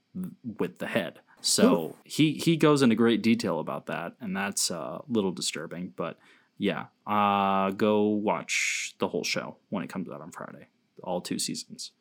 with 0.58 0.78
the 0.78 0.86
head. 0.86 1.20
So 1.40 1.96
he 2.04 2.32
he 2.34 2.56
goes 2.56 2.82
into 2.82 2.94
great 2.94 3.22
detail 3.22 3.58
about 3.58 3.86
that, 3.86 4.14
and 4.20 4.34
that's 4.36 4.70
uh, 4.70 5.00
a 5.00 5.04
little 5.08 5.32
disturbing. 5.32 5.92
But 5.96 6.18
yeah, 6.58 6.86
uh, 7.06 7.70
go 7.70 8.02
watch 8.02 8.94
the 8.98 9.08
whole 9.08 9.24
show 9.24 9.56
when 9.70 9.82
it 9.82 9.88
comes 9.88 10.08
out 10.08 10.20
on 10.20 10.30
Friday, 10.30 10.68
all 11.02 11.20
two 11.20 11.38
seasons. 11.38 11.92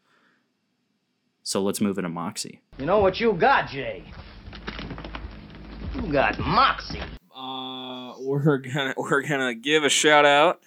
So 1.43 1.61
let's 1.61 1.81
move 1.81 1.97
into 1.97 2.09
Moxie. 2.09 2.61
You 2.77 2.85
know 2.85 2.99
what 2.99 3.19
you 3.19 3.33
got, 3.33 3.69
Jay? 3.69 4.03
You 5.95 6.11
got 6.11 6.39
moxie. 6.39 7.01
Uh, 7.35 8.13
we're 8.19 8.57
gonna 8.57 8.93
we're 8.97 9.21
gonna 9.21 9.53
give 9.53 9.83
a 9.83 9.89
shout 9.89 10.25
out 10.25 10.61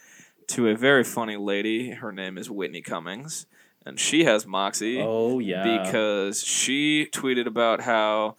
to 0.48 0.68
a 0.68 0.76
very 0.76 1.02
funny 1.02 1.36
lady. 1.36 1.90
Her 1.90 2.12
name 2.12 2.38
is 2.38 2.50
Whitney 2.50 2.82
Cummings, 2.82 3.46
and 3.84 3.98
she 3.98 4.24
has 4.24 4.46
moxie. 4.46 5.00
Oh 5.00 5.38
yeah, 5.38 5.80
because 5.80 6.42
she 6.42 7.08
tweeted 7.12 7.46
about 7.46 7.80
how 7.80 8.36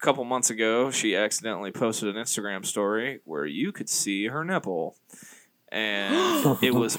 a 0.00 0.04
couple 0.04 0.24
months 0.24 0.50
ago 0.50 0.90
she 0.90 1.16
accidentally 1.16 1.72
posted 1.72 2.14
an 2.14 2.22
Instagram 2.22 2.64
story 2.64 3.20
where 3.24 3.46
you 3.46 3.72
could 3.72 3.88
see 3.88 4.26
her 4.26 4.44
nipple, 4.44 4.96
and 5.70 6.58
it 6.62 6.74
was 6.74 6.96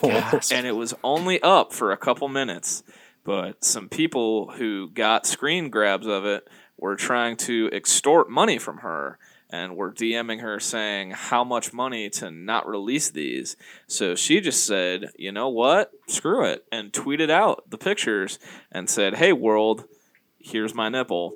and 0.52 0.68
it 0.68 0.76
was 0.76 0.94
only 1.04 1.42
up 1.42 1.72
for 1.74 1.92
a 1.92 1.98
couple 1.98 2.28
minutes, 2.28 2.84
but 3.24 3.64
some 3.64 3.90
people 3.90 4.52
who 4.52 4.90
got 4.90 5.26
screen 5.26 5.70
grabs 5.70 6.08
of 6.08 6.26
it 6.26 6.48
were 6.78 6.96
trying 6.96 7.38
to 7.38 7.70
extort 7.72 8.30
money 8.30 8.58
from 8.58 8.80
her. 8.80 9.18
And 9.52 9.76
were 9.76 9.92
DMing 9.92 10.42
her 10.42 10.60
saying 10.60 11.10
how 11.10 11.44
much 11.44 11.74
money 11.74 12.08
to 12.12 12.30
not 12.30 12.68
release 12.68 13.10
these. 13.10 13.58
So 13.88 14.14
she 14.14 14.42
just 14.42 14.64
said, 14.64 15.10
you 15.18 15.32
know 15.32 15.50
what? 15.50 15.90
Screw 16.06 16.46
it. 16.46 16.66
And 16.72 16.94
tweeted 16.94 17.32
out 17.32 17.68
the 17.68 17.80
pictures 17.80 18.38
and 18.72 18.88
said, 18.88 19.16
hey, 19.16 19.34
world, 19.34 19.86
here's 20.38 20.76
my 20.76 20.88
nipple. 20.88 21.34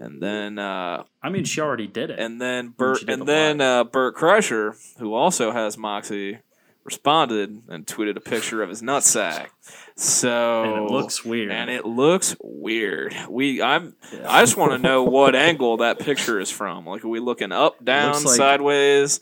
And 0.00 0.22
then, 0.22 0.58
uh, 0.58 1.04
I 1.22 1.28
mean, 1.30 1.44
she 1.44 1.60
already 1.60 1.86
did 1.86 2.10
it. 2.10 2.18
and 2.18 2.40
then 2.40 2.68
Bert, 2.68 3.02
and 3.08 3.22
the 3.22 3.26
then 3.26 3.60
uh, 3.60 3.84
Bert 3.84 4.16
Kreischer, 4.16 4.74
who 4.98 5.14
also 5.14 5.52
has 5.52 5.78
Moxie, 5.78 6.38
responded 6.84 7.62
and 7.68 7.86
tweeted 7.86 8.16
a 8.16 8.20
picture 8.20 8.62
of 8.62 8.68
his 8.68 8.82
nutsack. 8.82 9.48
So 9.94 10.64
And 10.64 10.84
it 10.84 10.90
looks 10.90 11.24
weird. 11.24 11.52
And 11.52 11.70
it 11.70 11.84
looks 11.84 12.34
weird. 12.42 13.14
We 13.28 13.62
I'm 13.62 13.94
I 14.24 14.42
just 14.42 14.56
want 14.56 14.72
to 14.72 14.78
know 14.78 15.04
what 15.04 15.36
angle 15.36 15.76
that 15.76 16.00
picture 16.00 16.40
is 16.40 16.50
from. 16.50 16.86
Like 16.86 17.04
are 17.04 17.08
we 17.08 17.20
looking 17.20 17.52
up, 17.52 17.84
down, 17.84 18.14
like- 18.24 18.36
sideways? 18.36 19.20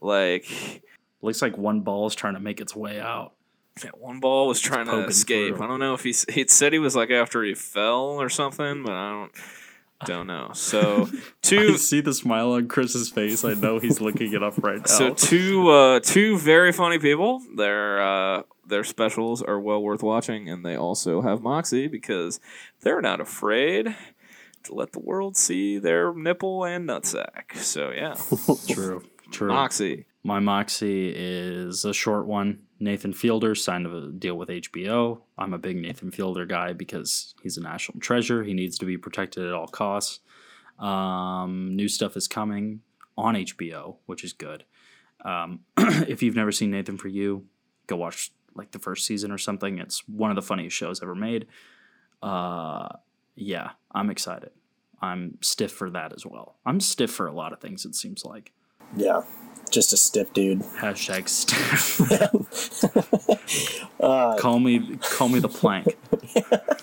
Like 0.00 0.82
Looks 1.20 1.42
like 1.42 1.56
one 1.56 1.80
ball 1.82 2.06
is 2.06 2.14
trying 2.14 2.34
to 2.34 2.40
make 2.40 2.60
its 2.60 2.74
way 2.74 2.98
out. 2.98 3.32
that 3.82 3.98
one 3.98 4.18
ball 4.18 4.48
was 4.48 4.60
trying 4.60 4.86
to 4.86 5.06
escape. 5.06 5.56
through. 5.56 5.64
I 5.64 5.68
don't 5.68 5.80
know 5.80 5.94
if 5.94 6.02
he 6.02 6.14
he 6.32 6.46
said 6.48 6.72
he 6.72 6.78
was 6.78 6.96
like 6.96 7.10
after 7.10 7.42
he 7.44 7.54
fell 7.54 8.20
or 8.20 8.28
something, 8.28 8.82
but 8.84 8.92
I 8.92 9.10
don't 9.10 9.32
don't 10.04 10.26
know. 10.26 10.50
So 10.54 11.08
I 11.50 11.76
see 11.76 12.00
the 12.00 12.14
smile 12.14 12.52
on 12.52 12.68
Chris's 12.68 13.10
face. 13.10 13.44
I 13.44 13.54
know 13.54 13.78
he's 13.78 14.00
looking 14.00 14.32
it 14.32 14.42
up 14.42 14.62
right 14.62 14.78
now. 14.78 14.84
So 14.86 15.14
two 15.14 15.68
uh, 15.68 16.00
two 16.00 16.38
very 16.38 16.72
funny 16.72 16.98
people. 16.98 17.40
Their 17.56 18.02
uh, 18.02 18.42
their 18.66 18.84
specials 18.84 19.42
are 19.42 19.60
well 19.60 19.82
worth 19.82 20.02
watching, 20.02 20.48
and 20.48 20.64
they 20.64 20.76
also 20.76 21.22
have 21.22 21.42
moxie 21.42 21.88
because 21.88 22.40
they're 22.80 23.00
not 23.00 23.20
afraid 23.20 23.94
to 24.64 24.74
let 24.74 24.92
the 24.92 25.00
world 25.00 25.36
see 25.36 25.78
their 25.78 26.14
nipple 26.14 26.64
and 26.64 26.88
nutsack. 26.88 27.56
So 27.56 27.90
yeah, 27.90 28.14
true, 28.68 29.04
true. 29.30 29.48
moxie. 29.48 30.06
My 30.24 30.38
Moxie 30.38 31.12
is 31.14 31.84
a 31.84 31.92
short 31.92 32.26
one. 32.26 32.60
Nathan 32.82 33.12
Fielder 33.12 33.54
signed 33.54 33.86
a 33.86 34.10
deal 34.10 34.36
with 34.36 34.48
HBO. 34.48 35.20
I'm 35.38 35.54
a 35.54 35.58
big 35.58 35.76
Nathan 35.76 36.10
Fielder 36.10 36.44
guy 36.46 36.72
because 36.72 37.34
he's 37.42 37.56
a 37.56 37.62
national 37.62 38.00
treasure. 38.00 38.42
He 38.42 38.54
needs 38.54 38.76
to 38.78 38.86
be 38.86 38.98
protected 38.98 39.46
at 39.46 39.54
all 39.54 39.68
costs. 39.68 40.18
Um, 40.80 41.76
new 41.76 41.88
stuff 41.88 42.16
is 42.16 42.26
coming 42.26 42.80
on 43.16 43.34
HBO, 43.34 43.96
which 44.06 44.24
is 44.24 44.32
good. 44.32 44.64
Um, 45.24 45.60
if 45.78 46.24
you've 46.24 46.34
never 46.34 46.50
seen 46.50 46.72
Nathan 46.72 46.98
for 46.98 47.06
You, 47.06 47.46
go 47.86 47.96
watch 47.96 48.32
like 48.56 48.72
the 48.72 48.80
first 48.80 49.06
season 49.06 49.30
or 49.30 49.38
something. 49.38 49.78
It's 49.78 50.06
one 50.08 50.30
of 50.30 50.34
the 50.34 50.42
funniest 50.42 50.76
shows 50.76 51.02
ever 51.02 51.14
made. 51.14 51.46
Uh, 52.20 52.88
yeah, 53.36 53.70
I'm 53.92 54.10
excited. 54.10 54.50
I'm 55.00 55.38
stiff 55.40 55.70
for 55.70 55.88
that 55.90 56.12
as 56.12 56.26
well. 56.26 56.56
I'm 56.66 56.80
stiff 56.80 57.12
for 57.12 57.28
a 57.28 57.32
lot 57.32 57.52
of 57.52 57.60
things, 57.60 57.84
it 57.84 57.94
seems 57.94 58.24
like. 58.24 58.52
Yeah, 58.96 59.22
just 59.72 59.92
a 59.92 59.96
stiff 59.96 60.32
dude. 60.32 60.60
Hashtag 60.60 61.28
stiff. 61.28 61.98
call 64.40 64.60
me 64.60 64.96
call 64.98 65.28
me 65.28 65.40
the 65.40 65.48
plank. 65.48 65.96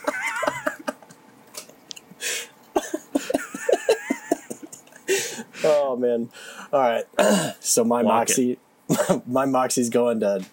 Oh 5.63 5.95
man. 5.95 6.29
All 6.71 6.79
right. 6.79 7.55
so 7.59 7.83
my 7.83 8.01
Lock 8.01 8.29
moxie, 8.29 8.59
my 9.27 9.45
moxie's 9.45 9.89
going 9.89 10.19
to 10.21 10.45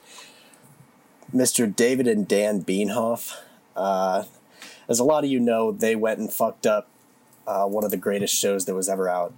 Mr. 1.35 1.75
David 1.75 2.07
and 2.07 2.27
Dan 2.27 2.63
Benioff. 2.63 3.37
Uh, 3.75 4.25
as 4.89 4.99
a 4.99 5.05
lot 5.05 5.25
of 5.25 5.31
you 5.31 5.39
know, 5.39 5.73
they 5.73 5.95
went 5.95 6.19
and 6.19 6.33
fucked 6.33 6.67
up 6.67 6.89
uh, 7.47 7.67
one 7.67 7.85
of 7.85 7.91
the 7.91 7.97
greatest 7.97 8.35
shows 8.35 8.65
that 8.65 8.75
was 8.75 8.89
ever 8.89 9.09
out, 9.09 9.35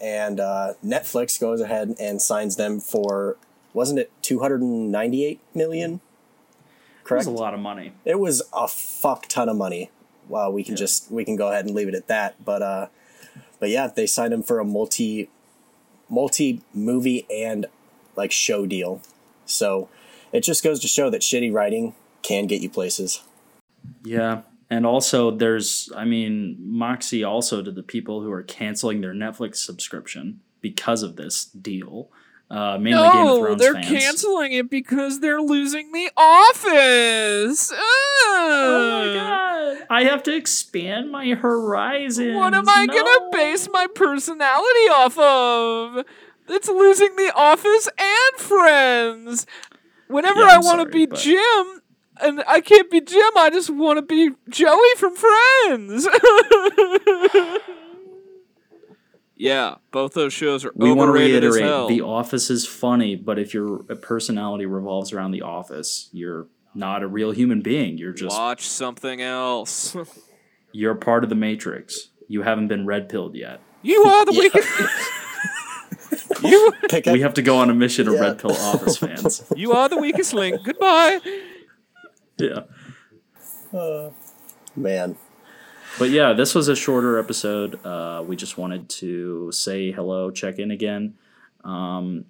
and 0.00 0.40
uh, 0.40 0.74
Netflix 0.84 1.40
goes 1.40 1.60
ahead 1.60 1.94
and 1.98 2.20
signs 2.20 2.56
them 2.56 2.80
for 2.80 3.36
wasn't 3.72 3.98
it 3.98 4.10
two 4.22 4.40
hundred 4.40 4.60
and 4.62 4.90
ninety 4.90 5.24
eight 5.24 5.40
million? 5.54 6.00
That 7.08 7.14
was 7.14 7.24
Correct. 7.24 7.26
a 7.26 7.30
lot 7.30 7.54
of 7.54 7.60
money. 7.60 7.92
It 8.04 8.18
was 8.18 8.42
a 8.52 8.68
fuck 8.68 9.26
ton 9.28 9.48
of 9.48 9.56
money. 9.56 9.90
Well, 10.28 10.52
we 10.52 10.62
can 10.62 10.76
just 10.76 11.10
we 11.10 11.24
can 11.24 11.36
go 11.36 11.48
ahead 11.48 11.64
and 11.64 11.74
leave 11.74 11.88
it 11.88 11.94
at 11.94 12.06
that. 12.08 12.44
But 12.44 12.62
uh, 12.62 12.86
but 13.58 13.70
yeah, 13.70 13.86
they 13.88 14.06
signed 14.06 14.32
him 14.34 14.42
for 14.42 14.58
a 14.58 14.64
multi 14.64 15.30
multi 16.08 16.62
movie 16.74 17.26
and 17.30 17.66
like 18.16 18.32
show 18.32 18.66
deal. 18.66 19.00
So 19.46 19.88
it 20.32 20.40
just 20.42 20.62
goes 20.62 20.80
to 20.80 20.88
show 20.88 21.08
that 21.10 21.22
shitty 21.22 21.52
writing 21.52 21.94
can 22.22 22.46
get 22.46 22.60
you 22.60 22.68
places. 22.68 23.22
Yeah. 24.04 24.42
And 24.70 24.84
also 24.86 25.30
there's 25.30 25.90
I 25.96 26.04
mean, 26.04 26.56
Moxie 26.60 27.24
also 27.24 27.62
to 27.62 27.70
the 27.72 27.82
people 27.82 28.20
who 28.22 28.30
are 28.30 28.42
canceling 28.42 29.00
their 29.00 29.14
Netflix 29.14 29.56
subscription 29.56 30.40
because 30.60 31.02
of 31.02 31.16
this 31.16 31.44
deal. 31.46 32.10
Uh, 32.50 32.78
mainly 32.78 33.02
Game 33.12 33.26
of 33.26 33.38
Thrones 33.40 33.60
they're 33.60 33.74
fans. 33.74 33.88
canceling 33.88 34.52
it 34.52 34.70
because 34.70 35.20
they're 35.20 35.40
losing 35.42 35.92
The 35.92 36.10
Office. 36.16 37.70
Oh 37.74 39.04
my 39.06 39.14
god! 39.78 39.86
I 39.90 40.04
have 40.04 40.22
to 40.24 40.34
expand 40.34 41.10
my 41.12 41.28
horizons. 41.34 42.34
What 42.36 42.54
am 42.54 42.68
I 42.68 42.86
No. 42.86 42.94
gonna 42.94 43.30
base 43.32 43.68
my 43.70 43.86
personality 43.94 44.88
off 44.90 45.18
of? 45.18 46.04
It's 46.48 46.68
losing 46.68 47.16
The 47.16 47.32
Office 47.36 47.88
and 47.98 48.40
Friends. 48.40 49.46
Whenever 50.08 50.40
Yeah, 50.40 50.54
I 50.56 50.58
want 50.58 50.80
to 50.80 50.86
be 50.86 51.04
but- 51.04 51.18
Jim, 51.18 51.82
and 52.20 52.42
I 52.46 52.60
can't 52.60 52.90
be 52.90 53.00
Jim, 53.00 53.30
I 53.36 53.50
just 53.50 53.70
want 53.70 53.98
to 53.98 54.02
be 54.02 54.30
Joey 54.48 54.94
from 54.96 55.14
Friends. 55.16 56.06
yeah, 59.36 59.76
both 59.92 60.14
those 60.14 60.32
shows 60.32 60.64
are 60.64 60.72
We 60.74 60.92
want 60.92 61.08
to 61.08 61.12
reiterate. 61.12 61.88
The 61.88 62.00
Office 62.02 62.50
is 62.50 62.66
funny, 62.66 63.14
but 63.14 63.38
if 63.38 63.54
your 63.54 63.78
personality 64.02 64.66
revolves 64.66 65.12
around 65.12 65.30
The 65.32 65.42
Office, 65.42 66.08
you're 66.12 66.48
not 66.74 67.02
a 67.02 67.06
real 67.08 67.30
human 67.30 67.62
being. 67.62 67.98
You're 67.98 68.12
just 68.12 68.36
Watch 68.36 68.66
something 68.66 69.20
else. 69.22 69.96
you're 70.72 70.94
part 70.94 71.22
of 71.24 71.30
the 71.30 71.36
Matrix. 71.36 72.08
You 72.28 72.42
haven't 72.42 72.68
been 72.68 72.84
red 72.86 73.08
pilled 73.08 73.34
yet. 73.36 73.60
you 73.82 74.02
are 74.04 74.24
the 74.24 74.32
weakest. 74.38 74.68
you 76.42 76.72
We 77.12 77.20
have 77.20 77.34
to 77.34 77.42
go 77.42 77.58
on 77.58 77.70
a 77.70 77.74
mission 77.74 78.06
to 78.06 78.12
Yeah. 78.12 78.20
red 78.20 78.38
pill 78.38 78.52
Office 78.52 78.96
fans. 78.98 79.42
you 79.56 79.72
are 79.72 79.88
the 79.88 79.96
weakest 79.98 80.34
link. 80.34 80.62
Goodbye. 80.64 81.20
Yeah. 82.38 84.10
man. 84.76 85.16
But 85.98 86.10
yeah, 86.10 86.32
this 86.32 86.54
was 86.54 86.68
a 86.68 86.76
shorter 86.76 87.18
episode. 87.18 87.84
Uh, 87.84 88.22
we 88.26 88.36
just 88.36 88.56
wanted 88.58 88.88
to 88.90 89.50
say 89.52 89.90
hello, 89.90 90.30
check 90.30 90.58
in 90.58 90.70
again. 90.70 91.14
Um, 91.64 92.26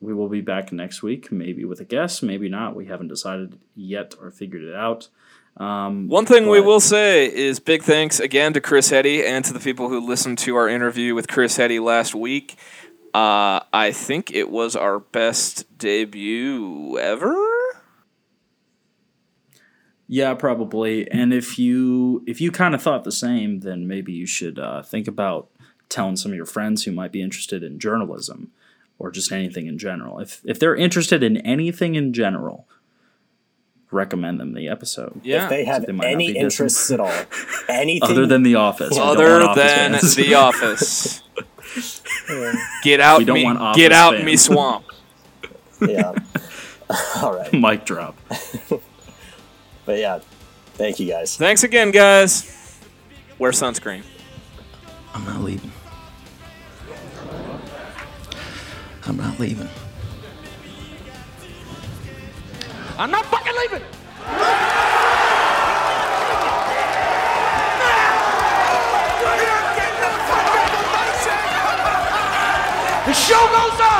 we 0.00 0.14
will 0.14 0.28
be 0.28 0.40
back 0.40 0.72
next 0.72 1.02
week, 1.02 1.30
maybe 1.32 1.64
with 1.64 1.80
a 1.80 1.84
guest, 1.84 2.22
maybe 2.22 2.48
not. 2.48 2.74
We 2.74 2.86
haven't 2.86 3.08
decided 3.08 3.58
yet 3.74 4.14
or 4.20 4.30
figured 4.30 4.62
it 4.62 4.74
out. 4.74 5.08
Um, 5.56 6.08
One 6.08 6.24
thing 6.24 6.48
we 6.48 6.60
will 6.60 6.80
say 6.80 7.26
is 7.32 7.58
big 7.58 7.82
thanks 7.82 8.20
again 8.20 8.52
to 8.52 8.60
Chris 8.60 8.90
Hetty 8.90 9.24
and 9.24 9.44
to 9.44 9.52
the 9.52 9.58
people 9.58 9.88
who 9.88 10.06
listened 10.06 10.38
to 10.38 10.54
our 10.54 10.68
interview 10.68 11.14
with 11.14 11.26
Chris 11.26 11.56
Hetty 11.56 11.80
last 11.80 12.14
week. 12.14 12.56
Uh, 13.12 13.60
I 13.72 13.90
think 13.92 14.30
it 14.30 14.50
was 14.50 14.76
our 14.76 15.00
best 15.00 15.78
debut 15.78 16.96
ever. 16.98 17.57
Yeah, 20.08 20.32
probably. 20.34 21.08
And 21.10 21.34
if 21.34 21.58
you 21.58 22.24
if 22.26 22.40
you 22.40 22.50
kind 22.50 22.74
of 22.74 22.82
thought 22.82 23.04
the 23.04 23.12
same, 23.12 23.60
then 23.60 23.86
maybe 23.86 24.12
you 24.12 24.26
should 24.26 24.58
uh, 24.58 24.82
think 24.82 25.06
about 25.06 25.48
telling 25.90 26.16
some 26.16 26.32
of 26.32 26.36
your 26.36 26.46
friends 26.46 26.84
who 26.84 26.92
might 26.92 27.12
be 27.12 27.22
interested 27.22 27.62
in 27.62 27.78
journalism 27.78 28.50
or 28.98 29.10
just 29.10 29.30
anything 29.30 29.66
in 29.66 29.78
general. 29.78 30.18
If 30.18 30.40
if 30.44 30.58
they're 30.58 30.74
interested 30.74 31.22
in 31.22 31.36
anything 31.38 31.94
in 31.94 32.14
general, 32.14 32.66
recommend 33.90 34.40
them 34.40 34.54
the 34.54 34.66
episode. 34.66 35.20
Yeah. 35.22 35.44
If 35.44 35.50
they 35.50 35.64
have 35.66 35.84
they 35.86 35.92
any 36.02 36.32
be 36.32 36.38
interests 36.38 36.90
at 36.90 37.00
all, 37.00 37.12
anything 37.68 38.10
Other 38.10 38.26
than 38.26 38.42
The 38.42 38.54
Office. 38.54 38.96
Other 38.98 39.40
want 39.40 39.42
Office 39.42 39.62
than 39.62 39.92
fans. 39.92 40.14
The 40.14 40.34
Office. 40.46 41.22
Get 42.82 43.00
out 43.00 43.18
We 43.18 43.24
don't 43.24 43.34
me 43.34 43.44
want 43.44 43.58
Office 43.58 43.76
get 43.80 43.92
out 43.92 44.14
fans. 44.14 44.24
me 44.24 44.36
swamp. 44.36 44.84
yeah. 45.86 46.14
all 47.22 47.34
right. 47.34 47.52
mic 47.52 47.84
drop. 47.84 48.16
But 49.88 49.98
yeah, 50.00 50.18
thank 50.74 51.00
you 51.00 51.06
guys. 51.08 51.38
Thanks 51.38 51.64
again, 51.64 51.90
guys. 51.92 52.78
Wear 53.38 53.52
sunscreen. 53.52 54.02
I'm 55.14 55.24
not 55.24 55.40
leaving. 55.40 55.72
I'm 59.06 59.16
not 59.16 59.40
leaving. 59.40 59.66
I'm 62.98 63.10
not 63.10 63.24
fucking 63.24 63.54
leaving. 63.62 63.82
The 73.06 73.14
show 73.14 73.46
goes 73.46 73.80
on. 73.80 73.97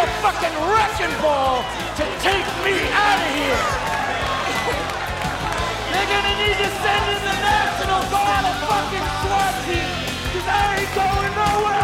A 0.00 0.06
fucking 0.24 0.56
wrecking 0.72 1.12
ball 1.20 1.60
to 1.98 2.04
take 2.24 2.48
me 2.64 2.72
out 2.88 3.20
of 3.20 3.30
here. 3.36 3.60
They're 5.92 6.08
gonna 6.08 6.34
need 6.40 6.56
to 6.56 6.70
send 6.80 7.04
in 7.12 7.20
the 7.28 7.36
National 7.44 8.00
Guard 8.08 8.48
a 8.48 8.54
fucking 8.64 9.06
SWAT 9.20 9.52
team, 9.68 9.92
cause 10.32 10.48
I 10.48 10.80
ain't 10.80 10.88
going 10.96 11.36
nowhere. 11.36 11.79